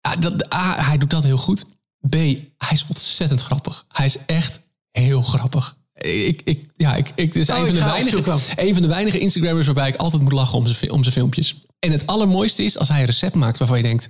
ja, 0.00 0.16
dat, 0.16 0.54
A, 0.54 0.82
hij 0.84 0.98
doet 0.98 1.10
dat 1.10 1.24
heel 1.24 1.36
goed. 1.38 1.64
B, 2.08 2.12
hij 2.14 2.72
is 2.72 2.84
ontzettend 2.88 3.40
grappig. 3.40 3.84
Hij 3.88 4.06
is 4.06 4.16
echt 4.26 4.60
heel 4.90 5.22
grappig. 5.22 5.76
Ik, 5.94 6.40
ik, 6.44 6.64
ja, 6.76 6.94
ik, 6.96 7.08
ik, 7.14 7.32
het 7.34 7.36
is 7.36 7.50
Oh, 7.50 7.56
een, 7.58 7.64
van 7.66 7.74
de 7.74 7.80
weinige, 7.84 8.16
een 8.56 8.72
van 8.72 8.82
de 8.82 8.88
weinige 8.88 9.18
Instagrammers 9.18 9.66
waarbij 9.66 9.88
ik 9.88 9.96
altijd 9.96 10.22
moet 10.22 10.32
lachen 10.32 10.58
om 10.58 10.64
zijn, 10.64 10.76
fi- 10.76 10.88
om 10.88 11.02
zijn 11.02 11.14
filmpjes. 11.14 11.56
En 11.86 11.92
het 11.92 12.06
allermooiste 12.06 12.62
is 12.62 12.78
als 12.78 12.88
hij 12.88 13.00
een 13.00 13.06
recept 13.06 13.34
maakt 13.34 13.58
waarvan 13.58 13.76
je 13.76 13.82
denkt... 13.82 14.08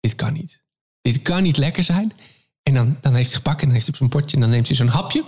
dit 0.00 0.14
kan 0.14 0.32
niet. 0.32 0.62
Dit 1.00 1.22
kan 1.22 1.42
niet 1.42 1.56
lekker 1.56 1.84
zijn. 1.84 2.12
En 2.62 2.74
dan, 2.74 2.96
dan 3.00 3.14
heeft 3.14 3.28
hij 3.28 3.36
gepakt 3.36 3.60
en 3.60 3.64
dan 3.64 3.74
heeft 3.74 3.86
hij 3.86 3.94
op 3.94 3.98
zijn 3.98 4.10
potje... 4.10 4.36
en 4.36 4.42
dan 4.42 4.50
neemt 4.50 4.66
hij 4.66 4.76
zo'n 4.76 4.88
hapje. 4.88 5.24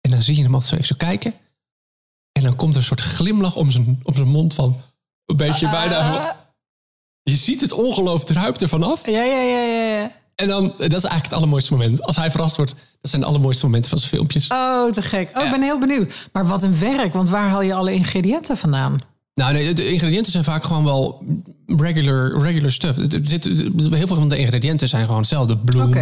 En 0.00 0.10
dan 0.10 0.22
zie 0.22 0.36
je 0.36 0.42
hem 0.42 0.54
altijd 0.54 0.70
zo 0.70 0.76
even 0.76 0.86
zo 0.86 1.06
kijken. 1.06 1.34
En 2.32 2.42
dan 2.42 2.56
komt 2.56 2.70
er 2.72 2.80
een 2.80 2.86
soort 2.86 3.00
glimlach 3.00 3.56
om 3.56 3.70
zijn, 3.70 4.00
om 4.02 4.14
zijn 4.14 4.28
mond 4.28 4.54
van... 4.54 4.82
een 5.26 5.36
beetje 5.36 5.70
bijna... 5.70 6.12
van- 6.12 6.36
je 7.22 7.36
ziet 7.36 7.60
het 7.60 7.72
ongeloof 7.72 8.24
druipt 8.24 8.60
er 8.60 8.68
vanaf. 8.68 9.06
Ja, 9.06 9.22
ja, 9.22 9.40
ja, 9.40 9.62
ja, 9.62 9.84
ja. 9.98 10.12
En 10.34 10.48
dan, 10.48 10.62
dat 10.62 10.80
is 10.80 10.90
eigenlijk 10.90 11.24
het 11.24 11.32
allermooiste 11.32 11.72
moment. 11.72 12.02
Als 12.02 12.16
hij 12.16 12.30
verrast 12.30 12.56
wordt, 12.56 12.74
dat 13.00 13.10
zijn 13.10 13.22
de 13.22 13.28
allermooiste 13.28 13.64
momenten 13.64 13.90
van 13.90 13.98
zijn 13.98 14.10
filmpjes. 14.10 14.48
Oh, 14.48 14.90
te 14.90 15.02
gek. 15.02 15.38
Oh, 15.38 15.44
ik 15.44 15.50
ben 15.50 15.62
heel 15.62 15.78
benieuwd. 15.78 16.28
Maar 16.32 16.46
wat 16.46 16.62
een 16.62 16.78
werk, 16.78 17.12
want 17.12 17.28
waar 17.28 17.48
haal 17.48 17.62
je 17.62 17.74
alle 17.74 17.92
ingrediënten 17.92 18.56
vandaan? 18.56 18.98
Nou, 19.40 19.52
nee, 19.52 19.72
de 19.72 19.88
ingrediënten 19.88 20.32
zijn 20.32 20.44
vaak 20.44 20.64
gewoon 20.64 20.84
wel 20.84 21.24
regular, 21.66 22.42
regular 22.42 22.70
stuff. 22.70 22.98
Er 22.98 23.20
zit, 23.22 23.44
heel 23.44 24.06
veel 24.06 24.16
van 24.16 24.28
de 24.28 24.38
ingrediënten 24.38 24.88
zijn 24.88 25.04
gewoon 25.04 25.20
hetzelfde. 25.20 25.56
Bloem, 25.56 25.92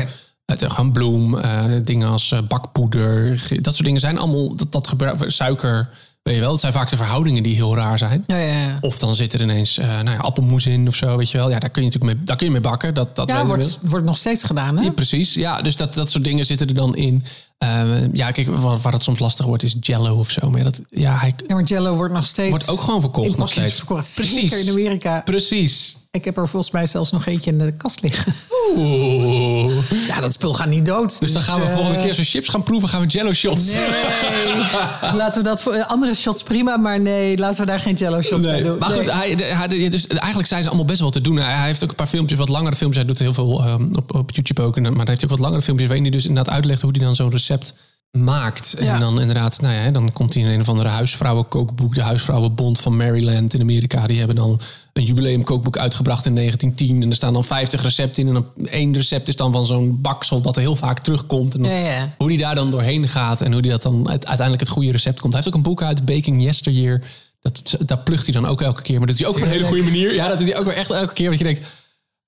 het, 0.44 0.64
gewoon 0.66 0.92
bloem, 0.92 1.38
eh, 1.38 1.64
dingen 1.83 2.09
als 2.09 2.33
eh, 2.33 2.38
bakpoeder. 2.48 3.48
Dat 3.61 3.74
soort 3.74 3.85
dingen 3.87 4.01
zijn 4.01 4.18
allemaal, 4.18 4.57
dat, 4.57 4.72
dat 4.72 4.87
gebruik, 4.87 5.31
suiker, 5.31 5.88
weet 6.22 6.35
je 6.35 6.40
wel. 6.40 6.52
Het 6.52 6.61
zijn 6.61 6.72
vaak 6.72 6.88
de 6.90 6.96
verhoudingen 6.96 7.42
die 7.42 7.54
heel 7.54 7.76
raar 7.76 7.98
zijn. 7.98 8.24
Ja, 8.26 8.37
ja, 8.37 8.52
ja. 8.59 8.78
Of 8.81 8.98
dan 8.98 9.14
zit 9.14 9.33
er 9.33 9.40
ineens 9.42 9.78
eh 9.78 9.87
nou 9.88 10.11
ja, 10.11 10.16
appelmoes 10.16 10.66
in 10.66 10.87
of 10.88 10.94
zo, 10.94 11.16
weet 11.16 11.31
je 11.31 11.38
wel. 11.38 11.50
Ja, 11.50 11.59
daar 11.59 11.70
kun 11.70 11.83
je 11.83 11.88
natuurlijk 11.88 12.16
mee, 12.16 12.24
daar 12.24 12.37
kun 12.37 12.46
je 12.46 12.52
mee 12.52 12.61
bakken. 12.61 12.94
Dat, 12.94 13.16
dat 13.16 13.28
Ja, 13.28 13.46
wordt, 13.46 13.78
wordt 13.83 14.07
nog 14.07 14.16
steeds 14.16 14.44
gedaan, 14.44 14.76
hè? 14.76 14.85
Ja, 14.85 14.90
precies, 14.90 15.35
ja. 15.35 15.62
Dus 15.62 15.76
dat, 15.76 15.94
dat 15.94 16.11
soort 16.11 16.24
dingen 16.24 16.46
zitten 16.46 16.68
er 16.68 16.74
dan 16.74 16.96
in. 16.96 17.24
Eh, 17.59 18.12
ja, 18.12 18.31
kijk, 18.31 18.48
waar, 18.48 18.78
waar 18.78 18.92
het 18.92 19.02
soms 19.02 19.18
lastig 19.18 19.46
wordt 19.46 19.62
is 19.62 19.76
jello 19.81 20.18
of 20.18 20.31
zo. 20.31 20.50
Maar 20.50 20.62
dat, 20.62 20.81
ja, 20.90 21.16
hij 21.18 21.35
Ja, 21.46 21.54
maar 21.54 21.64
Jello 21.64 21.94
wordt 21.94 22.12
nog 22.14 22.26
steeds... 22.26 22.50
wordt 22.50 22.68
ook 22.68 22.81
gewoon 22.81 23.00
verkocht 23.00 23.37
nog 23.37 23.50
steeds. 23.50 23.76
verkocht. 23.76 24.14
Precies. 24.14 24.50
Zeker 24.50 24.59
in 24.66 24.70
Amerika. 24.70 25.22
Precies. 25.24 25.96
Ik 26.18 26.24
heb 26.24 26.37
er 26.37 26.48
volgens 26.48 26.72
mij 26.72 26.87
zelfs 26.87 27.12
nog 27.12 27.26
eentje 27.26 27.50
in 27.50 27.59
de 27.59 27.72
kast 27.72 28.02
liggen. 28.02 28.35
Oeh. 28.76 29.72
Ja, 30.09 30.20
dat 30.20 30.33
spul 30.33 30.54
gaat 30.54 30.68
niet 30.68 30.87
dood. 30.87 31.20
Dus 31.20 31.33
dan 31.33 31.42
gaan 31.42 31.61
we 31.61 31.66
eh, 31.66 31.74
volgende 31.74 32.00
keer 32.02 32.14
zo'n 32.14 32.24
chips 32.24 32.48
gaan 32.48 32.62
proeven, 32.62 32.88
gaan 32.88 33.00
we 33.00 33.07
jello 33.07 33.33
shots. 33.33 33.72
Nee, 33.72 35.14
laten 35.22 35.42
we 35.42 35.48
dat 35.48 35.62
voor 35.62 35.85
andere 35.85 36.14
shots 36.14 36.42
prima, 36.42 36.76
maar 36.76 37.00
nee, 37.00 37.38
laten 37.38 37.61
we 37.61 37.66
daar 37.66 37.81
geen 37.81 37.94
jello 37.94 38.20
shots 38.20 38.42
bij 38.44 38.62
doen. 38.62 38.78
Maar 38.78 38.90
goed, 38.90 39.04
Nee. 39.07 39.14
hij, 39.14 39.37
hij, 39.57 39.88
dus 39.88 40.07
eigenlijk 40.07 40.48
zijn 40.48 40.62
ze 40.62 40.68
allemaal 40.68 40.87
best 40.87 41.00
wel 41.00 41.11
te 41.11 41.20
doen. 41.20 41.37
Hij, 41.37 41.54
hij 41.54 41.66
heeft 41.66 41.83
ook 41.85 41.90
een 41.90 41.94
paar 41.96 42.07
filmpjes, 42.07 42.38
wat 42.38 42.48
langere 42.48 42.76
filmpjes. 42.76 43.02
Hij 43.04 43.14
doet 43.14 43.18
heel 43.18 43.35
veel 43.35 43.62
ehm, 43.64 43.94
op, 43.96 44.14
op 44.14 44.31
YouTube 44.31 44.62
ook. 44.62 44.76
En, 44.76 44.83
maar 44.83 44.94
hij 44.94 45.04
heeft 45.07 45.24
ook 45.24 45.31
wat 45.31 45.38
langere 45.38 45.62
filmpjes 45.62 45.88
waarin 45.88 46.07
hij 46.07 46.16
dus 46.16 46.26
inderdaad 46.26 46.54
uitlegt 46.54 46.83
hoe 46.83 46.90
hij 46.90 47.00
dan 47.04 47.14
zo'n 47.16 47.31
recept 47.31 47.74
maakt. 48.10 48.74
Ja. 48.80 48.94
En 48.94 49.00
dan 49.00 49.20
inderdaad, 49.20 49.60
nou 49.60 49.74
ja, 49.74 49.90
dan 49.90 50.12
komt 50.12 50.34
hij 50.34 50.42
in 50.42 50.48
een 50.48 50.60
of 50.60 50.68
andere 50.68 50.88
huisvrouwenkookboek, 50.88 51.94
de 51.94 52.02
Huisvrouwenbond 52.02 52.80
van 52.80 52.96
Maryland 52.96 53.54
in 53.54 53.60
Amerika. 53.60 54.06
Die 54.06 54.18
hebben 54.18 54.36
dan 54.36 54.60
een 54.92 55.04
jubileumkookboek 55.04 55.78
uitgebracht 55.78 56.26
in 56.26 56.34
1910. 56.34 57.02
En 57.02 57.08
er 57.10 57.16
staan 57.16 57.32
dan 57.32 57.44
50 57.44 57.82
recepten 57.82 58.22
in. 58.22 58.28
En 58.28 58.34
dan 58.34 58.66
één 58.66 58.94
recept 58.94 59.28
is 59.28 59.36
dan 59.36 59.52
van 59.52 59.66
zo'n 59.66 59.98
baksel 60.00 60.40
dat 60.40 60.56
er 60.56 60.62
heel 60.62 60.76
vaak 60.76 60.98
terugkomt. 61.00 61.54
En 61.54 61.62
dan- 61.62 61.70
Ja, 61.72 61.76
ja. 61.78 62.14
hoe 62.18 62.28
die 62.28 62.38
daar 62.38 62.54
dan 62.54 62.70
doorheen 62.70 63.08
gaat 63.08 63.40
en 63.40 63.52
hoe 63.52 63.62
die 63.62 63.70
dat 63.70 63.82
dan 63.82 63.96
uit- 64.08 64.26
uiteindelijk 64.26 64.60
het 64.60 64.68
goede 64.76 64.90
recept 64.90 65.20
komt. 65.20 65.32
Hij 65.32 65.42
heeft 65.42 65.54
ook 65.56 65.64
een 65.64 65.70
boek 65.70 65.82
uit, 65.82 66.04
Baking 66.04 66.42
Yesteryear. 66.42 67.02
Dat, 67.42 67.74
dat 67.86 68.04
plucht 68.04 68.24
hij 68.24 68.32
dan 68.32 68.46
ook 68.46 68.60
elke 68.62 68.82
keer. 68.82 68.98
Maar 68.98 69.06
dat 69.06 69.16
doet 69.16 69.26
hij 69.26 69.34
ook 69.34 69.40
op 69.42 69.46
een 69.46 69.54
hele 69.56 69.64
goede 69.68 69.82
manier. 69.82 70.14
Ja, 70.14 70.28
dat 70.28 70.38
doet 70.38 70.48
hij 70.48 70.56
ook 70.58 70.64
weer 70.64 70.74
echt 70.74 70.90
elke 70.90 71.12
keer. 71.14 71.30
Dat 71.30 71.38
je 71.38 71.44
denkt, 71.44 71.66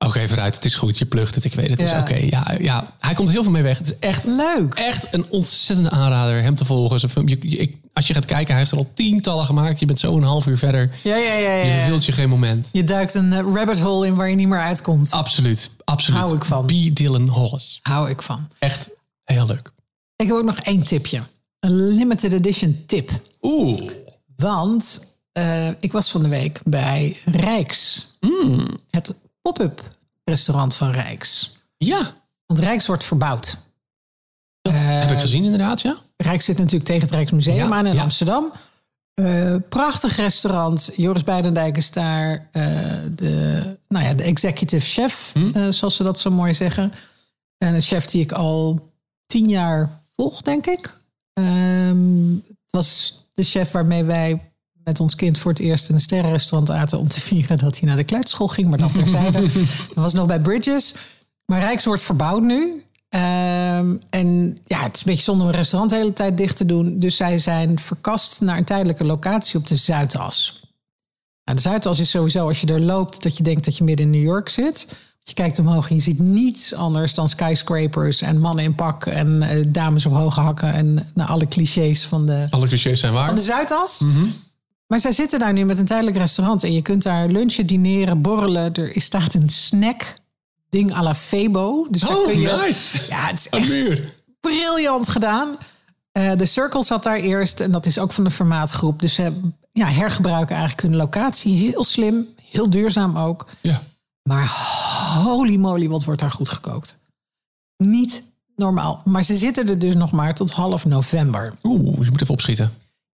oké, 0.07 0.29
vooruit, 0.29 0.55
het 0.55 0.65
is 0.65 0.75
goed. 0.75 0.99
Je 0.99 1.05
plucht 1.07 1.35
het, 1.35 1.45
ik 1.45 1.55
weet 1.55 1.71
het. 1.71 1.81
Het 1.81 1.89
Ja. 1.91 1.97
is 1.97 2.03
oké. 2.03 2.15
Ja, 2.17 2.55
ja, 2.61 2.95
hij 2.99 3.15
komt 3.15 3.31
heel 3.31 3.43
veel 3.43 3.53
mee 3.53 3.63
weg. 3.63 3.79
Het 3.79 3.87
is 3.87 3.99
echt 3.99 4.25
Leuk. 4.27 4.75
echt 4.75 5.07
een 5.15 5.27
ontzettende 5.29 5.91
aanrader 5.91 6.43
hem 6.43 6.55
te 6.55 6.65
volgen. 6.65 6.99
Zijn 7.01 7.13
film- 7.13 7.29
je- 7.29 7.39
je- 7.41 7.57
ik- 7.57 7.77
als 7.93 8.07
je 8.07 8.15
gaat 8.15 8.25
kijken, 8.25 8.49
hij 8.49 8.59
heeft 8.59 8.71
er 8.71 8.79
al 8.79 8.91
tientallen 8.95 9.47
gemaakt. 9.47 9.81
Je 9.81 9.87
bent 9.87 9.99
zo 9.99 10.17
een 10.17 10.23
half 10.23 10.47
uur 10.47 10.59
verder. 10.59 10.91
Ja, 11.03 11.17
ja, 11.17 11.33
ja. 11.35 11.55
Je 11.55 11.67
ja. 11.67 11.79
verveelt 11.79 12.05
je 12.05 12.13
geen 12.13 12.29
moment. 12.29 12.69
Je 12.73 12.85
duikt 12.85 13.15
een 13.15 13.33
eh, 13.33 13.39
rabbit 13.55 13.81
hole 13.81 14.07
in 14.07 14.15
waar 14.15 14.29
je 14.31 14.37
niet 14.37 14.49
meer 14.49 14.61
uitkomt. 14.61 15.11
Absoluut, 15.11 15.71
absoluut. 15.85 16.21
Hou 16.21 16.37
ik 16.37 16.45
van. 16.45 16.67
B. 16.67 16.73
Dylan 16.97 17.29
Hollis. 17.29 17.79
Hou 17.83 18.11
ik 18.11 18.23
van. 18.23 18.49
Echt 18.59 18.89
heel 19.25 19.47
leuk. 19.47 19.73
Ik 20.17 20.27
heb 20.27 20.37
ook 20.37 20.45
nog 20.45 20.59
één 20.59 20.83
tipje. 20.83 21.21
Een 21.61 21.87
limited 21.95 22.33
edition 22.33 22.83
tip. 22.87 23.11
Oeh. 23.43 23.81
Want 24.37 25.07
eh, 25.33 25.69
ik 25.81 25.93
was 25.93 26.11
van 26.11 26.23
de 26.23 26.29
week 26.29 26.61
bij 26.65 27.17
Rijks. 27.25 28.11
Het 28.91 29.15
pop-up 29.43 29.83
restaurant 30.25 30.77
van 30.77 30.91
Rijks. 30.91 31.59
Ja, 31.77 32.15
Want 32.47 32.61
Rijks 32.61 32.87
wordt 32.87 33.05
verbouwd. 33.05 33.57
dat 34.63 34.73
Eh, 34.73 35.01
heb 35.01 35.11
ik 35.11 35.19
gezien 35.19 35.45
inderdaad, 35.45 35.81
ja. 35.81 35.97
Rijks 36.17 36.45
zit 36.45 36.59
natuurlijk 36.59 36.85
tegen 36.85 37.03
het 37.03 37.11
Rijksmuseum 37.11 37.57
Ja, 37.57 37.71
aan 37.77 37.87
in 37.87 37.95
ja. 37.95 38.03
Amsterdam. 38.03 38.53
Eh, 39.15 39.55
prachtig 39.69 40.17
restaurant. 40.17 40.91
Joris 40.97 41.25
Beidendijk 41.25 41.77
is 41.77 41.91
daar 41.91 42.49
eh, 42.53 42.63
de, 43.11 43.63
nou 43.89 44.05
ja, 44.05 44.15
de 44.15 44.23
executive 44.23 44.87
chef, 44.87 45.31
Hm. 45.35 45.49
eh, 45.57 45.69
zoals 45.71 45.97
ze 45.97 46.03
dat 46.03 46.19
zo 46.21 46.31
mooi 46.31 46.55
zeggen. 46.55 46.93
En 47.59 47.75
een 47.75 47.81
chef 47.83 48.07
die 48.07 48.21
ik 48.23 48.33
al 48.33 48.89
tien 49.27 49.49
jaar 49.49 50.01
volg, 50.17 50.41
denk 50.43 50.67
ik. 50.67 50.97
Ehm, 51.33 52.33
het 52.35 52.71
was 52.71 53.15
de 53.33 53.43
chef 53.43 53.71
waarmee 53.71 54.05
wij 54.05 54.50
met 54.85 55.01
ons 55.01 55.15
kind 55.15 55.39
voor 55.39 55.51
het 55.51 55.61
eerst 55.61 55.89
in 55.89 55.95
een 55.95 56.01
sterrenrestaurant 56.01 56.71
aten... 56.71 56.99
om 56.99 57.09
te 57.09 57.21
vieren 57.31 57.59
dat 57.59 57.79
hij 57.79 57.89
naar 57.89 57.97
de 57.97 58.05
kleuterschool 58.05 58.49
ging. 58.49 58.69
Maar 58.69 58.79
dat 58.79 58.95
terzijde. 58.95 59.41
dat 59.95 59.95
was 59.95 60.15
nog 60.15 60.27
bij 60.27 60.41
Bridges. 60.41 60.95
Maar 61.47 61.61
Rijks 61.61 61.85
wordt 61.85 62.03
verbouwd 62.03 62.43
nu. 62.43 62.83
Ehm, 63.09 63.97
en 64.11 64.59
ja, 64.67 64.83
het 64.83 64.95
is 64.95 65.01
een 65.01 65.11
beetje 65.11 65.23
zonde 65.23 65.43
om 65.43 65.49
een 65.49 65.55
restaurant 65.55 65.91
de 65.91 65.99
hele 65.99 66.13
tijd 66.13 66.39
dicht 66.39 66.57
te 66.57 66.67
doen. 66.67 66.99
Dus 66.99 67.17
zij 67.17 67.39
zijn 67.39 67.79
verkast 67.79 68.41
naar 68.41 68.57
een 68.57 68.65
tijdelijke 68.65 69.05
locatie 69.05 69.59
op 69.59 69.67
de 69.67 69.77
Zuidas. 69.77 70.61
Nou, 71.45 71.57
de 71.57 71.63
Zuidas 71.63 71.99
is 71.99 72.11
sowieso, 72.11 72.47
als 72.47 72.61
je 72.61 72.67
er 72.67 72.81
loopt, 72.81 73.23
dat 73.23 73.37
je 73.37 73.43
denkt 73.43 73.65
dat 73.65 73.77
je 73.77 73.85
midden 73.85 74.07
in 74.07 74.13
New 74.13 74.23
York 74.23 74.49
zit. 74.49 74.97
Je 75.21 75.35
kijkt 75.35 75.59
omhoog 75.59 75.91
en 75.91 75.95
je 75.97 76.03
ziet 76.03 76.19
niets 76.19 76.75
anders 76.75 77.15
dan 77.15 77.29
skyscrapers 77.29 78.23
en 78.23 78.39
mannen 78.39 78.65
in 78.65 78.75
pak 78.75 79.07
en 79.07 79.43
eh, 79.43 79.67
dames 79.69 80.07
op 80.07 80.13
hoge 80.13 80.41
hakken 80.41 80.73
en 80.73 81.11
nou, 81.15 81.29
alle 81.29 81.49
clichés 81.49 82.05
van 82.05 82.27
de, 82.27 82.47
Alle 82.51 82.67
clichés 82.67 83.01
zijn 83.01 83.13
waar. 83.13 83.27
van 83.27 83.35
de 83.35 83.41
Zuidas. 83.41 84.05
Maar 84.91 85.01
zij 85.01 85.13
zitten 85.13 85.39
daar 85.39 85.53
nu 85.53 85.65
met 85.65 85.79
een 85.79 85.87
tijdelijk 85.87 86.17
restaurant 86.17 86.65
en 86.65 86.73
je 86.73 86.83
kunt 86.83 87.03
daar 87.03 87.29
lunchen, 87.29 87.67
dineren, 87.67 88.23
borrelen. 88.23 88.75
Er 88.75 88.93
staat 89.01 89.35
een 89.35 89.49
snack 89.49 90.15
ding 90.69 90.95
à 90.95 91.03
la 91.03 91.15
Febo. 91.15 91.87
Dus 91.91 92.01
daar 92.01 92.17
Oh, 92.17 92.25
kun 92.27 92.41
je, 92.41 92.63
nice. 92.67 93.07
Ja, 93.09 93.27
het 93.27 93.39
is 93.39 93.49
echt 93.49 94.13
briljant 94.41 95.09
gedaan. 95.09 95.57
Eh, 96.13 96.37
de 96.37 96.45
Circle 96.45 96.85
zat 96.85 97.03
daar 97.03 97.17
eerst 97.17 97.61
en 97.61 97.71
dat 97.71 97.87
is 97.87 97.99
ook 97.99 98.13
van 98.13 98.25
de 98.25 98.31
formaatgroep. 98.31 99.01
Dus 99.01 99.15
ze 99.15 99.41
ja, 99.73 99.87
hergebruiken 99.87 100.57
eigenlijk 100.57 100.87
hun 100.89 100.97
locatie. 100.97 101.57
Heel 101.57 101.85
slim, 101.85 102.27
heel 102.51 102.71
duurzaam 102.71 103.19
ook. 103.19 103.47
Ja. 103.61 103.83
Maar 104.23 104.49
holy 105.25 105.57
moly, 105.57 105.89
wat 105.89 106.05
wordt 106.05 106.21
daar 106.21 106.31
goed 106.31 106.49
gekookt. 106.49 106.97
Niet 107.77 108.23
normaal. 108.57 109.03
Maar 109.05 109.23
ze 109.23 109.37
zitten 109.37 109.69
er 109.69 109.79
dus 109.79 109.95
nog 109.95 110.13
maar 110.13 110.35
tot 110.35 110.51
half 110.51 110.87
november. 110.87 111.55
Oeh, 111.63 112.05
je 112.05 112.11
moet 112.11 112.21
even 112.23 112.35
opschieten. 112.35 112.73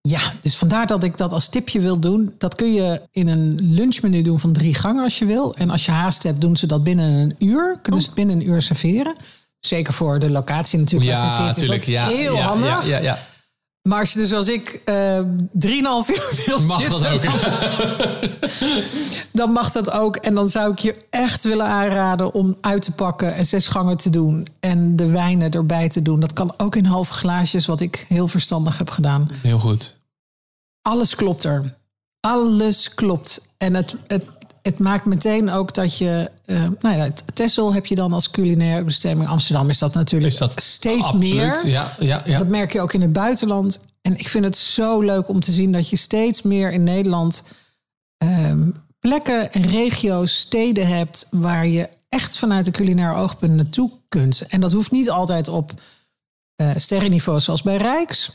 Ja, 0.09 0.33
dus 0.43 0.57
vandaar 0.57 0.87
dat 0.87 1.05
ik 1.05 1.17
dat 1.17 1.33
als 1.33 1.49
tipje 1.49 1.81
wil 1.81 2.01
doen. 2.01 2.35
Dat 2.39 2.55
kun 2.55 2.73
je 2.73 3.01
in 3.11 3.29
een 3.29 3.59
lunchmenu 3.63 4.23
doen 4.23 4.41
van 4.41 4.53
drie 4.53 4.75
gangen 4.75 5.03
als 5.03 5.19
je 5.19 5.25
wil. 5.25 5.55
En 5.55 5.71
als 5.71 5.87
je 5.87 5.93
haast 5.93 6.23
hebt, 6.23 6.41
doen 6.41 6.57
ze 6.57 6.67
dat 6.67 6.83
binnen 6.85 7.13
een 7.13 7.35
uur. 7.39 7.79
Kunnen 7.83 8.01
ze 8.01 8.07
het 8.07 8.17
binnen 8.17 8.37
een 8.37 8.49
uur 8.49 8.63
serveren. 8.63 9.15
Zeker 9.61 9.93
voor 9.93 10.19
de 10.19 10.31
locatie 10.31 10.79
natuurlijk 10.79 11.11
Ja, 11.11 11.29
zitten. 11.29 11.47
natuurlijk. 11.47 11.81
dat 11.81 11.91
Ja, 11.91 12.07
heel 12.09 12.35
ja, 12.35 12.43
handig. 12.43 12.87
Ja, 12.87 12.97
ja, 12.97 13.03
ja. 13.03 13.19
Maar 13.87 13.99
als 14.01 14.13
je 14.13 14.19
dus 14.19 14.33
als 14.33 14.49
ik 14.49 14.81
eh 14.85 15.19
3,5 15.19 15.23
uur 15.63 16.43
wil 16.47 16.63
Mag 16.63 16.81
zitten... 16.81 17.01
dat 17.01 17.13
ook? 17.13 17.23
dan 19.41 19.53
mag 19.53 19.73
dat 19.73 19.91
ook. 19.91 20.17
En 20.17 20.35
dan 20.35 20.49
zou 20.49 20.73
ik 20.73 20.79
je 20.79 20.95
echt 21.11 21.45
willen 21.45 21.67
aanraden 21.67 22.35
om 22.35 22.57
uit 22.61 22.83
te 22.83 22.93
pakken 22.93 23.35
en 23.35 23.47
zes 23.47 23.69
gangen 23.69 23.97
te 23.97 24.11
doen. 24.11 24.47
En 24.61 24.97
de 24.97 25.07
wijnen 25.07 25.51
erbij 25.51 25.89
te 25.89 26.03
doen. 26.03 26.21
Dat 26.21 26.33
kan 26.33 26.55
ook 26.57 26.77
in 26.77 26.85
halve 26.85 27.13
glaasjes, 27.13 27.67
wat 27.67 27.81
ik 27.81 28.05
heel 28.09 28.29
verstandig 28.29 28.79
heb 28.79 28.91
gedaan. 28.91 29.29
Heel 29.43 29.59
goed. 29.59 29.97
Alles 30.83 31.15
klopt 31.15 31.45
er. 31.45 31.77
Alles 32.21 32.95
klopt. 32.95 33.55
En 33.59 33.75
het, 33.75 33.95
het, 34.07 34.29
het 34.67 34.79
maakt 34.79 35.05
meteen 35.05 35.51
ook 35.51 35.75
dat 35.75 35.99
je... 35.99 36.31
eh, 36.45 36.67
nou 36.81 36.97
ja, 36.97 37.09
Texel 37.35 37.75
heb 37.75 37.87
je 37.87 37.95
dan 37.95 38.13
als 38.13 38.31
culinaire 38.31 38.85
bestemming. 38.85 39.29
Amsterdam 39.29 39.69
is 39.69 39.79
dat 39.79 39.95
natuurlijk 39.95 40.33
Is 40.33 40.39
dat 40.39 40.63
steeds 40.63 41.05
absoluut? 41.05 41.35
meer. 41.35 41.67
Ja, 41.67 41.93
ja, 41.99 42.23
ja. 42.25 42.39
Dat 42.39 42.49
merk 42.49 42.73
je 42.73 42.81
ook 42.81 42.93
in 42.93 43.01
het 43.01 43.13
buitenland. 43.13 43.85
En 44.03 44.19
ik 44.19 44.29
vind 44.29 44.45
het 44.45 44.57
zo 44.57 45.01
leuk 45.01 45.29
om 45.29 45.41
te 45.41 45.53
zien 45.53 45.73
dat 45.73 45.89
je 45.89 45.97
steeds 45.97 46.43
meer 46.43 46.73
in 46.73 46.83
Nederland 46.83 47.43
ehm, 48.19 48.71
plekken 49.01 49.53
en 49.53 49.67
regio's, 49.71 50.37
steden 50.39 50.87
hebt 50.87 51.27
waar 51.31 51.67
je 51.67 51.89
echt 52.09 52.39
vanuit 52.39 52.67
een 52.67 52.73
culinair 52.73 53.15
oogpunt 53.15 53.55
naartoe 53.55 53.91
kunt. 54.09 54.41
En 54.49 54.61
dat 54.61 54.73
hoeft 54.73 54.91
niet 54.91 55.11
altijd 55.11 55.49
op 55.49 55.73
eh 56.57 56.71
sterrenniveau 56.77 57.41
zoals 57.41 57.63
bij 57.63 57.77
Rijks. 57.77 58.33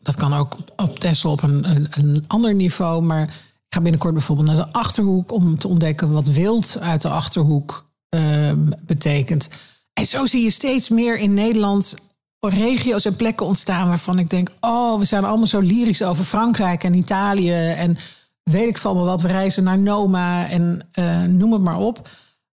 Dat 0.00 0.16
kan 0.16 0.34
ook 0.34 0.56
op 0.76 0.98
Texel 0.98 1.30
op 1.30 1.42
een, 1.42 1.70
een, 1.70 1.86
een 1.90 2.24
ander 2.26 2.54
niveau. 2.54 3.02
Maar 3.02 3.34
ga 3.72 3.80
binnenkort 3.80 4.14
bijvoorbeeld 4.14 4.46
naar 4.46 4.56
de 4.56 4.72
Achterhoek... 4.72 5.32
om 5.32 5.58
te 5.58 5.68
ontdekken 5.68 6.12
wat 6.12 6.26
wild 6.26 6.78
uit 6.80 7.02
de 7.02 7.08
Achterhoek 7.08 7.90
ehm, 8.08 8.70
betekent. 8.86 9.48
En 9.92 10.06
zo 10.06 10.26
zie 10.26 10.42
je 10.42 10.50
steeds 10.50 10.88
meer 10.88 11.18
in 11.18 11.34
Nederland 11.34 11.96
regio's 12.40 13.04
en 13.04 13.16
plekken 13.16 13.46
ontstaan... 13.46 13.88
waarvan 13.88 14.18
ik 14.18 14.30
denk, 14.30 14.50
oh, 14.60 14.98
we 14.98 15.04
zijn 15.04 15.24
allemaal 15.24 15.46
zo 15.46 15.60
lyrisch 15.60 16.02
over 16.02 16.24
Frankrijk 16.24 16.84
en 16.84 16.94
Italië... 16.94 17.52
en 17.52 17.96
weet 18.42 18.68
ik 18.68 18.78
van 18.78 18.96
me 18.96 19.02
wat, 19.02 19.20
we 19.20 19.28
reizen 19.28 19.64
naar 19.64 19.78
Noma 19.78 20.48
en 20.48 20.88
eh, 20.92 21.22
noem 21.22 21.52
het 21.52 21.62
maar 21.62 21.78
op. 21.78 22.08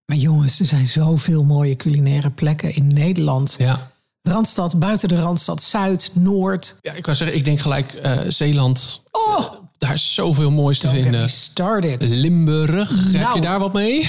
Maar 0.06 0.16
jongens, 0.16 0.60
er 0.60 0.66
zijn 0.66 0.86
zoveel 0.86 1.44
mooie 1.44 1.76
culinaire 1.76 2.30
plekken 2.30 2.74
in 2.74 2.86
Nederland... 2.86 3.54
ja. 3.58 3.88
Randstad, 4.22 4.78
buiten 4.78 5.08
de 5.08 5.20
Randstad, 5.20 5.62
Zuid, 5.62 6.10
Noord. 6.14 6.76
Ja, 6.80 6.92
ik 6.92 7.04
wou 7.04 7.16
zeggen, 7.16 7.36
ik 7.36 7.44
denk 7.44 7.60
gelijk 7.60 7.92
eh, 7.92 8.18
Zeeland. 8.28 9.02
Oh, 9.10 9.59
Daar 9.80 9.92
is 9.94 10.14
zoveel 10.14 10.50
moois 10.50 10.78
te 10.78 10.88
vinden. 10.88 11.28
started. 11.30 12.02
Limburg, 12.08 13.12
heb 13.12 13.20
Nou. 13.22 13.34
je 13.34 13.40
daar 13.40 13.58
wat 13.58 13.72
mee? 13.72 14.08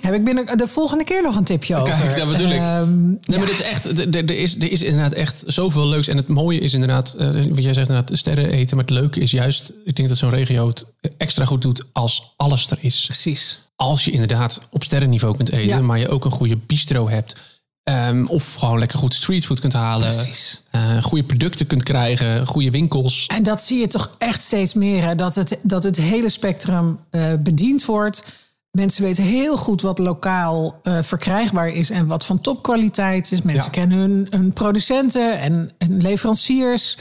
Heb 0.00 0.14
ik 0.14 0.24
binnen 0.24 0.58
de 0.58 0.66
volgende 0.66 1.04
keer 1.04 1.22
nog 1.22 1.36
een 1.36 1.44
tipje 1.44 1.76
over. 1.76 1.94
Kijk, 1.94 2.16
dat 2.16 2.28
bedoel 2.28 2.50
ik. 2.50 2.56
Ehm, 2.58 3.02
Nee, 3.08 3.18
ja. 3.20 3.36
maar 3.38 3.46
dit 3.46 3.54
is 3.54 3.62
echt, 3.62 3.86
er, 4.14 4.30
is, 4.30 4.56
er 4.56 4.70
is 4.72 4.82
inderdaad 4.82 5.12
echt 5.12 5.42
zoveel 5.46 5.86
leuks. 5.88 6.08
En 6.08 6.16
het 6.16 6.28
mooie 6.28 6.60
is 6.60 6.74
inderdaad, 6.74 7.14
eh, 7.18 7.28
wat 7.28 7.62
jij 7.62 7.74
zegt 7.74 7.88
inderdaad, 7.88 8.18
sterren 8.18 8.50
eten. 8.50 8.76
Maar 8.76 8.84
het 8.84 8.94
leuke 8.94 9.20
is 9.20 9.30
juist, 9.30 9.72
ik 9.84 9.96
denk 9.96 10.08
dat 10.08 10.18
zo'n 10.18 10.30
regio 10.30 10.66
het 10.68 10.86
extra 11.16 11.44
goed 11.44 11.62
doet 11.62 11.82
als 11.92 12.32
alles 12.36 12.70
er 12.70 12.78
is. 12.80 13.04
Precies. 13.06 13.58
Als 13.76 14.04
je 14.04 14.10
inderdaad 14.10 14.60
op 14.70 14.82
sterrenniveau 14.84 15.36
kunt 15.36 15.50
eten, 15.52 15.66
Ja. 15.66 15.80
maar 15.80 15.98
je 15.98 16.08
ook 16.08 16.24
een 16.24 16.30
goede 16.30 16.56
bistro 16.66 17.08
hebt. 17.08 17.59
Ehm, 17.90 18.24
of 18.26 18.54
gewoon 18.54 18.78
lekker 18.78 18.98
goed 18.98 19.14
streetfood 19.14 19.60
kunt 19.60 19.72
halen. 19.72 20.14
Precies. 20.14 20.62
eh, 20.70 21.02
goede 21.02 21.24
producten 21.24 21.66
kunt 21.66 21.82
krijgen, 21.82 22.46
goede 22.46 22.70
winkels. 22.70 23.26
En 23.26 23.42
dat 23.42 23.62
zie 23.62 23.78
je 23.80 23.86
toch 23.88 24.14
echt 24.18 24.42
steeds 24.42 24.74
meer. 24.74 25.04
Hè? 25.06 25.14
Dat, 25.14 25.34
het, 25.34 25.58
dat 25.62 25.84
het 25.84 25.96
hele 25.96 26.28
spectrum 26.28 26.98
eh, 27.10 27.32
bediend 27.38 27.84
wordt. 27.84 28.24
Mensen 28.70 29.02
weten 29.02 29.24
heel 29.24 29.56
goed 29.56 29.82
wat 29.82 29.98
lokaal 29.98 30.80
eh, 30.82 30.98
verkrijgbaar 31.02 31.68
is 31.68 31.90
en 31.90 32.06
wat 32.06 32.24
van 32.24 32.40
topkwaliteit 32.40 33.32
is. 33.32 33.42
Mensen 33.42 33.64
Ja. 33.64 33.78
kennen 33.78 33.98
hun, 33.98 34.26
hun 34.30 34.52
producenten 34.52 35.38
en, 35.40 35.70
en 35.78 36.02
leveranciers. 36.02 36.96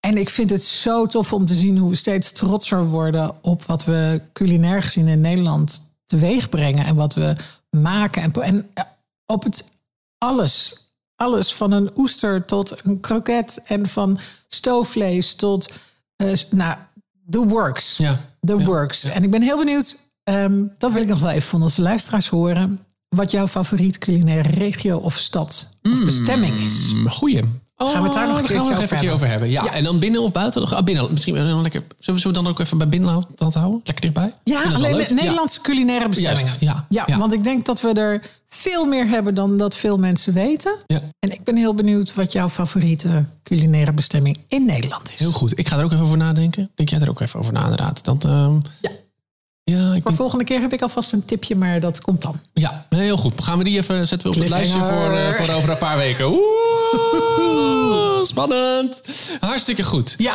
En 0.00 0.16
ik 0.16 0.28
vind 0.28 0.50
het 0.50 0.62
zo 0.62 1.06
tof 1.06 1.32
om 1.32 1.46
te 1.46 1.54
zien 1.54 1.78
hoe 1.78 1.90
we 1.90 1.96
steeds 1.96 2.32
trotser 2.32 2.84
worden 2.86 3.32
op 3.42 3.62
wat 3.62 3.84
we 3.84 4.20
culinair 4.32 4.82
gezien 4.82 5.08
in 5.08 5.20
Nederland 5.20 5.80
teweeg 6.06 6.48
brengen. 6.48 6.86
En 6.86 6.94
wat 6.94 7.14
we 7.14 7.36
maken. 7.70 8.22
En, 8.22 8.32
en 8.42 8.66
op 9.26 9.42
het 9.44 9.64
alles. 10.22 10.76
Alles 11.16 11.54
van 11.54 11.72
een 11.72 11.90
oester 11.96 12.44
tot 12.44 12.74
een 12.84 13.00
kroket. 13.00 13.62
En 13.66 13.86
van 13.88 14.18
stoofvlees 14.48 15.34
tot, 15.34 15.70
eh, 16.16 16.32
nou, 16.50 16.76
the 17.30 17.46
works. 17.46 17.96
Ja. 17.96 18.20
The 18.40 18.56
Ja. 18.56 18.64
works. 18.64 19.04
En 19.04 19.22
ik 19.24 19.30
ben 19.30 19.42
heel 19.42 19.58
benieuwd, 19.58 19.96
ehm, 20.24 20.64
dat 20.78 20.92
wil 20.92 21.02
ik 21.02 21.08
nog 21.08 21.18
wel 21.20 21.30
even 21.30 21.48
van 21.48 21.62
onze 21.62 21.82
luisteraars 21.82 22.28
horen. 22.28 22.80
Wat 23.08 23.30
jouw 23.30 23.46
favoriet 23.46 23.98
culinaire 23.98 24.48
regio 24.48 24.98
of 24.98 25.16
stad 25.18 25.76
of 25.82 26.04
bestemming 26.04 26.54
is. 26.56 26.92
Mm, 26.92 27.08
Goeie. 27.10 27.42
Gaan 27.90 28.02
we 28.02 28.08
het 28.08 28.16
daar 28.16 28.26
nog 28.28 28.38
een 28.38 28.42
Oh, 28.42 28.48
gaan 28.50 28.58
we 28.58 28.64
keertje 28.64 28.72
het 28.72 28.82
even 28.82 28.96
een 28.96 29.02
keer 29.02 29.12
over 29.12 29.28
hebben. 29.28 29.50
Ja. 29.50 29.72
En 29.72 29.84
dan 29.84 29.98
binnen 29.98 30.22
of 30.22 30.32
buiten? 30.32 30.68
Ah, 30.68 30.84
binnen. 30.84 31.12
Misschien 31.12 31.34
dan 31.34 31.62
lekker. 31.62 31.82
Zullen 31.98 32.22
we 32.22 32.30
dan 32.32 32.46
ook 32.46 32.58
even 32.58 32.78
bij 32.78 32.88
binnen 32.88 33.08
houden? 33.10 33.80
Lekker 33.84 34.00
dichtbij? 34.00 34.32
Ja, 34.44 34.62
alleen 34.72 35.06
Nederlandse 35.14 35.60
culinaire 35.60 36.08
bestemmingen. 36.08 36.52
Ja, 36.60 36.86
ja, 36.88 37.02
ja. 37.06 37.18
want 37.18 37.32
ik 37.32 37.44
denk 37.44 37.66
dat 37.66 37.80
we 37.80 37.92
er 37.92 38.22
veel 38.46 38.84
meer 38.84 39.08
hebben 39.08 39.34
dan 39.34 39.56
dat 39.56 39.76
veel 39.76 39.98
mensen 39.98 40.32
weten. 40.32 40.74
Ja. 40.86 41.00
En 41.18 41.30
ik 41.32 41.44
ben 41.44 41.56
heel 41.56 41.74
benieuwd 41.74 42.14
wat 42.14 42.32
jouw 42.32 42.48
favoriete 42.48 43.24
culinaire 43.42 43.92
bestemming 43.92 44.38
in 44.48 44.64
Nederland 44.64 45.12
is. 45.12 45.20
Heel 45.20 45.32
goed. 45.32 45.58
Ik 45.58 45.68
ga 45.68 45.78
er 45.78 45.84
ook 45.84 45.92
even 45.92 46.04
over 46.04 46.16
nadenken. 46.16 46.70
Denk 46.74 46.88
jij 46.88 47.00
er 47.00 47.10
ook 47.10 47.20
even 47.20 47.40
over 47.40 47.52
na, 47.52 47.62
inderdaad? 47.62 48.04
Dat, 48.04 48.24
ehm, 48.24 48.54
Ja. 48.80 48.90
Ja, 49.64 49.78
ik 49.86 49.92
Voor 49.92 50.02
denk- 50.02 50.16
volgende 50.16 50.44
keer 50.44 50.60
heb 50.60 50.72
ik 50.72 50.82
alvast 50.82 51.12
een 51.12 51.24
tipje, 51.24 51.56
maar 51.56 51.80
dat 51.80 52.00
komt 52.00 52.22
dan. 52.22 52.40
ja, 52.52 52.86
heel 52.88 53.16
goed. 53.16 53.42
Gaan 53.42 53.58
we 53.58 53.64
die 53.64 53.78
even 53.78 54.08
zetten 54.08 54.30
we 54.30 54.34
op 54.36 54.40
het 54.42 54.50
lijstje 54.50 54.78
voor, 54.78 55.12
eh, 55.12 55.32
voor 55.34 55.54
over 55.54 55.70
een 55.70 55.78
paar 55.78 55.96
weken. 55.96 56.26
Oeh, 56.32 58.24
spannend. 58.32 59.00
Hartstikke 59.40 59.82
goed. 59.82 60.14
Ja. 60.18 60.34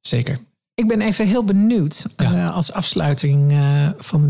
Zeker. 0.00 0.38
Ik 0.74 0.88
ben 0.88 1.00
even 1.00 1.26
heel 1.26 1.44
benieuwd 1.44 2.06
Ja. 2.16 2.32
eh, 2.34 2.54
als 2.54 2.72
afsluiting 2.72 3.52
eh, 3.52 3.88
van 3.98 4.22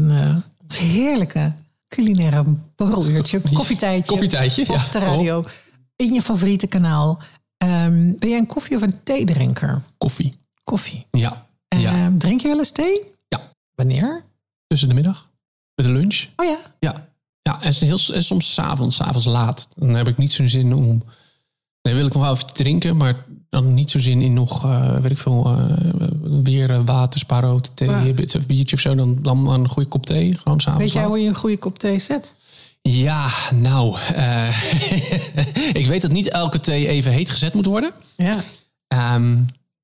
ons 0.62 0.79
heerlijke 0.79 1.53
culinaire 1.89 2.45
borreluurtje, 2.77 3.41
koffietijdje, 3.53 4.11
Koffietijdje, 4.12 4.62
op 4.62 4.68
ja. 4.68 4.74
Oh. 4.74 4.91
de 4.91 4.99
radio, 4.99 5.45
in 5.97 6.12
je 6.12 6.22
favoriete 6.22 6.66
kanaal. 6.66 7.20
Ehm, 7.57 8.12
ben 8.18 8.29
jij 8.29 8.39
een 8.39 8.47
koffie- 8.47 8.77
of 8.77 8.83
een 8.83 9.03
theedrinker? 9.03 9.83
Koffie. 9.99 10.39
Koffie. 10.64 11.07
Ja. 11.11 11.47
ja. 11.68 11.93
Ehm, 11.93 12.18
drink 12.18 12.41
je 12.41 12.49
wel 12.49 12.59
eens 12.59 12.70
thee? 12.70 13.03
Wanneer? 13.77 14.24
Tussen 14.66 14.89
de 14.89 14.95
middag. 14.95 15.31
Met 15.74 15.87
de 15.87 15.93
lunch. 15.93 16.27
Oh 16.37 16.47
ja. 16.47 16.59
Ja, 16.81 17.09
ja 17.43 17.62
en, 17.62 17.74
heel, 17.74 17.99
en 18.12 18.24
soms 18.24 18.55
s'avonds, 18.55 18.97
s'avonds 18.97 19.27
laat. 19.27 19.68
Dan 19.77 19.95
heb 19.95 20.09
ik 20.09 20.16
niet 20.16 20.33
zo'n 20.33 20.49
zin 20.49 20.74
om. 20.74 21.05
Dan 21.83 21.95
wil 21.95 22.07
ik 22.07 22.12
nog 22.12 22.22
wel 22.22 22.33
even 22.33 22.53
drinken, 22.53 22.97
maar 22.97 23.24
dan 23.51 23.74
niet 23.74 23.91
zo 23.91 23.99
zin 23.99 24.20
in 24.22 24.33
nog, 24.33 24.64
eh, 24.64 24.97
weet 24.97 25.11
ik 25.11 25.18
veel, 25.18 25.47
eh, 25.47 26.09
weer 26.43 26.70
eh, 26.70 26.81
water, 26.85 27.20
spaarrood, 27.20 27.70
thee, 27.77 27.89
Ja. 27.89 28.12
of 28.37 28.47
biertje 28.47 28.77
of 28.77 28.83
zo. 28.83 28.95
Dan, 28.95 29.18
dan 29.22 29.49
een 29.49 29.68
goede 29.68 29.89
kop 29.89 30.07
thee, 30.07 30.35
gewoon 30.35 30.61
s'avonds. 30.61 30.85
Weet 30.85 30.93
jij 30.93 31.05
hoe 31.05 31.18
je 31.18 31.29
een 31.29 31.35
goede 31.35 31.59
kop 31.59 31.79
thee 31.79 31.99
zet? 31.99 32.35
Ja, 32.83 33.29
nou, 33.55 33.97
ik 35.81 35.87
weet 35.87 36.03
dat 36.03 36.11
niet 36.11 36.29
elke 36.29 36.61
thee 36.61 36.89
even 36.89 37.12
heet 37.12 37.31
gezet 37.31 37.55
moet 37.55 37.66
worden. 37.66 37.93
Ja. 38.16 38.41
Ehm, 38.89 39.37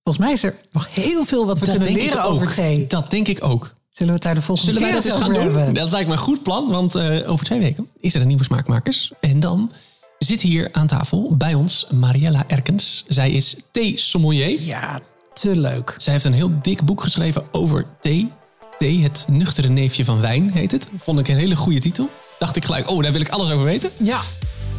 Volgens 0.04 0.24
mij 0.24 0.32
is 0.32 0.42
er 0.42 0.56
nog 0.72 0.94
heel 0.94 1.24
veel 1.24 1.46
wat 1.46 1.58
we 1.58 1.66
dat 1.66 1.76
kunnen 1.76 1.94
leren 1.94 2.24
over 2.24 2.52
thee. 2.52 2.86
Dat 2.86 3.10
denk 3.10 3.28
ik 3.28 3.44
ook. 3.44 3.74
Zullen 3.92 4.12
we 4.12 4.18
het 4.18 4.22
daar 4.22 4.34
de 4.34 4.42
volgende 4.42 4.72
Zullen 4.72 4.88
wij 4.88 5.00
keer 5.00 5.10
dat 5.10 5.20
eens 5.20 5.24
gaan 5.24 5.34
doen? 5.34 5.54
hebben? 5.56 5.74
Dat 5.74 5.90
lijkt 5.90 6.06
me 6.08 6.12
een 6.14 6.20
goed 6.20 6.42
plan, 6.42 6.68
want 6.68 6.94
eh, 6.94 7.30
over 7.30 7.44
twee 7.44 7.58
weken 7.58 7.88
is 8.00 8.14
er 8.14 8.20
een 8.20 8.26
nieuwe 8.26 8.44
Smaakmakers. 8.44 9.12
En 9.20 9.40
dan 9.40 9.72
zit 10.18 10.40
hier 10.40 10.68
aan 10.72 10.86
tafel 10.86 11.36
bij 11.36 11.54
ons 11.54 11.86
Mariella 11.90 12.44
Erkens. 12.46 13.04
Zij 13.08 13.30
is 13.30 13.56
thee-sommelier. 13.70 14.60
Ja, 14.62 15.00
te 15.34 15.56
leuk. 15.56 15.94
Zij 15.96 16.12
heeft 16.12 16.24
een 16.24 16.32
heel 16.32 16.50
dik 16.62 16.82
boek 16.82 17.02
geschreven 17.02 17.44
over 17.52 17.86
thee. 18.00 18.30
Thee, 18.78 19.02
het 19.02 19.26
nuchtere 19.30 19.68
neefje 19.68 20.04
van 20.04 20.20
wijn, 20.20 20.50
heet 20.50 20.70
het. 20.72 20.88
Vond 20.96 21.18
ik 21.18 21.28
een 21.28 21.36
hele 21.36 21.56
goede 21.56 21.80
titel. 21.80 22.10
Dacht 22.38 22.56
ik 22.56 22.64
gelijk, 22.64 22.90
oh, 22.90 23.02
daar 23.02 23.12
wil 23.12 23.20
ik 23.20 23.28
alles 23.28 23.50
over 23.50 23.64
weten. 23.64 23.90
Ja. 23.96 24.20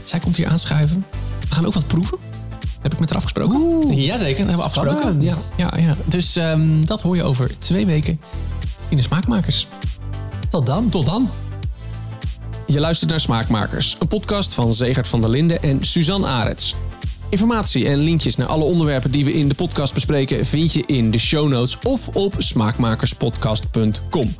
Zij 0.03 0.19
komt 0.19 0.35
hier 0.37 0.47
aanschuiven. 0.47 1.05
We 1.49 1.55
gaan 1.55 1.65
ook 1.65 1.73
wat 1.73 1.87
proeven. 1.87 2.17
Heb 2.81 2.93
ik 2.93 2.99
met 2.99 3.09
haar 3.09 3.17
afgesproken. 3.17 3.55
Oeh, 3.59 4.05
Jazeker, 4.05 4.27
dat 4.27 4.37
hebben 4.37 4.55
we 4.55 4.61
afgesproken. 4.61 5.21
Ja, 5.21 5.35
ja, 5.57 5.73
ja. 5.77 5.95
Dus 6.05 6.35
ehm, 6.35 6.85
dat 6.85 7.01
hoor 7.01 7.15
je 7.15 7.23
over 7.23 7.59
twee 7.59 7.85
weken 7.85 8.19
in 8.89 8.97
de 8.97 9.03
Smaakmakers. 9.03 9.67
Tot 10.49 10.65
dan. 10.65 10.89
Tot 10.89 11.05
dan. 11.05 11.29
Je 12.67 12.79
luistert 12.79 13.09
naar 13.09 13.19
Smaakmakers, 13.19 13.97
een 13.99 14.07
podcast 14.07 14.53
van 14.53 14.73
Zegert 14.73 15.07
van 15.07 15.21
der 15.21 15.29
Linden 15.29 15.63
en 15.63 15.83
Suzanne 15.83 16.27
Arets. 16.27 16.75
Informatie 17.29 17.87
en 17.87 17.97
linkjes 17.97 18.35
naar 18.35 18.47
alle 18.47 18.63
onderwerpen 18.63 19.11
die 19.11 19.25
we 19.25 19.33
in 19.33 19.47
de 19.47 19.55
podcast 19.55 19.93
bespreken 19.93 20.45
vind 20.45 20.73
je 20.73 20.83
in 20.85 21.11
de 21.11 21.17
show 21.17 21.49
notes 21.49 21.79
of 21.83 22.07
op 22.07 22.35
smaakmakerspodcast.com. 22.37 24.35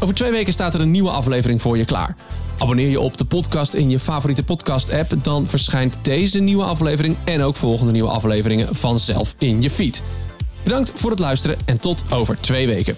Over 0.00 0.14
twee 0.14 0.30
weken 0.30 0.52
staat 0.52 0.74
er 0.74 0.80
een 0.80 0.90
nieuwe 0.90 1.10
aflevering 1.10 1.62
voor 1.62 1.78
je 1.78 1.84
klaar. 1.84 2.16
Abonneer 2.58 2.88
je 2.88 3.00
op 3.00 3.16
de 3.16 3.24
podcast 3.24 3.74
in 3.74 3.90
je 3.90 3.98
favoriete 3.98 4.44
podcast-app, 4.44 5.14
dan 5.22 5.48
verschijnt 5.48 5.98
deze 6.02 6.40
nieuwe 6.40 6.64
aflevering 6.64 7.16
en 7.24 7.42
ook 7.42 7.56
volgende 7.56 7.92
nieuwe 7.92 8.10
afleveringen 8.10 8.74
vanzelf 8.74 9.34
in 9.38 9.62
je 9.62 9.70
feed. 9.70 10.02
Bedankt 10.62 10.92
voor 10.94 11.10
het 11.10 11.18
luisteren 11.18 11.56
en 11.64 11.78
tot 11.78 12.04
over 12.10 12.40
twee 12.40 12.66
weken. 12.66 12.96